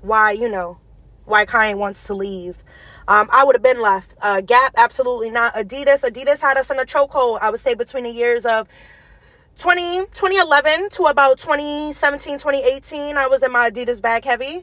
why 0.00 0.32
you 0.32 0.48
know 0.48 0.78
why 1.24 1.44
Kanye 1.46 1.74
wants 1.74 2.04
to 2.04 2.14
leave. 2.14 2.62
Um, 3.08 3.28
I 3.32 3.44
would 3.44 3.56
have 3.56 3.62
been 3.62 3.80
left. 3.80 4.14
Uh, 4.20 4.40
Gap, 4.40 4.74
absolutely 4.76 5.30
not. 5.30 5.54
Adidas, 5.54 6.08
Adidas 6.08 6.40
had 6.40 6.56
us 6.56 6.70
in 6.70 6.78
a 6.78 6.84
chokehold. 6.84 7.40
I 7.40 7.50
would 7.50 7.60
say 7.60 7.74
between 7.74 8.04
the 8.04 8.10
years 8.10 8.46
of 8.46 8.68
20, 9.58 10.06
2011 10.06 10.90
to 10.90 11.04
about 11.04 11.38
2017, 11.38 12.38
2018. 12.38 13.16
I 13.16 13.26
was 13.26 13.42
in 13.42 13.52
my 13.52 13.70
Adidas 13.70 14.00
bag 14.00 14.24
heavy. 14.24 14.58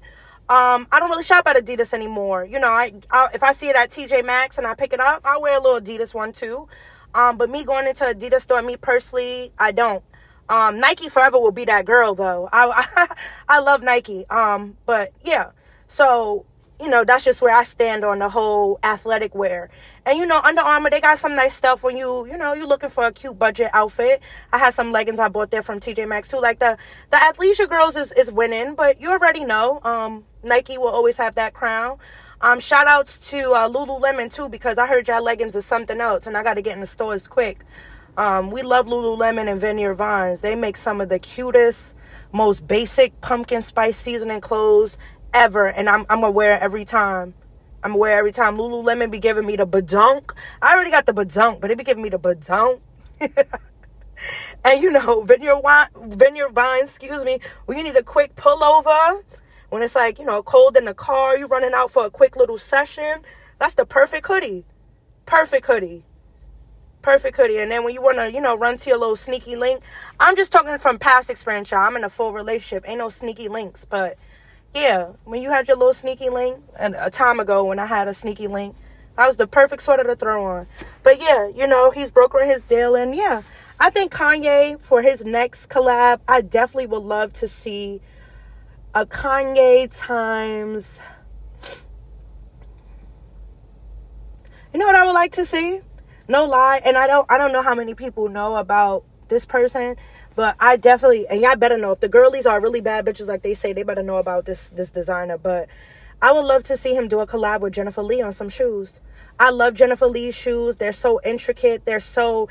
Um, 0.48 0.88
I 0.92 1.00
don't 1.00 1.10
really 1.10 1.24
shop 1.24 1.48
at 1.48 1.58
Adidas 1.58 1.94
anymore. 1.94 2.46
You 2.46 2.60
know, 2.60 2.72
I, 2.72 2.94
I 3.12 3.30
if 3.34 3.44
I 3.44 3.52
see 3.52 3.70
it 3.70 3.76
at 3.76 3.90
TJ 3.90 4.26
Maxx 4.26 4.58
and 4.58 4.66
I 4.66 4.74
pick 4.74 4.94
it 4.94 5.00
up, 5.00 5.22
I 5.26 5.38
wear 5.38 5.58
a 5.58 5.62
little 5.62 5.80
Adidas 5.80 6.14
one 6.14 6.32
too. 6.32 6.68
Um, 7.14 7.38
but 7.38 7.50
me 7.50 7.64
going 7.66 7.88
into 7.88 8.06
Adidas 8.06 8.42
store, 8.42 8.62
me 8.62 8.78
personally, 8.78 9.52
I 9.60 9.72
don't. 9.72 10.04
Um, 10.50 10.80
Nike 10.80 11.10
forever 11.10 11.40
will 11.40 11.52
be 11.52 11.66
that 11.66 11.86
girl 11.86 12.16
though. 12.16 12.50
I, 12.52 12.88
I, 12.96 13.16
I 13.48 13.60
love 13.60 13.84
Nike. 13.84 14.28
Um, 14.30 14.78
but 14.86 15.14
yeah. 15.24 15.52
So, 15.88 16.46
you 16.82 16.90
know, 16.90 17.04
that's 17.04 17.24
just 17.24 17.42
where 17.42 17.56
I 17.56 17.64
stand 17.64 18.04
on 18.04 18.20
the 18.20 18.30
whole 18.30 18.80
athletic 18.84 19.36
wear. 19.36 19.70
And 20.06 20.18
you 20.18 20.26
know, 20.26 20.40
Under 20.42 20.62
Armour, 20.62 20.90
they 20.90 21.02
got 21.02 21.20
some 21.20 21.36
nice 21.36 21.54
stuff 21.54 21.84
when 21.84 21.98
you, 21.98 22.26
you 22.26 22.38
know, 22.38 22.54
you're 22.54 22.68
looking 22.68 22.90
for 22.90 23.06
a 23.06 23.12
cute 23.12 23.38
budget 23.38 23.70
outfit. 23.74 24.22
I 24.52 24.58
had 24.58 24.74
some 24.74 24.92
leggings 24.92 25.20
I 25.20 25.28
bought 25.28 25.52
there 25.52 25.64
from 25.64 25.80
TJ 25.80 26.08
Maxx 26.08 26.30
too. 26.30 26.40
Like 26.40 26.60
the 26.60 26.78
the 27.12 27.18
athleisure 27.18 27.70
girls 27.70 27.96
is, 27.96 28.12
is 28.14 28.32
winning, 28.32 28.76
but 28.76 29.00
you 29.00 29.12
already 29.12 29.44
know. 29.44 29.82
Um, 29.84 30.26
Nike 30.44 30.78
will 30.78 30.88
always 30.88 31.18
have 31.18 31.36
that 31.36 31.54
crown. 31.54 31.98
Um, 32.42 32.62
shout 32.62 32.88
outs 32.88 33.20
to 33.32 33.52
uh, 33.52 33.70
Lululemon 33.70 34.34
too 34.34 34.48
because 34.48 34.78
I 34.78 34.88
heard 34.88 35.10
y'all 35.10 35.22
leggings 35.22 35.56
is 35.58 35.66
something 35.66 36.00
else 36.00 36.26
and 36.26 36.38
I 36.38 36.44
got 36.44 36.54
to 36.54 36.62
get 36.62 36.74
in 36.74 36.80
the 36.80 36.88
stores 36.88 37.28
quick. 37.28 37.66
Um, 38.20 38.52
we 38.52 38.64
love 38.64 38.86
Lululemon 38.86 39.50
and 39.50 39.62
Vineyard 39.62 39.96
Vines. 39.96 40.42
They 40.42 40.54
make 40.54 40.76
some 40.76 41.00
of 41.00 41.08
the 41.08 41.20
cutest, 41.20 41.96
most 42.34 42.68
basic 42.68 43.22
pumpkin 43.22 43.62
spice 43.62 43.98
seasoning 43.98 44.42
clothes 44.42 44.98
ever, 45.34 45.68
and 45.68 45.88
I'm 45.88 46.02
I'm 46.10 46.20
gonna 46.20 46.32
wear 46.32 46.56
it 46.56 46.62
every 46.62 46.84
time. 46.84 47.34
I'm 47.82 47.92
gonna 47.92 47.96
aware 47.96 48.20
every 48.20 48.34
time 48.34 48.58
Lululemon 48.58 49.10
be 49.10 49.20
giving 49.20 49.46
me 49.46 49.56
the 49.56 49.66
badunk. 49.66 50.34
I 50.62 50.74
already 50.74 50.92
got 50.92 51.06
the 51.06 51.14
badunk, 51.14 51.62
but 51.62 51.70
they 51.70 51.76
be 51.76 51.86
giving 51.86 52.04
me 52.04 52.10
the 52.10 52.20
badunk. 52.20 52.82
and 54.66 54.84
you 54.84 54.92
know, 54.92 55.22
Vineyard 55.22 55.62
Wine, 55.62 55.88
Vineyard 55.96 56.50
Vines, 56.50 56.90
excuse 56.90 57.24
me, 57.24 57.40
when 57.68 57.78
you 57.78 57.86
need 57.86 57.96
a 57.96 58.04
quick 58.04 58.36
pullover 58.36 59.24
when 59.70 59.82
it's 59.82 59.96
like, 59.96 60.20
you 60.20 60.26
know, 60.26 60.44
cold 60.44 60.76
in 60.76 60.84
the 60.84 60.94
car, 60.94 61.38
you 61.38 61.48
running 61.48 61.74
out 61.74 61.90
for 61.90 62.06
a 62.06 62.10
quick 62.10 62.36
little 62.36 62.58
session, 62.58 63.22
that's 63.60 63.76
the 63.76 63.86
perfect 63.86 64.28
hoodie. 64.28 64.66
Perfect 65.26 65.68
hoodie. 65.68 66.04
Perfect 67.10 67.38
hoodie. 67.38 67.58
And 67.58 67.72
then 67.72 67.84
when 67.84 67.96
you 67.96 68.04
want 68.04 68.20
to, 68.20 68.32
you 68.32 68.40
know, 68.40 68.56
run 68.56 68.78
to 68.78 68.88
your 68.88 69.00
little 69.00 69.16
sneaky 69.16 69.56
link, 69.56 69.82
I'm 70.20 70.36
just 70.36 70.52
talking 70.52 70.78
from 70.78 71.00
past 71.00 71.32
experience, 71.32 71.72
y'all. 71.72 71.80
I'm 71.80 71.96
in 71.96 72.04
a 72.04 72.10
full 72.10 72.34
relationship. 72.34 72.88
Ain't 72.88 73.00
no 73.00 73.10
sneaky 73.10 73.48
links. 73.48 73.84
But 73.84 74.16
yeah, 74.76 75.14
when 75.24 75.42
you 75.42 75.50
had 75.50 75.68
your 75.68 75.76
little 75.76 75.96
sneaky 75.96 76.30
link, 76.30 76.64
and 76.78 76.96
a 76.96 77.10
time 77.10 77.40
ago 77.40 77.64
when 77.64 77.80
I 77.80 77.88
had 77.88 78.08
a 78.08 78.14
sneaky 78.14 78.46
link, 78.46 78.76
that 79.18 79.26
was 79.26 79.38
the 79.38 79.48
perfect 79.48 79.82
sweater 79.82 80.04
to 80.04 80.16
throw 80.16 80.46
on. 80.46 80.68
But 81.02 81.20
yeah, 81.20 81.48
you 81.48 81.66
know, 81.66 81.90
he's 81.90 82.12
brokering 82.12 82.48
his 82.48 82.62
deal. 82.62 82.94
And 82.94 83.16
yeah, 83.16 83.42
I 83.80 83.90
think 83.90 84.12
Kanye, 84.12 84.80
for 84.80 85.02
his 85.02 85.26
next 85.26 85.68
collab, 85.68 86.20
I 86.28 86.42
definitely 86.42 86.86
would 86.86 87.02
love 87.02 87.34
to 87.34 87.48
see 87.48 88.02
a 88.94 89.08
Kanye 89.08 89.90
times. 89.92 91.00
You 94.72 94.80
know 94.80 94.86
what 94.86 94.96
I 94.96 95.06
would 95.06 95.14
like 95.14 95.32
to 95.32 95.46
see? 95.48 95.82
No 96.30 96.46
lie, 96.46 96.80
and 96.86 96.96
I 96.96 97.08
don't 97.08 97.26
I 97.28 97.40
don't 97.40 97.52
know 97.52 97.64
how 97.64 97.74
many 97.74 97.96
people 97.96 98.30
know 98.30 98.56
about 98.56 99.04
this 99.30 99.46
person, 99.46 99.96
but 100.36 100.56
I 100.60 100.78
definitely 100.78 101.28
and 101.28 101.42
y'all 101.42 101.56
better 101.56 101.76
know 101.76 101.92
if 101.94 102.02
the 102.02 102.08
girlies 102.08 102.46
are 102.46 102.62
really 102.62 102.82
bad 102.82 103.04
bitches 103.04 103.28
like 103.28 103.42
they 103.42 103.56
say, 103.56 103.74
they 103.74 103.82
better 103.82 104.04
know 104.04 104.18
about 104.18 104.46
this 104.46 104.70
this 104.70 104.92
designer. 104.92 105.40
But 105.40 105.70
I 106.22 106.32
would 106.32 106.46
love 106.46 106.62
to 106.66 106.78
see 106.78 106.94
him 106.94 107.08
do 107.08 107.20
a 107.20 107.26
collab 107.26 107.62
with 107.62 107.74
Jennifer 107.74 108.04
Lee 108.04 108.22
on 108.22 108.32
some 108.32 108.48
shoes. 108.48 109.00
I 109.40 109.50
love 109.50 109.74
Jennifer 109.74 110.06
Lee's 110.06 110.36
shoes. 110.36 110.78
They're 110.78 110.94
so 110.94 111.20
intricate. 111.26 111.86
They're 111.86 112.00
so 112.00 112.48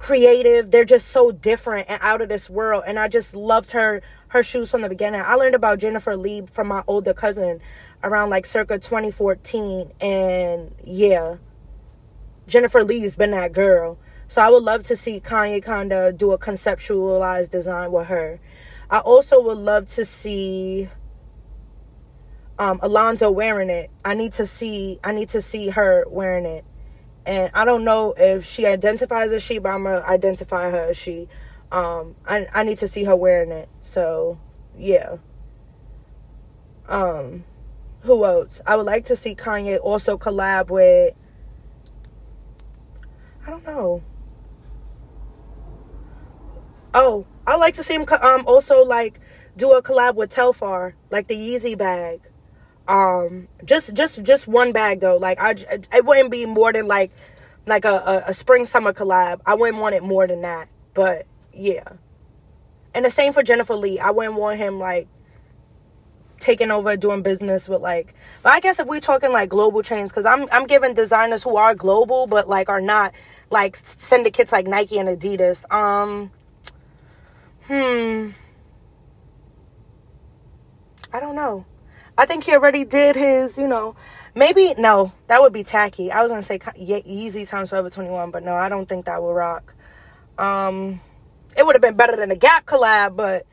creative. 0.00 0.72
They're 0.72 0.84
just 0.84 1.06
so 1.06 1.30
different 1.30 1.88
and 1.88 2.00
out 2.02 2.22
of 2.22 2.28
this 2.28 2.50
world. 2.50 2.82
And 2.88 2.98
I 2.98 3.06
just 3.06 3.36
loved 3.36 3.70
her 3.70 4.02
her 4.28 4.42
shoes 4.42 4.68
from 4.68 4.80
the 4.80 4.88
beginning. 4.88 5.20
I 5.24 5.34
learned 5.36 5.54
about 5.54 5.78
Jennifer 5.78 6.16
Lee 6.16 6.42
from 6.50 6.66
my 6.66 6.82
older 6.88 7.14
cousin 7.14 7.60
around 8.02 8.30
like 8.30 8.46
circa 8.46 8.80
2014. 8.80 9.92
And 10.00 10.74
yeah, 10.82 11.36
Jennifer 12.52 12.84
Lee's 12.84 13.16
been 13.16 13.30
that 13.30 13.54
girl. 13.54 13.98
So 14.28 14.42
I 14.42 14.50
would 14.50 14.62
love 14.62 14.82
to 14.84 14.96
see 14.96 15.20
Kanye 15.20 15.64
kinda 15.64 16.12
do 16.12 16.32
a 16.32 16.38
conceptualized 16.38 17.48
design 17.48 17.90
with 17.90 18.08
her. 18.08 18.40
I 18.90 18.98
also 18.98 19.40
would 19.40 19.56
love 19.56 19.86
to 19.94 20.04
see 20.04 20.90
um 22.58 22.78
Alonzo 22.82 23.30
wearing 23.30 23.70
it. 23.70 23.90
I 24.04 24.12
need 24.12 24.34
to 24.34 24.46
see 24.46 25.00
I 25.02 25.12
need 25.12 25.30
to 25.30 25.40
see 25.40 25.70
her 25.70 26.04
wearing 26.10 26.44
it 26.44 26.66
and 27.24 27.50
I 27.54 27.64
don't 27.64 27.84
know 27.84 28.12
if 28.18 28.44
she 28.44 28.66
identifies 28.66 29.32
as 29.32 29.42
she, 29.42 29.56
but 29.58 29.70
I'm 29.70 29.84
gonna 29.84 30.04
identify 30.06 30.70
her 30.70 30.90
as 30.90 30.96
she. 30.98 31.28
Um, 31.70 32.16
I 32.26 32.46
I 32.52 32.64
need 32.64 32.78
to 32.78 32.88
see 32.88 33.04
her 33.04 33.16
wearing 33.16 33.50
it. 33.50 33.70
So 33.80 34.38
yeah. 34.76 35.16
Um, 36.86 37.44
who 38.00 38.26
else? 38.26 38.60
I 38.66 38.76
would 38.76 38.84
like 38.84 39.06
to 39.06 39.16
see 39.16 39.34
Kanye 39.34 39.80
also 39.80 40.18
collab 40.18 40.68
with. 40.68 41.14
I 43.46 43.50
don't 43.50 43.66
know. 43.66 44.02
Oh, 46.94 47.26
I 47.46 47.56
like 47.56 47.74
to 47.74 47.84
see 47.84 47.94
him 47.94 48.06
um 48.20 48.44
also 48.46 48.84
like 48.84 49.20
do 49.56 49.72
a 49.72 49.82
collab 49.82 50.14
with 50.14 50.32
Telfar, 50.32 50.92
like 51.10 51.28
the 51.28 51.36
Yeezy 51.36 51.76
bag. 51.76 52.20
Um, 52.88 53.48
just 53.64 53.94
just 53.94 54.22
just 54.22 54.46
one 54.46 54.72
bag 54.72 55.00
though. 55.00 55.16
Like 55.16 55.38
I, 55.40 55.50
it 55.92 56.04
wouldn't 56.04 56.30
be 56.30 56.46
more 56.46 56.72
than 56.72 56.86
like 56.86 57.10
like 57.66 57.84
a, 57.84 57.94
a, 57.94 58.24
a 58.28 58.34
spring 58.34 58.66
summer 58.66 58.92
collab. 58.92 59.40
I 59.46 59.54
wouldn't 59.54 59.78
want 59.78 59.94
it 59.94 60.02
more 60.02 60.26
than 60.26 60.42
that. 60.42 60.68
But 60.94 61.26
yeah, 61.52 61.84
and 62.94 63.04
the 63.04 63.10
same 63.10 63.32
for 63.32 63.42
Jennifer 63.42 63.74
Lee. 63.74 63.98
I 63.98 64.10
wouldn't 64.10 64.36
want 64.36 64.58
him 64.58 64.78
like 64.78 65.08
taking 66.42 66.72
over 66.72 66.96
doing 66.96 67.22
business 67.22 67.68
with 67.68 67.80
like 67.80 68.14
but 68.42 68.50
I 68.50 68.58
guess 68.58 68.80
if 68.80 68.88
we're 68.88 69.00
talking 69.00 69.30
like 69.30 69.48
global 69.48 69.80
chains 69.80 70.10
because 70.10 70.26
I'm 70.26 70.48
I'm 70.50 70.66
giving 70.66 70.92
designers 70.92 71.44
who 71.44 71.56
are 71.56 71.72
global 71.72 72.26
but 72.26 72.48
like 72.48 72.68
are 72.68 72.80
not 72.80 73.14
like 73.52 73.76
syndicates 73.76 74.50
like 74.50 74.66
Nike 74.66 74.98
and 74.98 75.08
Adidas. 75.08 75.70
Um 75.72 76.30
hmm 77.66 78.30
I 81.12 81.20
don't 81.20 81.36
know. 81.36 81.66
I 82.16 82.26
think 82.26 82.44
he 82.44 82.52
already 82.52 82.84
did 82.84 83.16
his, 83.16 83.56
you 83.56 83.66
know, 83.66 83.94
maybe 84.34 84.74
no, 84.78 85.12
that 85.28 85.42
would 85.42 85.52
be 85.52 85.64
tacky. 85.64 86.10
I 86.10 86.22
was 86.22 86.30
gonna 86.30 86.42
say 86.42 86.58
Yeezy 86.58 87.46
times 87.48 87.70
Forever 87.70 87.90
21, 87.90 88.30
but 88.30 88.42
no, 88.42 88.54
I 88.54 88.68
don't 88.68 88.88
think 88.88 89.06
that 89.06 89.22
would 89.22 89.32
rock. 89.32 89.74
Um, 90.38 91.00
it 91.56 91.64
would 91.64 91.74
have 91.74 91.82
been 91.82 91.96
better 91.96 92.16
than 92.16 92.30
a 92.30 92.36
Gap 92.36 92.66
collab, 92.66 93.16
but 93.16 93.46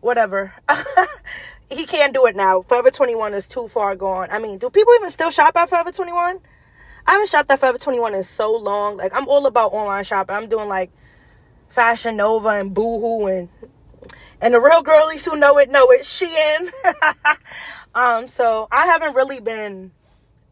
whatever. 0.00 0.52
he 1.70 1.86
can't 1.86 2.14
do 2.14 2.26
it 2.26 2.36
now. 2.36 2.62
Forever 2.62 2.90
21 2.90 3.34
is 3.34 3.46
too 3.46 3.68
far 3.68 3.94
gone. 3.94 4.28
I 4.30 4.38
mean, 4.38 4.58
do 4.58 4.70
people 4.70 4.94
even 4.94 5.10
still 5.10 5.30
shop 5.30 5.56
at 5.56 5.68
Forever 5.68 5.92
21? 5.92 6.40
I 7.08 7.12
haven't 7.12 7.30
shopped 7.30 7.50
at 7.50 7.58
Forever 7.58 7.78
21 7.78 8.14
in 8.14 8.22
so 8.22 8.54
long. 8.54 8.98
Like, 8.98 9.14
I'm 9.14 9.26
all 9.28 9.46
about 9.46 9.72
online 9.72 10.04
shopping. 10.04 10.36
I'm 10.36 10.46
doing 10.46 10.68
like 10.68 10.90
Fashion 11.70 12.18
Nova 12.18 12.48
and 12.48 12.74
Boohoo 12.74 13.26
and 13.28 13.48
and 14.42 14.52
the 14.52 14.60
real 14.60 14.82
girlies 14.82 15.24
who 15.24 15.34
know 15.34 15.56
it 15.56 15.70
know 15.70 15.90
it. 15.90 16.02
Shein. 16.02 16.70
um, 17.94 18.28
so 18.28 18.68
I 18.70 18.84
haven't 18.84 19.14
really 19.14 19.40
been 19.40 19.92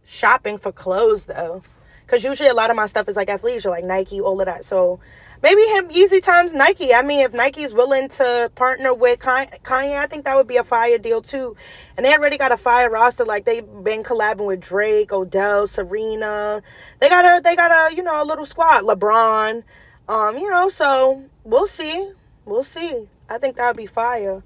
shopping 0.07 0.57
for 0.57 0.73
clothes 0.73 1.27
though, 1.27 1.61
because 2.07 2.25
usually 2.25 2.49
a 2.49 2.55
lot 2.55 2.71
of 2.71 2.77
my 2.77 2.87
stuff 2.87 3.07
is 3.07 3.17
like 3.17 3.29
athleisure, 3.29 3.69
like 3.69 3.85
Nike, 3.85 4.23
all 4.23 4.41
of 4.41 4.47
that. 4.47 4.65
So 4.65 4.99
maybe 5.43 5.63
him 5.63 5.89
Yeezy 5.89 6.23
times 6.23 6.53
Nike. 6.53 6.95
I 6.95 7.03
mean, 7.03 7.21
if 7.21 7.33
Nike's 7.33 7.73
willing 7.73 8.09
to 8.11 8.51
partner 8.55 8.95
with 8.95 9.21
Kanye, 9.21 9.97
I 9.97 10.07
think 10.07 10.25
that 10.25 10.37
would 10.37 10.47
be 10.47 10.57
a 10.57 10.65
fire 10.65 10.99
deal 10.99 11.23
too. 11.23 11.57
And 11.97 12.05
they 12.05 12.13
already 12.13 12.39
got 12.39 12.53
a 12.53 12.57
fire 12.57 12.91
roster. 12.91 13.25
Like 13.25 13.45
they've 13.45 13.67
been 13.83 14.03
collabing 14.03 14.47
with 14.47 14.61
Drake, 14.61 15.13
Odell, 15.13 15.67
Serena. 15.67 16.63
They 17.01 17.09
got 17.09 17.25
a 17.25 17.41
they 17.43 17.57
got 17.57 17.71
a 17.71 17.95
you 17.95 18.03
know 18.03 18.23
a 18.23 18.25
little 18.25 18.47
squad. 18.47 18.83
LeBron. 18.83 19.63
Um, 20.09 20.39
you 20.39 20.49
know, 20.51 20.69
so 20.69 21.25
we'll 21.45 21.67
see. 21.67 22.13
We'll 22.45 22.65
see. 22.65 23.09
I 23.29 23.39
think 23.39 23.57
that 23.57 23.67
would 23.69 23.77
be 23.77 23.87
fire. 23.87 24.43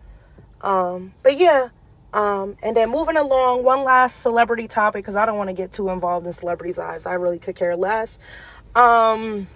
Um, 0.63 1.13
but 1.23 1.39
yeah. 1.39 1.69
Um, 2.13 2.57
and 2.63 2.77
then 2.77 2.91
moving 2.91 3.17
along, 3.17 3.63
one 3.63 3.85
last 3.85 4.21
celebrity 4.21 4.67
topic 4.67 5.05
because 5.05 5.17
I 5.17 5.27
don't 5.27 5.37
want 5.39 5.49
to 5.49 5.55
get 5.55 5.73
too 5.73 5.91
involved 5.91 6.27
in 6.27 6.33
celebrities' 6.33 6.79
lives. 6.79 7.07
I 7.07 7.15
really 7.15 7.39
could 7.39 7.55
care 7.55 7.77
less. 7.77 8.19
Um, 8.75 9.47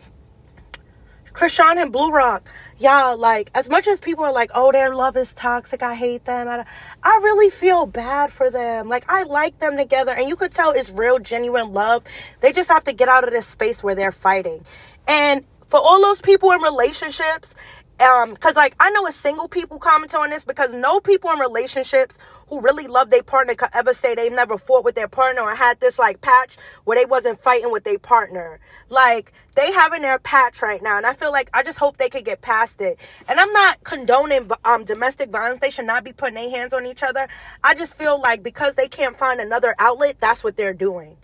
Chrisean 1.35 1.83
and 1.83 1.91
Blue 1.91 2.13
Rock, 2.13 2.49
y'all, 2.79 3.17
like, 3.17 3.51
as 3.57 3.69
much 3.69 3.89
as 3.89 3.99
people 3.99 4.25
are 4.25 4.33
like, 4.33 4.53
oh, 4.55 4.71
their 4.71 4.95
love 4.95 5.17
is 5.17 5.35
toxic, 5.35 5.83
I 5.83 5.97
hate 5.97 6.25
them, 6.25 6.49
I, 6.49 6.65
I 7.03 7.17
really 7.25 7.51
feel 7.51 7.87
bad 7.87 8.33
for 8.33 8.51
them. 8.51 8.89
Like, 8.89 9.05
I 9.09 9.25
like 9.25 9.59
them 9.59 9.77
together, 9.77 10.13
and 10.13 10.29
you 10.29 10.37
could 10.37 10.53
tell 10.53 10.71
it's 10.71 10.91
real, 10.91 11.19
genuine 11.19 11.73
love. 11.73 12.05
They 12.41 12.53
just 12.53 12.69
have 12.71 12.85
to 12.85 12.93
get 12.93 13.09
out 13.09 13.25
of 13.25 13.31
this 13.31 13.49
space 13.49 13.83
where 13.83 13.97
they're 13.97 14.13
fighting. 14.13 14.65
And 15.09 15.45
for 15.67 15.81
all 15.81 16.01
those 16.01 16.21
people 16.21 16.53
in 16.53 16.63
relationships, 16.63 17.57
um 18.01 18.35
because 18.35 18.57
like 18.57 18.75
i 18.81 18.91
know 18.91 19.07
a 19.07 19.13
single 19.13 19.49
people 19.49 19.79
comment 19.79 20.15
on 20.15 20.31
this 20.31 20.45
because 20.45 20.73
no 20.73 21.01
people 21.01 21.31
in 21.31 21.39
relationships 21.39 22.19
who 22.49 22.61
really 22.61 22.87
love 22.87 23.11
their 23.11 23.23
partner 23.23 23.55
could 23.55 23.69
ever 23.73 23.95
say 23.95 24.15
they 24.15 24.29
never 24.31 24.59
fought 24.59 24.85
with 24.85 24.95
their 24.95 25.09
partner 25.09 25.43
or 25.43 25.55
had 25.55 25.79
this 25.81 25.99
like 25.99 26.21
patch 26.21 26.57
where 26.85 26.99
they 26.99 27.05
wasn't 27.07 27.41
fighting 27.41 27.73
with 27.73 27.85
their 27.85 27.99
partner. 27.99 28.61
Like 28.91 29.33
they 29.55 29.73
having 29.73 30.03
their 30.03 30.19
patch 30.19 30.61
right 30.61 30.83
now 30.83 30.97
and 30.97 31.07
i 31.07 31.15
feel 31.15 31.33
like 31.33 31.49
i 31.55 31.63
just 31.63 31.79
hope 31.79 31.97
they 31.97 32.11
could 32.11 32.25
get 32.25 32.43
past 32.43 32.81
it. 32.81 32.99
And 33.29 33.39
i'm 33.41 33.53
not 33.53 33.83
condoning 33.85 34.51
um 34.65 34.85
domestic 34.85 35.31
violence. 35.31 35.61
They 35.61 35.71
should 35.71 35.87
not 35.87 36.05
be 36.05 36.13
putting 36.13 36.35
their 36.35 36.51
hands 36.51 36.73
on 36.73 36.87
each 36.87 37.03
other. 37.03 37.29
I 37.63 37.75
just 37.75 37.97
feel 37.97 38.21
like 38.21 38.43
because 38.43 38.75
they 38.75 38.89
can't 38.89 39.19
find 39.19 39.41
another 39.41 39.75
outlet 39.79 40.17
that's 40.21 40.45
what 40.45 40.57
they're 40.57 40.75
doing. 40.75 41.17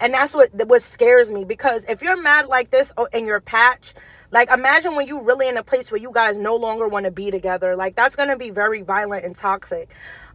And 0.00 0.14
that's 0.14 0.34
what 0.34 0.50
what 0.66 0.82
scares 0.82 1.30
me 1.30 1.44
because 1.44 1.84
if 1.88 2.02
you're 2.02 2.20
mad 2.20 2.46
like 2.46 2.70
this 2.70 2.92
oh, 2.96 3.08
in 3.12 3.26
your 3.26 3.40
patch 3.40 3.94
like 4.32 4.50
imagine 4.50 4.96
when 4.96 5.06
you 5.06 5.20
really 5.20 5.46
in 5.46 5.58
a 5.58 5.62
place 5.62 5.90
where 5.92 6.00
you 6.00 6.10
guys 6.12 6.38
no 6.38 6.56
longer 6.56 6.88
want 6.88 7.04
to 7.04 7.10
be 7.10 7.30
together. 7.30 7.76
Like 7.76 7.94
that's 7.94 8.16
going 8.16 8.30
to 8.30 8.36
be 8.36 8.50
very 8.50 8.82
violent 8.82 9.24
and 9.24 9.36
toxic. 9.36 9.88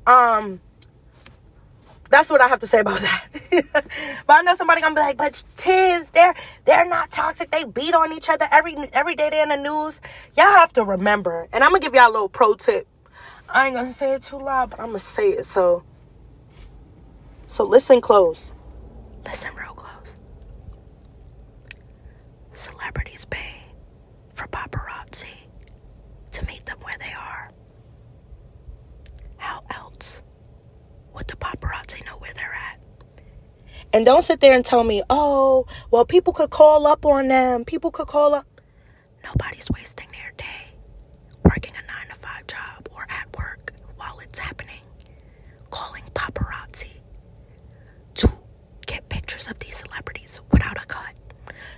Um 0.05 0.61
that's 2.09 2.29
what 2.29 2.39
I 2.39 2.47
have 2.47 2.59
to 2.59 2.67
say 2.67 2.79
about 2.79 3.01
that. 3.01 3.25
but 3.51 3.83
I 4.29 4.41
know 4.43 4.55
somebody 4.55 4.79
gonna 4.79 4.95
be 4.95 5.01
like, 5.01 5.17
but 5.17 5.43
Tiz, 5.57 6.07
they're 6.13 6.35
they're 6.63 6.87
not 6.87 7.11
toxic. 7.11 7.51
They 7.51 7.65
beat 7.65 7.93
on 7.93 8.13
each 8.13 8.29
other 8.29 8.47
every 8.49 8.77
every 8.93 9.15
day 9.15 9.29
they're 9.29 9.43
in 9.43 9.49
the 9.49 9.57
news. 9.57 9.99
Y'all 10.37 10.45
have 10.45 10.71
to 10.73 10.83
remember, 10.83 11.49
and 11.51 11.63
I'm 11.63 11.71
gonna 11.71 11.81
give 11.81 11.93
y'all 11.93 12.09
a 12.09 12.13
little 12.13 12.29
pro 12.29 12.53
tip. 12.53 12.87
I 13.49 13.67
ain't 13.67 13.75
gonna 13.75 13.93
say 13.93 14.13
it 14.13 14.23
too 14.23 14.39
loud, 14.39 14.69
but 14.69 14.79
I'm 14.79 14.87
gonna 14.87 14.99
say 14.99 15.31
it. 15.31 15.45
So 15.45 15.83
so 17.47 17.65
listen 17.65 17.99
close. 17.99 18.53
Listen 19.25 19.53
real 19.55 19.73
close. 19.73 20.15
Celebrities 22.53 23.25
pay 23.25 23.66
for 24.37 24.47
paparazzi 24.49 25.47
to 26.31 26.45
meet 26.45 26.63
them 26.67 26.77
where 26.81 26.97
they 26.99 27.13
are. 27.13 27.51
How 29.37 29.63
else 29.71 30.21
would 31.15 31.27
the 31.27 31.35
paparazzi 31.37 32.05
know 32.05 32.17
where 32.19 32.33
they're 32.35 32.53
at? 32.53 32.79
And 33.93 34.05
don't 34.05 34.21
sit 34.23 34.39
there 34.39 34.53
and 34.53 34.63
tell 34.63 34.83
me, 34.83 35.01
oh, 35.09 35.65
well, 35.89 36.05
people 36.05 36.33
could 36.33 36.51
call 36.51 36.85
up 36.85 37.03
on 37.05 37.29
them. 37.29 37.65
People 37.65 37.89
could 37.89 38.07
call 38.07 38.35
up. 38.35 38.45
Nobody's 39.23 39.69
wasting 39.71 40.07
their 40.11 40.31
day 40.37 40.67
working 41.43 41.73
a 41.75 41.87
nine 41.87 42.07
to 42.09 42.15
five 42.15 42.45
job 42.47 42.87
or 42.93 43.05
at 43.09 43.27
work 43.37 43.73
while 43.95 44.19
it's 44.19 44.37
happening, 44.39 44.81
calling 45.71 46.03
paparazzi 46.13 46.91
to 48.15 48.29
get 48.85 49.07
pictures 49.09 49.47
of 49.49 49.57
these 49.59 49.77
celebrities 49.77 50.41
without 50.51 50.77
a 50.81 50.85
cut. 50.85 51.16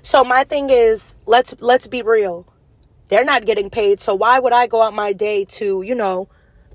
So 0.01 0.23
my 0.23 0.43
thing 0.43 0.69
is, 0.69 1.15
let's 1.25 1.53
let's 1.59 1.87
be 1.87 2.01
real. 2.01 2.47
They're 3.09 3.25
not 3.25 3.45
getting 3.45 3.69
paid, 3.69 3.99
so 3.99 4.13
why 4.15 4.39
would 4.39 4.53
I 4.53 4.67
go 4.67 4.81
out 4.81 4.93
my 4.93 5.13
day 5.13 5.45
to, 5.45 5.81
you 5.81 5.95
know, 5.95 6.29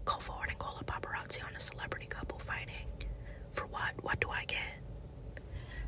go 0.05 0.15
forward 0.17 0.49
and 0.51 0.59
call 0.59 0.77
a 0.81 0.85
paparazzi 0.85 1.45
on 1.47 1.55
a 1.55 1.61
celebrity 1.61 2.07
couple 2.07 2.39
fighting? 2.39 2.87
For 3.51 3.67
what? 3.67 3.93
What 4.03 4.21
do 4.21 4.29
I 4.31 4.45
get? 4.45 4.59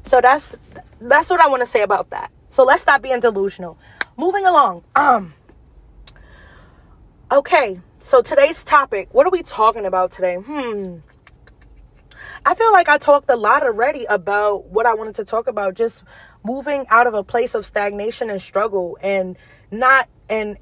So 0.05 0.21
that's 0.21 0.57
that's 1.01 1.31
what 1.31 1.41
I 1.41 1.49
want 1.49 1.63
to 1.63 1.67
say 1.67 1.83
about 1.83 2.11
that. 2.11 2.31
So 2.49 2.65
let's 2.65 2.83
stop 2.83 3.03
being 3.03 3.21
delusional. 3.21 3.79
Moving 4.17 4.47
along. 4.47 4.85
Um 4.95 5.35
Okay, 7.33 7.81
so 7.99 8.23
today's 8.23 8.63
topic, 8.63 9.09
what 9.11 9.27
are 9.27 9.31
we 9.31 9.43
talking 9.43 9.85
about 9.85 10.13
today? 10.13 10.37
Hmm. 10.37 10.99
I 12.45 12.55
feel 12.55 12.71
like 12.71 12.89
I 12.89 12.99
talked 12.99 13.29
a 13.29 13.35
lot 13.35 13.65
already 13.65 14.05
about 14.05 14.67
what 14.67 14.87
I 14.87 14.95
wanted 14.95 15.17
to 15.17 15.25
talk 15.25 15.49
about, 15.49 15.75
just 15.75 16.05
moving 16.47 16.87
out 16.89 17.07
of 17.07 17.15
a 17.15 17.25
place 17.25 17.55
of 17.55 17.67
stagnation 17.67 18.31
and 18.31 18.41
struggle 18.41 18.97
and 19.03 19.37
not 19.71 20.09
and 20.31 20.57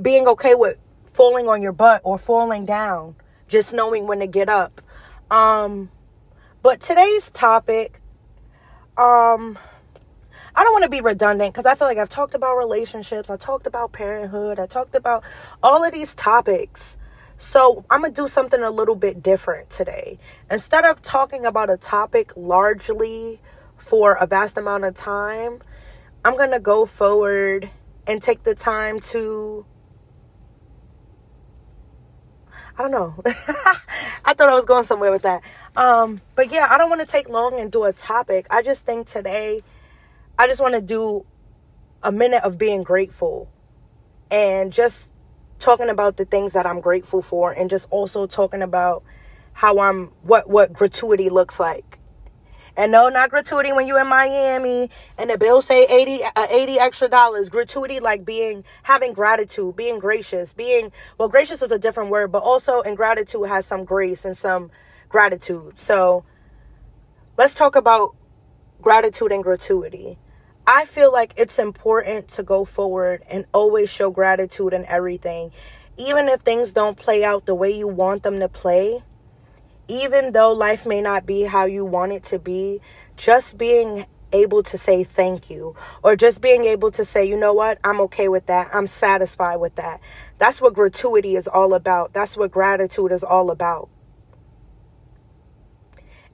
being 0.00 0.28
okay 0.28 0.54
with 0.54 0.78
falling 1.06 1.48
on 1.48 1.60
your 1.60 1.72
butt 1.72 2.00
or 2.04 2.16
falling 2.16 2.64
down, 2.64 3.16
just 3.48 3.74
knowing 3.74 4.06
when 4.06 4.20
to 4.20 4.26
get 4.26 4.48
up. 4.48 4.80
Um 5.30 5.90
but 6.62 6.80
today's 6.80 7.30
topic 7.30 8.00
um 8.96 9.58
I 10.54 10.64
don't 10.64 10.72
want 10.72 10.84
to 10.84 10.88
be 10.88 11.00
redundant 11.00 11.52
because 11.52 11.66
I 11.66 11.74
feel 11.74 11.86
like 11.86 11.98
I've 11.98 12.08
talked 12.08 12.34
about 12.34 12.56
relationships, 12.56 13.30
I 13.30 13.36
talked 13.36 13.66
about 13.66 13.92
parenthood, 13.92 14.58
I 14.58 14.66
talked 14.66 14.94
about 14.94 15.22
all 15.62 15.84
of 15.84 15.92
these 15.92 16.14
topics. 16.14 16.96
So, 17.40 17.84
I'm 17.88 18.00
going 18.00 18.12
to 18.12 18.22
do 18.22 18.26
something 18.26 18.60
a 18.60 18.70
little 18.70 18.96
bit 18.96 19.22
different 19.22 19.70
today. 19.70 20.18
Instead 20.50 20.84
of 20.84 21.00
talking 21.00 21.46
about 21.46 21.70
a 21.70 21.76
topic 21.76 22.32
largely 22.34 23.40
for 23.78 24.14
a 24.14 24.26
vast 24.26 24.56
amount 24.58 24.84
of 24.84 24.94
time, 24.94 25.60
I'm 26.24 26.36
going 26.36 26.50
to 26.50 26.60
go 26.60 26.86
forward 26.86 27.70
and 28.06 28.22
take 28.22 28.44
the 28.44 28.54
time 28.54 29.00
to 29.00 29.64
I 32.78 32.82
don't 32.82 32.92
know. 32.92 33.22
I 33.26 34.34
thought 34.34 34.48
I 34.48 34.54
was 34.54 34.64
going 34.64 34.84
somewhere 34.84 35.10
with 35.10 35.22
that. 35.22 35.42
Um, 35.76 36.20
but 36.36 36.52
yeah, 36.52 36.68
I 36.70 36.78
don't 36.78 36.88
want 36.88 37.00
to 37.00 37.06
take 37.06 37.28
long 37.28 37.58
and 37.58 37.72
do 37.72 37.84
a 37.84 37.92
topic. 37.92 38.46
I 38.50 38.62
just 38.62 38.86
think 38.86 39.08
today 39.08 39.64
I 40.38 40.46
just 40.46 40.60
want 40.60 40.74
to 40.74 40.80
do 40.80 41.26
a 42.04 42.12
minute 42.12 42.44
of 42.44 42.56
being 42.56 42.84
grateful 42.84 43.50
and 44.30 44.72
just 44.72 45.12
talking 45.58 45.88
about 45.88 46.16
the 46.16 46.24
things 46.24 46.52
that 46.52 46.66
I'm 46.66 46.80
grateful 46.80 47.20
for 47.20 47.50
and 47.50 47.68
just 47.68 47.88
also 47.90 48.26
talking 48.28 48.62
about 48.62 49.02
how 49.54 49.80
I'm 49.80 50.12
what 50.22 50.48
what 50.48 50.72
gratuity 50.72 51.30
looks 51.30 51.58
like. 51.58 51.97
And 52.78 52.92
no, 52.92 53.08
not 53.08 53.30
gratuity 53.30 53.72
when 53.72 53.88
you're 53.88 54.00
in 54.00 54.06
Miami 54.06 54.88
and 55.18 55.30
the 55.30 55.36
bill 55.36 55.60
say 55.62 55.84
80, 55.86 56.22
uh, 56.36 56.46
80 56.48 56.78
extra 56.78 57.08
dollars. 57.08 57.48
Gratuity 57.48 57.98
like 57.98 58.24
being, 58.24 58.64
having 58.84 59.12
gratitude, 59.12 59.74
being 59.74 59.98
gracious, 59.98 60.52
being, 60.52 60.92
well, 61.18 61.28
gracious 61.28 61.60
is 61.60 61.72
a 61.72 61.78
different 61.78 62.10
word, 62.10 62.30
but 62.30 62.44
also 62.44 62.80
in 62.82 62.94
gratitude 62.94 63.48
has 63.48 63.66
some 63.66 63.84
grace 63.84 64.24
and 64.24 64.36
some 64.36 64.70
gratitude. 65.08 65.80
So 65.80 66.24
let's 67.36 67.52
talk 67.52 67.74
about 67.74 68.14
gratitude 68.80 69.32
and 69.32 69.42
gratuity. 69.42 70.16
I 70.64 70.84
feel 70.84 71.12
like 71.12 71.34
it's 71.36 71.58
important 71.58 72.28
to 72.28 72.44
go 72.44 72.64
forward 72.64 73.24
and 73.28 73.44
always 73.52 73.90
show 73.90 74.10
gratitude 74.10 74.72
in 74.72 74.84
everything. 74.86 75.50
Even 75.96 76.28
if 76.28 76.42
things 76.42 76.72
don't 76.74 76.96
play 76.96 77.24
out 77.24 77.44
the 77.44 77.56
way 77.56 77.72
you 77.72 77.88
want 77.88 78.22
them 78.22 78.38
to 78.38 78.48
play, 78.48 79.02
even 79.88 80.32
though 80.32 80.52
life 80.52 80.86
may 80.86 81.00
not 81.00 81.26
be 81.26 81.42
how 81.42 81.64
you 81.64 81.84
want 81.84 82.12
it 82.12 82.22
to 82.24 82.38
be, 82.38 82.80
just 83.16 83.58
being 83.58 84.06
able 84.32 84.62
to 84.62 84.76
say 84.76 85.04
thank 85.04 85.48
you 85.50 85.74
or 86.02 86.14
just 86.14 86.40
being 86.42 86.64
able 86.64 86.90
to 86.90 87.04
say, 87.04 87.24
you 87.24 87.36
know 87.36 87.54
what, 87.54 87.78
I'm 87.82 88.00
okay 88.02 88.28
with 88.28 88.46
that. 88.46 88.68
I'm 88.74 88.86
satisfied 88.86 89.56
with 89.56 89.74
that. 89.76 90.00
That's 90.38 90.60
what 90.60 90.74
gratuity 90.74 91.34
is 91.36 91.48
all 91.48 91.74
about. 91.74 92.12
That's 92.12 92.36
what 92.36 92.50
gratitude 92.50 93.12
is 93.12 93.24
all 93.24 93.50
about. 93.50 93.88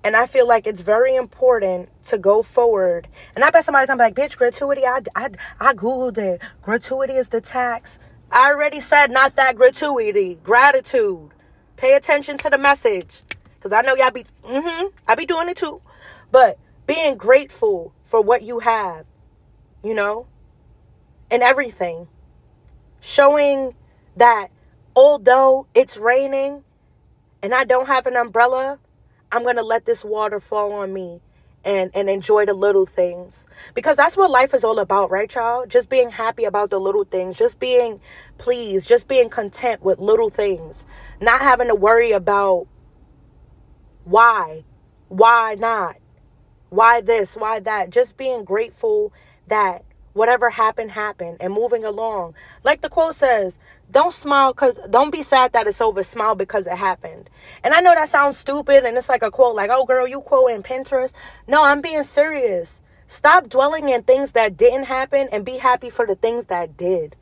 And 0.02 0.16
I 0.16 0.26
feel 0.26 0.46
like 0.46 0.66
it's 0.66 0.82
very 0.82 1.16
important 1.16 1.88
to 2.04 2.18
go 2.18 2.42
forward. 2.42 3.08
And 3.34 3.42
I 3.42 3.50
bet 3.50 3.64
somebody's 3.64 3.86
gonna 3.86 3.98
be 3.98 4.04
like, 4.04 4.14
bitch, 4.14 4.36
gratuity, 4.36 4.84
I, 4.84 5.00
I, 5.16 5.30
I 5.58 5.72
Googled 5.72 6.18
it. 6.18 6.42
Gratuity 6.60 7.14
is 7.14 7.30
the 7.30 7.40
tax. 7.40 7.98
I 8.30 8.50
already 8.50 8.80
said 8.80 9.10
not 9.10 9.36
that 9.36 9.56
gratuity, 9.56 10.38
gratitude. 10.42 11.30
Pay 11.76 11.94
attention 11.94 12.36
to 12.38 12.50
the 12.50 12.58
message. 12.58 13.22
Cause 13.64 13.72
I 13.72 13.80
know 13.80 13.94
y'all 13.94 14.10
be, 14.10 14.24
mm-hmm, 14.46 14.88
I 15.08 15.14
be 15.14 15.24
doing 15.24 15.48
it 15.48 15.56
too. 15.56 15.80
But 16.30 16.58
being 16.86 17.16
grateful 17.16 17.94
for 18.04 18.20
what 18.20 18.42
you 18.42 18.58
have, 18.58 19.06
you 19.82 19.94
know, 19.94 20.26
and 21.30 21.42
everything. 21.42 22.08
Showing 23.00 23.74
that 24.16 24.48
although 24.94 25.66
it's 25.74 25.96
raining 25.96 26.62
and 27.42 27.54
I 27.54 27.64
don't 27.64 27.86
have 27.86 28.06
an 28.06 28.16
umbrella, 28.16 28.80
I'm 29.32 29.44
going 29.44 29.56
to 29.56 29.62
let 29.62 29.86
this 29.86 30.04
water 30.04 30.40
fall 30.40 30.74
on 30.74 30.92
me 30.92 31.22
and 31.64 31.90
and 31.94 32.10
enjoy 32.10 32.44
the 32.44 32.52
little 32.52 32.84
things. 32.84 33.46
Because 33.72 33.96
that's 33.96 34.14
what 34.14 34.30
life 34.30 34.52
is 34.52 34.62
all 34.62 34.78
about 34.78 35.10
right 35.10 35.34
y'all? 35.34 35.64
Just 35.64 35.88
being 35.88 36.10
happy 36.10 36.44
about 36.44 36.68
the 36.68 36.78
little 36.78 37.04
things. 37.04 37.38
Just 37.38 37.58
being 37.58 37.98
pleased. 38.36 38.86
Just 38.86 39.08
being 39.08 39.30
content 39.30 39.82
with 39.82 39.98
little 39.98 40.28
things. 40.28 40.84
Not 41.18 41.40
having 41.40 41.68
to 41.68 41.74
worry 41.74 42.12
about 42.12 42.66
why? 44.04 44.64
Why 45.08 45.54
not? 45.58 45.96
Why 46.68 47.00
this? 47.00 47.36
Why 47.36 47.60
that? 47.60 47.90
Just 47.90 48.16
being 48.16 48.44
grateful 48.44 49.12
that 49.46 49.84
whatever 50.12 50.50
happened 50.50 50.92
happened 50.92 51.38
and 51.40 51.52
moving 51.52 51.84
along. 51.84 52.34
Like 52.62 52.82
the 52.82 52.88
quote 52.88 53.14
says 53.14 53.58
don't 53.90 54.12
smile 54.12 54.52
because 54.52 54.78
don't 54.90 55.10
be 55.10 55.22
sad 55.22 55.52
that 55.52 55.66
it's 55.66 55.80
over. 55.80 56.02
Smile 56.02 56.34
because 56.34 56.66
it 56.66 56.76
happened. 56.76 57.30
And 57.62 57.74
i 57.74 57.80
know 57.80 57.94
that 57.94 58.08
sounds 58.08 58.38
stupid 58.38 58.84
and 58.84 58.96
it's 58.96 59.08
like 59.08 59.22
a 59.22 59.30
quote 59.30 59.56
like 59.56 59.70
oh 59.72 59.84
girl 59.84 60.06
you 60.06 60.20
quote 60.20 60.50
in 60.50 60.62
pinterest? 60.62 61.14
No 61.46 61.64
i'm 61.64 61.80
being 61.80 62.02
serious. 62.04 62.80
Stop 63.06 63.48
dwelling 63.48 63.88
in 63.88 64.02
things 64.02 64.32
that 64.32 64.56
didn't 64.56 64.84
happen 64.84 65.28
and 65.30 65.44
be 65.44 65.58
happy 65.58 65.90
for 65.90 66.06
the 66.06 66.14
things 66.14 66.46
that 66.46 66.76
did 66.76 67.16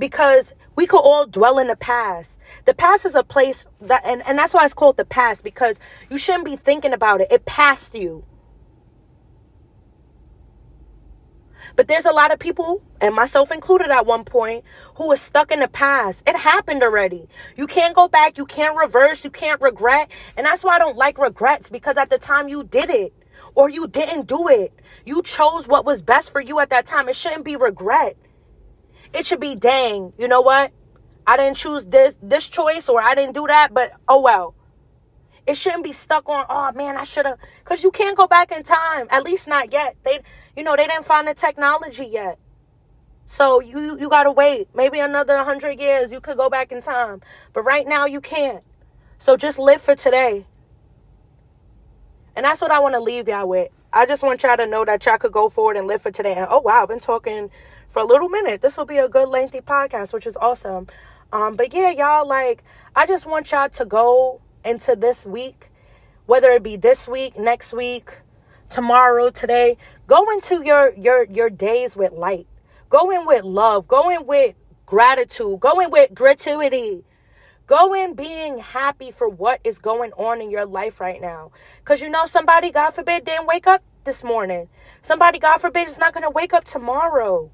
because 0.00 0.54
we 0.74 0.86
could 0.86 1.00
all 1.00 1.26
dwell 1.26 1.58
in 1.58 1.68
the 1.68 1.76
past. 1.76 2.38
The 2.64 2.74
past 2.74 3.04
is 3.04 3.14
a 3.14 3.22
place 3.22 3.66
that, 3.82 4.02
and, 4.04 4.22
and 4.26 4.38
that's 4.38 4.54
why 4.54 4.64
it's 4.64 4.74
called 4.74 4.96
the 4.96 5.04
past 5.04 5.44
because 5.44 5.78
you 6.08 6.18
shouldn't 6.18 6.46
be 6.46 6.56
thinking 6.56 6.92
about 6.92 7.20
it. 7.20 7.28
It 7.30 7.44
passed 7.44 7.94
you. 7.94 8.24
But 11.76 11.86
there's 11.86 12.06
a 12.06 12.12
lot 12.12 12.32
of 12.32 12.38
people, 12.38 12.82
and 13.00 13.14
myself 13.14 13.52
included 13.52 13.90
at 13.90 14.06
one 14.06 14.24
point, 14.24 14.64
who 14.96 15.08
was 15.08 15.20
stuck 15.20 15.52
in 15.52 15.60
the 15.60 15.68
past. 15.68 16.22
It 16.26 16.36
happened 16.36 16.82
already. 16.82 17.28
You 17.56 17.66
can't 17.66 17.94
go 17.94 18.08
back. 18.08 18.38
You 18.38 18.46
can't 18.46 18.76
reverse. 18.76 19.22
You 19.22 19.30
can't 19.30 19.60
regret. 19.60 20.10
And 20.36 20.46
that's 20.46 20.64
why 20.64 20.76
I 20.76 20.78
don't 20.78 20.96
like 20.96 21.18
regrets 21.18 21.70
because 21.70 21.96
at 21.96 22.10
the 22.10 22.18
time 22.18 22.48
you 22.48 22.64
did 22.64 22.90
it 22.90 23.12
or 23.54 23.68
you 23.68 23.86
didn't 23.86 24.26
do 24.26 24.48
it. 24.48 24.72
You 25.04 25.22
chose 25.22 25.68
what 25.68 25.84
was 25.84 26.02
best 26.02 26.32
for 26.32 26.40
you 26.40 26.58
at 26.60 26.70
that 26.70 26.86
time. 26.86 27.08
It 27.08 27.16
shouldn't 27.16 27.44
be 27.44 27.56
regret. 27.56 28.16
It 29.12 29.26
should 29.26 29.40
be, 29.40 29.54
dang, 29.56 30.12
you 30.18 30.28
know 30.28 30.40
what? 30.40 30.72
I 31.26 31.36
didn't 31.36 31.56
choose 31.56 31.84
this 31.86 32.18
this 32.22 32.48
choice 32.48 32.88
or 32.88 33.00
I 33.00 33.14
didn't 33.14 33.34
do 33.34 33.46
that, 33.46 33.72
but 33.72 33.92
oh 34.08 34.20
well. 34.20 34.54
It 35.46 35.56
shouldn't 35.56 35.84
be 35.84 35.92
stuck 35.92 36.28
on, 36.28 36.44
oh 36.48 36.72
man, 36.72 36.96
I 36.96 37.04
should 37.04 37.26
have 37.26 37.38
cuz 37.64 37.82
you 37.82 37.90
can't 37.90 38.16
go 38.16 38.26
back 38.26 38.52
in 38.52 38.62
time. 38.62 39.06
At 39.10 39.24
least 39.24 39.48
not 39.48 39.72
yet. 39.72 39.96
They 40.02 40.20
you 40.56 40.62
know, 40.62 40.76
they 40.76 40.86
didn't 40.86 41.04
find 41.04 41.28
the 41.28 41.34
technology 41.34 42.06
yet. 42.06 42.38
So 43.26 43.60
you 43.60 43.96
you 43.98 44.08
got 44.08 44.24
to 44.24 44.32
wait. 44.32 44.68
Maybe 44.74 44.98
another 44.98 45.36
100 45.36 45.78
years 45.78 46.10
you 46.10 46.20
could 46.20 46.36
go 46.36 46.50
back 46.50 46.72
in 46.72 46.80
time. 46.80 47.20
But 47.52 47.62
right 47.62 47.86
now 47.86 48.06
you 48.06 48.20
can't. 48.20 48.64
So 49.18 49.36
just 49.36 49.58
live 49.58 49.80
for 49.80 49.94
today. 49.94 50.46
And 52.34 52.44
that's 52.44 52.60
what 52.60 52.72
I 52.72 52.80
want 52.80 52.94
to 52.94 53.00
leave 53.00 53.28
y'all 53.28 53.46
with. 53.48 53.70
I 53.92 54.06
just 54.06 54.22
want 54.22 54.42
y'all 54.42 54.56
to 54.56 54.66
know 54.66 54.84
that 54.84 55.04
y'all 55.06 55.18
could 55.18 55.32
go 55.32 55.48
forward 55.48 55.76
and 55.76 55.86
live 55.86 56.02
for 56.02 56.10
today. 56.10 56.34
And 56.34 56.48
oh 56.50 56.60
wow, 56.60 56.82
I've 56.82 56.88
been 56.88 56.98
talking 56.98 57.50
for 57.90 58.00
a 58.00 58.04
little 58.04 58.28
minute. 58.28 58.60
This 58.62 58.76
will 58.76 58.86
be 58.86 58.98
a 58.98 59.08
good 59.08 59.28
lengthy 59.28 59.60
podcast, 59.60 60.12
which 60.12 60.26
is 60.26 60.36
awesome. 60.36 60.86
Um, 61.32 61.56
but 61.56 61.74
yeah, 61.74 61.90
y'all, 61.90 62.26
like 62.26 62.64
I 62.96 63.06
just 63.06 63.26
want 63.26 63.50
y'all 63.50 63.68
to 63.68 63.84
go 63.84 64.40
into 64.64 64.96
this 64.96 65.26
week, 65.26 65.70
whether 66.26 66.50
it 66.50 66.62
be 66.62 66.76
this 66.76 67.06
week, 67.06 67.38
next 67.38 67.72
week, 67.72 68.20
tomorrow, 68.68 69.30
today. 69.30 69.76
Go 70.06 70.30
into 70.30 70.64
your 70.64 70.92
your 70.94 71.24
your 71.24 71.50
days 71.50 71.96
with 71.96 72.12
light. 72.12 72.46
Go 72.88 73.10
in 73.10 73.26
with 73.26 73.44
love. 73.44 73.86
Go 73.86 74.08
in 74.10 74.26
with 74.26 74.54
gratitude. 74.86 75.60
Go 75.60 75.80
in 75.80 75.90
with 75.90 76.14
gratuity. 76.14 77.04
Go 77.66 77.94
in 77.94 78.14
being 78.14 78.58
happy 78.58 79.12
for 79.12 79.28
what 79.28 79.60
is 79.62 79.78
going 79.78 80.12
on 80.14 80.40
in 80.40 80.50
your 80.50 80.66
life 80.66 81.00
right 81.00 81.20
now. 81.20 81.52
Because 81.78 82.00
you 82.00 82.08
know, 82.08 82.26
somebody, 82.26 82.72
God 82.72 82.90
forbid, 82.90 83.24
didn't 83.24 83.46
wake 83.46 83.68
up 83.68 83.84
this 84.02 84.24
morning. 84.24 84.68
Somebody, 85.02 85.38
God 85.38 85.58
forbid, 85.58 85.86
is 85.86 85.96
not 85.96 86.12
going 86.12 86.24
to 86.24 86.30
wake 86.30 86.52
up 86.52 86.64
tomorrow. 86.64 87.52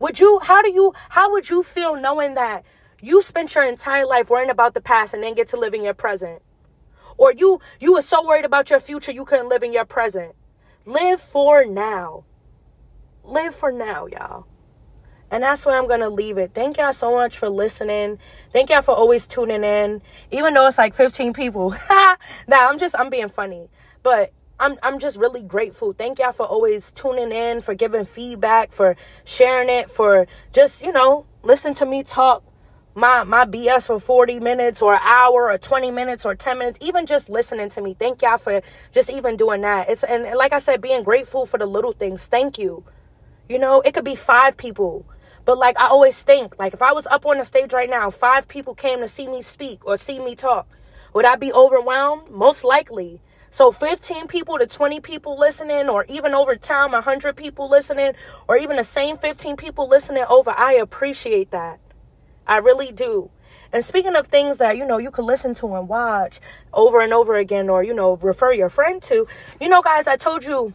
Would 0.00 0.18
you, 0.18 0.40
how 0.42 0.62
do 0.62 0.72
you, 0.72 0.92
how 1.10 1.30
would 1.30 1.48
you 1.48 1.62
feel 1.62 1.94
knowing 1.94 2.34
that 2.34 2.64
you 3.00 3.22
spent 3.22 3.54
your 3.54 3.64
entire 3.64 4.06
life 4.06 4.28
worrying 4.28 4.50
about 4.50 4.74
the 4.74 4.80
past 4.80 5.14
and 5.14 5.22
then 5.22 5.34
get 5.34 5.48
to 5.48 5.56
live 5.56 5.74
in 5.74 5.84
your 5.84 5.94
present? 5.94 6.42
Or 7.16 7.32
you 7.32 7.60
you 7.78 7.92
were 7.92 8.02
so 8.02 8.26
worried 8.26 8.46
about 8.46 8.70
your 8.70 8.80
future 8.80 9.12
you 9.12 9.26
couldn't 9.26 9.50
live 9.50 9.62
in 9.62 9.74
your 9.74 9.84
present. 9.84 10.34
Live 10.86 11.20
for 11.20 11.66
now. 11.66 12.24
Live 13.24 13.54
for 13.54 13.70
now, 13.70 14.06
y'all. 14.06 14.46
And 15.30 15.42
that's 15.44 15.66
where 15.66 15.78
I'm 15.78 15.86
going 15.86 16.00
to 16.00 16.08
leave 16.08 16.38
it. 16.38 16.52
Thank 16.54 16.78
y'all 16.78 16.94
so 16.94 17.14
much 17.14 17.36
for 17.36 17.50
listening. 17.50 18.18
Thank 18.52 18.70
y'all 18.70 18.82
for 18.82 18.94
always 18.94 19.26
tuning 19.26 19.62
in. 19.62 20.00
Even 20.32 20.54
though 20.54 20.66
it's 20.66 20.78
like 20.78 20.94
15 20.94 21.34
people. 21.34 21.70
nah, 21.90 22.16
I'm 22.48 22.78
just, 22.78 22.96
I'm 22.98 23.10
being 23.10 23.28
funny. 23.28 23.68
But 24.02 24.32
I'm, 24.60 24.78
I'm 24.82 24.98
just 25.00 25.16
really 25.16 25.42
grateful. 25.42 25.94
Thank 25.94 26.20
y'all 26.20 26.32
for 26.32 26.46
always 26.46 26.92
tuning 26.92 27.32
in, 27.32 27.62
for 27.62 27.74
giving 27.74 28.04
feedback, 28.04 28.72
for 28.72 28.96
sharing 29.24 29.70
it, 29.70 29.90
for 29.90 30.26
just, 30.52 30.82
you 30.82 30.92
know, 30.92 31.26
listen 31.42 31.74
to 31.74 31.86
me 31.86 32.04
talk 32.04 32.44
my 32.94 33.24
my 33.24 33.46
BS 33.46 33.86
for 33.86 34.00
40 34.00 34.40
minutes 34.40 34.82
or 34.82 34.94
an 34.94 35.00
hour 35.02 35.50
or 35.50 35.58
20 35.58 35.90
minutes 35.90 36.26
or 36.26 36.34
10 36.34 36.58
minutes, 36.58 36.78
even 36.82 37.06
just 37.06 37.30
listening 37.30 37.70
to 37.70 37.80
me. 37.80 37.94
Thank 37.98 38.22
y'all 38.22 38.38
for 38.38 38.62
just 38.92 39.10
even 39.10 39.36
doing 39.36 39.62
that. 39.62 39.88
It's 39.88 40.02
and, 40.04 40.26
and 40.26 40.36
like 40.36 40.52
I 40.52 40.58
said, 40.58 40.82
being 40.82 41.02
grateful 41.04 41.46
for 41.46 41.58
the 41.58 41.66
little 41.66 41.92
things. 41.92 42.26
Thank 42.26 42.58
you. 42.58 42.84
You 43.48 43.58
know, 43.58 43.80
it 43.80 43.94
could 43.94 44.04
be 44.04 44.16
five 44.16 44.56
people. 44.56 45.06
But 45.44 45.58
like 45.58 45.78
I 45.78 45.86
always 45.88 46.22
think, 46.22 46.58
like 46.58 46.74
if 46.74 46.82
I 46.82 46.92
was 46.92 47.06
up 47.06 47.26
on 47.26 47.38
the 47.38 47.44
stage 47.44 47.72
right 47.72 47.90
now, 47.90 48.10
five 48.10 48.48
people 48.48 48.74
came 48.74 49.00
to 49.00 49.08
see 49.08 49.28
me 49.28 49.42
speak 49.42 49.86
or 49.86 49.96
see 49.96 50.20
me 50.20 50.34
talk, 50.34 50.68
would 51.14 51.24
I 51.24 51.36
be 51.36 51.52
overwhelmed? 51.52 52.30
Most 52.30 52.64
likely. 52.64 53.20
So 53.50 53.72
15 53.72 54.28
people 54.28 54.58
to 54.58 54.66
20 54.66 55.00
people 55.00 55.36
listening, 55.38 55.88
or 55.88 56.04
even 56.08 56.34
over 56.34 56.54
time, 56.54 56.92
100 56.92 57.36
people 57.36 57.68
listening, 57.68 58.12
or 58.46 58.56
even 58.56 58.76
the 58.76 58.84
same 58.84 59.18
15 59.18 59.56
people 59.56 59.88
listening 59.88 60.24
over, 60.28 60.50
I 60.56 60.74
appreciate 60.74 61.50
that. 61.50 61.80
I 62.46 62.58
really 62.58 62.92
do. 62.92 63.30
And 63.72 63.84
speaking 63.84 64.16
of 64.16 64.28
things 64.28 64.58
that, 64.58 64.76
you 64.76 64.86
know, 64.86 64.98
you 64.98 65.10
can 65.10 65.26
listen 65.26 65.54
to 65.56 65.74
and 65.74 65.88
watch 65.88 66.40
over 66.72 67.00
and 67.00 67.12
over 67.12 67.36
again 67.36 67.68
or, 67.68 67.82
you 67.82 67.94
know, 67.94 68.16
refer 68.16 68.52
your 68.52 68.68
friend 68.68 69.02
to, 69.04 69.26
you 69.60 69.68
know, 69.68 69.82
guys, 69.82 70.06
I 70.06 70.16
told 70.16 70.44
you 70.44 70.74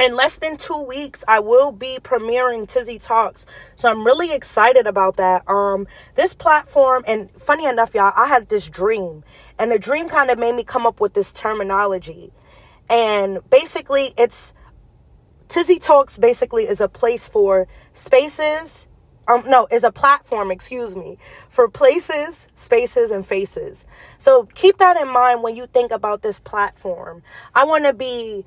in 0.00 0.16
less 0.16 0.38
than 0.38 0.56
two 0.56 0.80
weeks 0.82 1.24
i 1.28 1.38
will 1.40 1.72
be 1.72 1.98
premiering 2.02 2.68
tizzy 2.68 2.98
talks 2.98 3.46
so 3.76 3.90
i'm 3.90 4.04
really 4.04 4.32
excited 4.32 4.86
about 4.86 5.16
that 5.16 5.48
um 5.48 5.86
this 6.14 6.34
platform 6.34 7.04
and 7.06 7.30
funny 7.32 7.66
enough 7.66 7.94
y'all 7.94 8.12
i 8.16 8.26
had 8.28 8.48
this 8.48 8.68
dream 8.68 9.24
and 9.58 9.72
the 9.72 9.78
dream 9.78 10.08
kind 10.08 10.30
of 10.30 10.38
made 10.38 10.54
me 10.54 10.64
come 10.64 10.86
up 10.86 11.00
with 11.00 11.14
this 11.14 11.32
terminology 11.32 12.32
and 12.90 13.38
basically 13.50 14.14
it's 14.18 14.52
Tizzy 15.48 15.78
Talks 15.78 16.18
basically 16.18 16.64
is 16.64 16.80
a 16.80 16.88
place 16.88 17.26
for 17.28 17.66
spaces. 17.94 18.86
Um, 19.26 19.44
no, 19.46 19.66
is 19.70 19.84
a 19.84 19.92
platform, 19.92 20.50
excuse 20.50 20.96
me, 20.96 21.18
for 21.50 21.68
places, 21.68 22.48
spaces, 22.54 23.10
and 23.10 23.26
faces. 23.26 23.86
So 24.18 24.44
keep 24.54 24.78
that 24.78 24.96
in 24.96 25.08
mind 25.08 25.42
when 25.42 25.54
you 25.54 25.66
think 25.66 25.92
about 25.92 26.22
this 26.22 26.38
platform. 26.38 27.22
I 27.54 27.64
want 27.64 27.84
to 27.84 27.92
be 27.92 28.46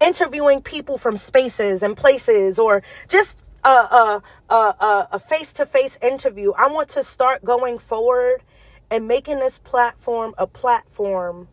interviewing 0.00 0.62
people 0.62 0.98
from 0.98 1.16
spaces 1.16 1.82
and 1.82 1.96
places 1.96 2.58
or 2.58 2.82
just 3.08 3.42
a, 3.64 3.68
a, 3.68 4.22
a, 4.50 5.08
a 5.12 5.18
face-to-face 5.18 5.98
interview. 6.02 6.52
I 6.52 6.68
want 6.68 6.88
to 6.90 7.02
start 7.02 7.44
going 7.44 7.78
forward 7.78 8.42
and 8.90 9.06
making 9.08 9.40
this 9.40 9.58
platform 9.58 10.34
a 10.38 10.46
platform 10.46 11.48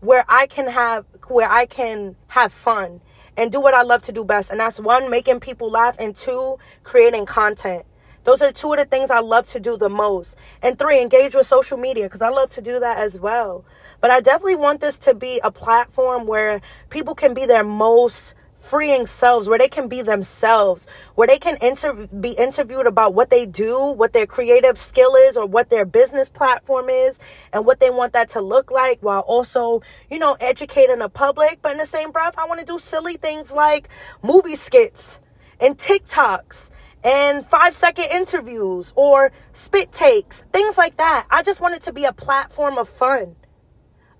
where 0.00 0.24
I 0.28 0.46
can 0.46 0.68
have 0.68 1.04
where 1.28 1.50
I 1.50 1.66
can 1.66 2.16
have 2.28 2.52
fun 2.52 3.00
and 3.36 3.50
do 3.50 3.60
what 3.60 3.74
I 3.74 3.82
love 3.82 4.02
to 4.02 4.12
do 4.12 4.24
best. 4.24 4.50
And 4.50 4.60
that's 4.60 4.78
one, 4.80 5.10
making 5.10 5.40
people 5.40 5.70
laugh, 5.70 5.96
and 5.98 6.14
two, 6.14 6.58
creating 6.82 7.26
content. 7.26 7.84
Those 8.24 8.42
are 8.42 8.52
two 8.52 8.72
of 8.72 8.78
the 8.78 8.84
things 8.84 9.10
I 9.10 9.20
love 9.20 9.46
to 9.48 9.60
do 9.60 9.76
the 9.76 9.88
most. 9.88 10.36
And 10.62 10.78
three, 10.78 11.00
engage 11.00 11.34
with 11.34 11.46
social 11.46 11.78
media 11.78 12.04
because 12.04 12.22
I 12.22 12.28
love 12.28 12.50
to 12.50 12.62
do 12.62 12.78
that 12.80 12.98
as 12.98 13.18
well. 13.18 13.64
But 14.00 14.10
I 14.10 14.20
definitely 14.20 14.56
want 14.56 14.80
this 14.80 14.98
to 15.00 15.14
be 15.14 15.40
a 15.42 15.50
platform 15.50 16.26
where 16.26 16.60
people 16.90 17.14
can 17.14 17.34
be 17.34 17.46
their 17.46 17.64
most 17.64 18.34
freeing 18.58 19.06
selves 19.06 19.48
where 19.48 19.58
they 19.58 19.68
can 19.68 19.88
be 19.88 20.02
themselves 20.02 20.86
where 21.14 21.28
they 21.28 21.38
can 21.38 21.56
inter- 21.62 22.06
be 22.08 22.32
interviewed 22.32 22.86
about 22.86 23.14
what 23.14 23.30
they 23.30 23.46
do 23.46 23.86
what 23.92 24.12
their 24.12 24.26
creative 24.26 24.76
skill 24.76 25.14
is 25.14 25.36
or 25.36 25.46
what 25.46 25.70
their 25.70 25.84
business 25.84 26.28
platform 26.28 26.90
is 26.90 27.18
and 27.52 27.64
what 27.64 27.78
they 27.80 27.88
want 27.88 28.12
that 28.12 28.28
to 28.28 28.40
look 28.40 28.70
like 28.70 28.98
while 29.00 29.20
also 29.20 29.80
you 30.10 30.18
know 30.18 30.36
educating 30.40 30.98
the 30.98 31.08
public 31.08 31.60
but 31.62 31.72
in 31.72 31.78
the 31.78 31.86
same 31.86 32.10
breath 32.10 32.34
i 32.36 32.44
want 32.44 32.58
to 32.58 32.66
do 32.66 32.78
silly 32.78 33.16
things 33.16 33.52
like 33.52 33.88
movie 34.22 34.56
skits 34.56 35.20
and 35.60 35.78
tiktoks 35.78 36.68
and 37.04 37.46
five 37.46 37.74
second 37.74 38.06
interviews 38.10 38.92
or 38.96 39.30
spit 39.52 39.92
takes 39.92 40.42
things 40.52 40.76
like 40.76 40.96
that 40.96 41.26
i 41.30 41.42
just 41.42 41.60
want 41.60 41.74
it 41.74 41.82
to 41.82 41.92
be 41.92 42.04
a 42.04 42.12
platform 42.12 42.76
of 42.76 42.88
fun 42.88 43.36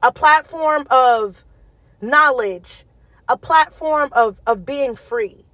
a 0.03 0.13
platform 0.13 0.87
of 0.91 1.45
knowledge 2.01 2.85
a 3.29 3.37
platform 3.37 4.09
of 4.13 4.41
of 4.47 4.65
being 4.65 4.97
free. 4.97 5.45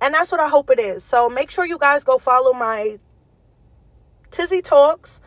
And 0.00 0.14
that's 0.14 0.32
what 0.32 0.40
I 0.40 0.48
hope 0.48 0.70
it 0.70 0.78
is. 0.80 1.04
So 1.04 1.28
make 1.28 1.50
sure 1.50 1.64
you 1.64 1.78
guys 1.78 2.04
go 2.04 2.18
follow 2.18 2.52
my 2.52 2.98
Tizzy 4.30 4.62
Talks 4.62 5.20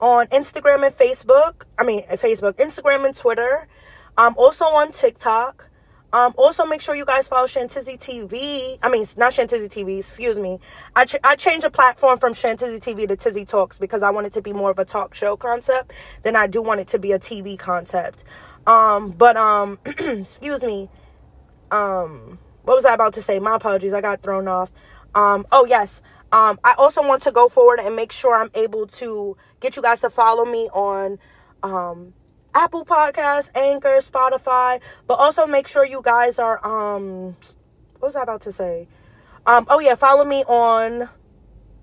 on 0.00 0.26
Instagram 0.28 0.86
and 0.86 0.96
Facebook. 0.96 1.64
I 1.78 1.84
mean, 1.84 2.02
Facebook, 2.04 2.54
Instagram 2.54 3.04
and 3.04 3.14
Twitter. 3.14 3.66
I'm 4.16 4.36
also 4.36 4.64
on 4.64 4.92
TikTok. 4.92 5.68
Um, 6.14 6.32
also 6.38 6.64
make 6.64 6.80
sure 6.80 6.94
you 6.94 7.04
guys 7.04 7.28
follow 7.28 7.46
Chantizzy 7.46 7.98
TV. 7.98 8.78
I 8.82 8.88
mean, 8.88 9.06
not 9.16 9.32
Chantizzy 9.32 9.68
TV, 9.68 9.98
excuse 9.98 10.38
me. 10.38 10.60
I, 10.94 11.04
ch- 11.04 11.16
I 11.24 11.36
changed 11.36 11.66
the 11.66 11.70
platform 11.70 12.18
from 12.18 12.32
Chantizzy 12.34 12.78
TV 12.78 13.06
to 13.08 13.16
Tizzy 13.16 13.44
Talks 13.44 13.78
because 13.78 14.02
I 14.02 14.10
want 14.10 14.26
it 14.28 14.32
to 14.34 14.42
be 14.42 14.52
more 14.52 14.70
of 14.70 14.78
a 14.78 14.84
talk 14.84 15.14
show 15.14 15.36
concept 15.36 15.92
than 16.22 16.36
I 16.36 16.46
do 16.46 16.62
want 16.62 16.80
it 16.80 16.88
to 16.88 16.98
be 16.98 17.12
a 17.12 17.18
TV 17.18 17.58
concept. 17.58 18.24
Um, 18.66 19.10
but, 19.10 19.36
um, 19.36 19.78
excuse 19.86 20.62
me 20.62 20.88
um 21.74 22.38
what 22.62 22.76
was 22.76 22.86
I 22.86 22.94
about 22.94 23.14
to 23.14 23.22
say? 23.22 23.38
My 23.38 23.56
apologies. 23.56 23.92
I 23.92 24.00
got 24.00 24.22
thrown 24.22 24.48
off. 24.48 24.70
Um 25.14 25.46
oh 25.52 25.66
yes. 25.66 26.02
Um 26.32 26.58
I 26.64 26.74
also 26.78 27.06
want 27.06 27.22
to 27.22 27.32
go 27.32 27.48
forward 27.48 27.80
and 27.80 27.94
make 27.94 28.12
sure 28.12 28.34
I'm 28.34 28.50
able 28.54 28.86
to 28.86 29.36
get 29.60 29.76
you 29.76 29.82
guys 29.82 30.00
to 30.00 30.10
follow 30.10 30.44
me 30.44 30.68
on 30.72 31.18
um 31.62 32.14
Apple 32.54 32.84
Podcasts, 32.84 33.50
Anchor, 33.54 33.98
Spotify, 33.98 34.80
but 35.06 35.14
also 35.14 35.46
make 35.46 35.66
sure 35.66 35.84
you 35.84 36.00
guys 36.02 36.38
are 36.38 36.64
um 36.64 37.36
what 37.98 38.08
was 38.08 38.16
I 38.16 38.22
about 38.22 38.42
to 38.42 38.52
say? 38.52 38.88
Um 39.46 39.66
oh 39.68 39.80
yeah, 39.80 39.94
follow 39.96 40.24
me 40.24 40.44
on 40.44 41.08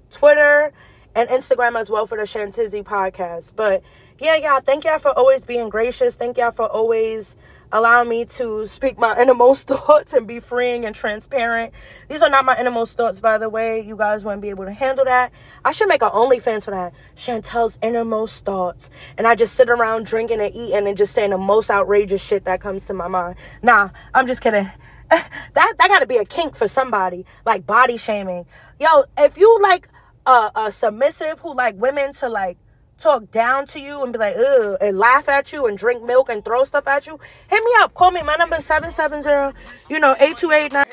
Twitter 0.09 0.71
and 1.15 1.29
Instagram 1.29 1.79
as 1.79 1.89
well 1.89 2.07
for 2.07 2.17
the 2.17 2.23
Chantizzy 2.23 2.83
podcast. 2.83 3.53
But 3.55 3.83
yeah, 4.19 4.35
y'all, 4.35 4.61
thank 4.61 4.83
y'all 4.85 4.99
for 4.99 5.17
always 5.17 5.43
being 5.43 5.69
gracious. 5.69 6.15
Thank 6.15 6.37
y'all 6.37 6.51
for 6.51 6.67
always 6.67 7.35
allow 7.71 8.03
me 8.03 8.25
to 8.25 8.67
speak 8.67 8.97
my 8.97 9.19
innermost 9.19 9.67
thoughts 9.67 10.13
and 10.13 10.27
be 10.27 10.39
freeing 10.39 10.85
and 10.85 10.95
transparent. 10.95 11.73
These 12.09 12.21
are 12.21 12.29
not 12.29 12.45
my 12.45 12.59
innermost 12.59 12.97
thoughts, 12.97 13.19
by 13.19 13.37
the 13.37 13.49
way. 13.49 13.81
You 13.81 13.95
guys 13.95 14.23
wouldn't 14.23 14.41
be 14.41 14.49
able 14.49 14.65
to 14.65 14.73
handle 14.73 15.05
that. 15.05 15.31
I 15.63 15.71
should 15.71 15.87
make 15.87 16.01
an 16.01 16.09
OnlyFans 16.09 16.63
for 16.63 16.71
that. 16.71 16.93
Chantel's 17.15 17.77
innermost 17.81 18.45
thoughts. 18.45 18.89
And 19.17 19.27
I 19.27 19.35
just 19.35 19.55
sit 19.55 19.69
around 19.69 20.05
drinking 20.05 20.41
and 20.41 20.53
eating 20.53 20.87
and 20.87 20.97
just 20.97 21.13
saying 21.13 21.31
the 21.31 21.37
most 21.37 21.69
outrageous 21.69 22.21
shit 22.21 22.45
that 22.45 22.61
comes 22.61 22.85
to 22.87 22.93
my 22.93 23.07
mind. 23.07 23.35
Nah, 23.61 23.89
I'm 24.13 24.27
just 24.27 24.41
kidding. 24.41 24.69
that 25.09 25.29
that 25.53 25.77
gotta 25.77 26.07
be 26.07 26.17
a 26.17 26.25
kink 26.25 26.55
for 26.55 26.67
somebody. 26.67 27.25
Like 27.45 27.65
body 27.65 27.97
shaming. 27.97 28.45
Yo, 28.79 29.03
if 29.17 29.37
you 29.37 29.61
like 29.61 29.89
a, 30.25 30.51
a 30.55 30.71
submissive 30.71 31.39
who 31.39 31.53
like 31.53 31.75
women 31.75 32.13
to 32.13 32.29
like 32.29 32.57
talk 33.01 33.31
down 33.31 33.65
to 33.67 33.79
you 33.79 34.03
and 34.03 34.13
be 34.13 34.19
like, 34.19 34.35
ugh, 34.37 34.77
and 34.79 34.97
laugh 34.97 35.27
at 35.27 35.51
you 35.51 35.65
and 35.65 35.77
drink 35.77 36.03
milk 36.03 36.29
and 36.29 36.45
throw 36.45 36.63
stuff 36.63 36.87
at 36.87 37.07
you, 37.07 37.19
hit 37.49 37.63
me 37.63 37.71
up. 37.79 37.93
Call 37.93 38.11
me. 38.11 38.21
My 38.21 38.35
number 38.35 38.57
is 38.57 38.65
770, 38.65 39.57
you 39.89 39.99
know, 39.99 40.15
8289. 40.19 40.85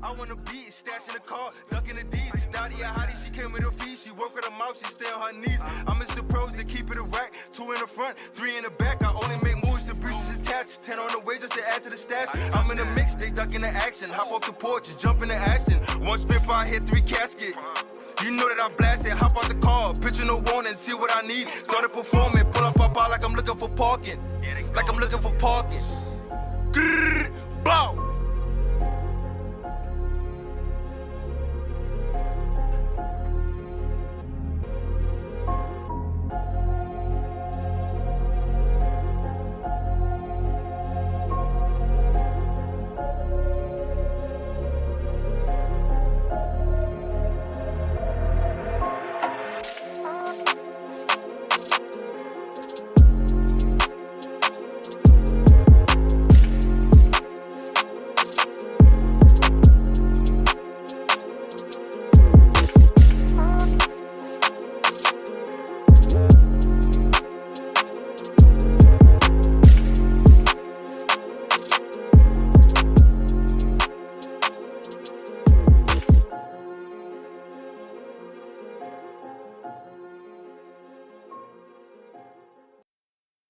I 0.00 0.12
wanna 0.12 0.36
beat, 0.36 0.72
stash 0.72 1.08
in 1.08 1.14
the 1.14 1.20
car, 1.20 1.50
the 1.70 1.76
she 3.24 3.30
came 3.30 3.52
with 3.52 3.62
her 3.62 3.72
feet. 3.72 3.98
She 3.98 4.10
work 4.12 4.34
with 4.34 4.44
her 4.44 4.56
mouth, 4.56 4.78
she 4.78 4.84
stay 4.84 5.10
on 5.12 5.34
her 5.34 5.40
knees. 5.40 5.60
Mr. 5.60 6.26
Pros 6.28 6.50
keep 6.64 6.90
it 6.90 6.96
a. 6.96 7.04
Two 7.52 7.72
in 7.72 7.80
the 7.80 7.86
front, 7.86 8.18
three 8.18 8.56
in 8.56 8.62
the 8.62 8.70
back. 8.70 9.02
I 9.02 9.12
only 9.12 9.36
make 9.42 9.62
moves. 9.66 9.68
Ten 10.80 10.98
on 10.98 11.08
the 11.12 11.20
way 11.20 11.38
just 11.38 11.54
to 11.54 11.68
add 11.68 11.82
to 11.82 11.90
the 11.90 11.96
stash. 11.96 12.28
I'm 12.52 12.70
in 12.70 12.78
the 12.78 12.86
mix, 12.86 13.16
they 13.16 13.30
ducking 13.30 13.60
the 13.60 13.68
action. 13.68 14.10
Hop 14.10 14.32
off 14.32 14.46
the 14.46 14.52
porch 14.52 14.96
jump 14.98 15.22
in 15.22 15.28
the 15.28 15.34
action. 15.34 15.74
One 16.04 16.18
spin 16.18 16.40
hit 16.66 16.86
three 16.86 17.02
casket. 17.02 17.54
You 18.24 18.32
know 18.32 18.48
that 18.48 18.58
I 18.58 18.68
blasted, 18.76 19.12
hop 19.12 19.36
out 19.36 19.48
the 19.48 19.54
car, 19.54 19.94
picture 19.94 20.24
no 20.24 20.38
warning, 20.38 20.74
see 20.74 20.92
what 20.92 21.14
I 21.14 21.22
need. 21.24 21.48
Started 21.48 21.90
performing, 21.92 22.44
pull 22.46 22.64
up, 22.64 22.74
pop 22.74 22.96
out 22.96 23.10
like 23.10 23.24
I'm 23.24 23.32
looking 23.32 23.56
for 23.56 23.68
parking. 23.68 24.18
Like 24.74 24.90
I'm 24.92 24.98
looking 24.98 25.20
for 25.20 25.32
parking. 25.34 25.80
Grrr, 26.72 27.30
bow. 27.62 28.07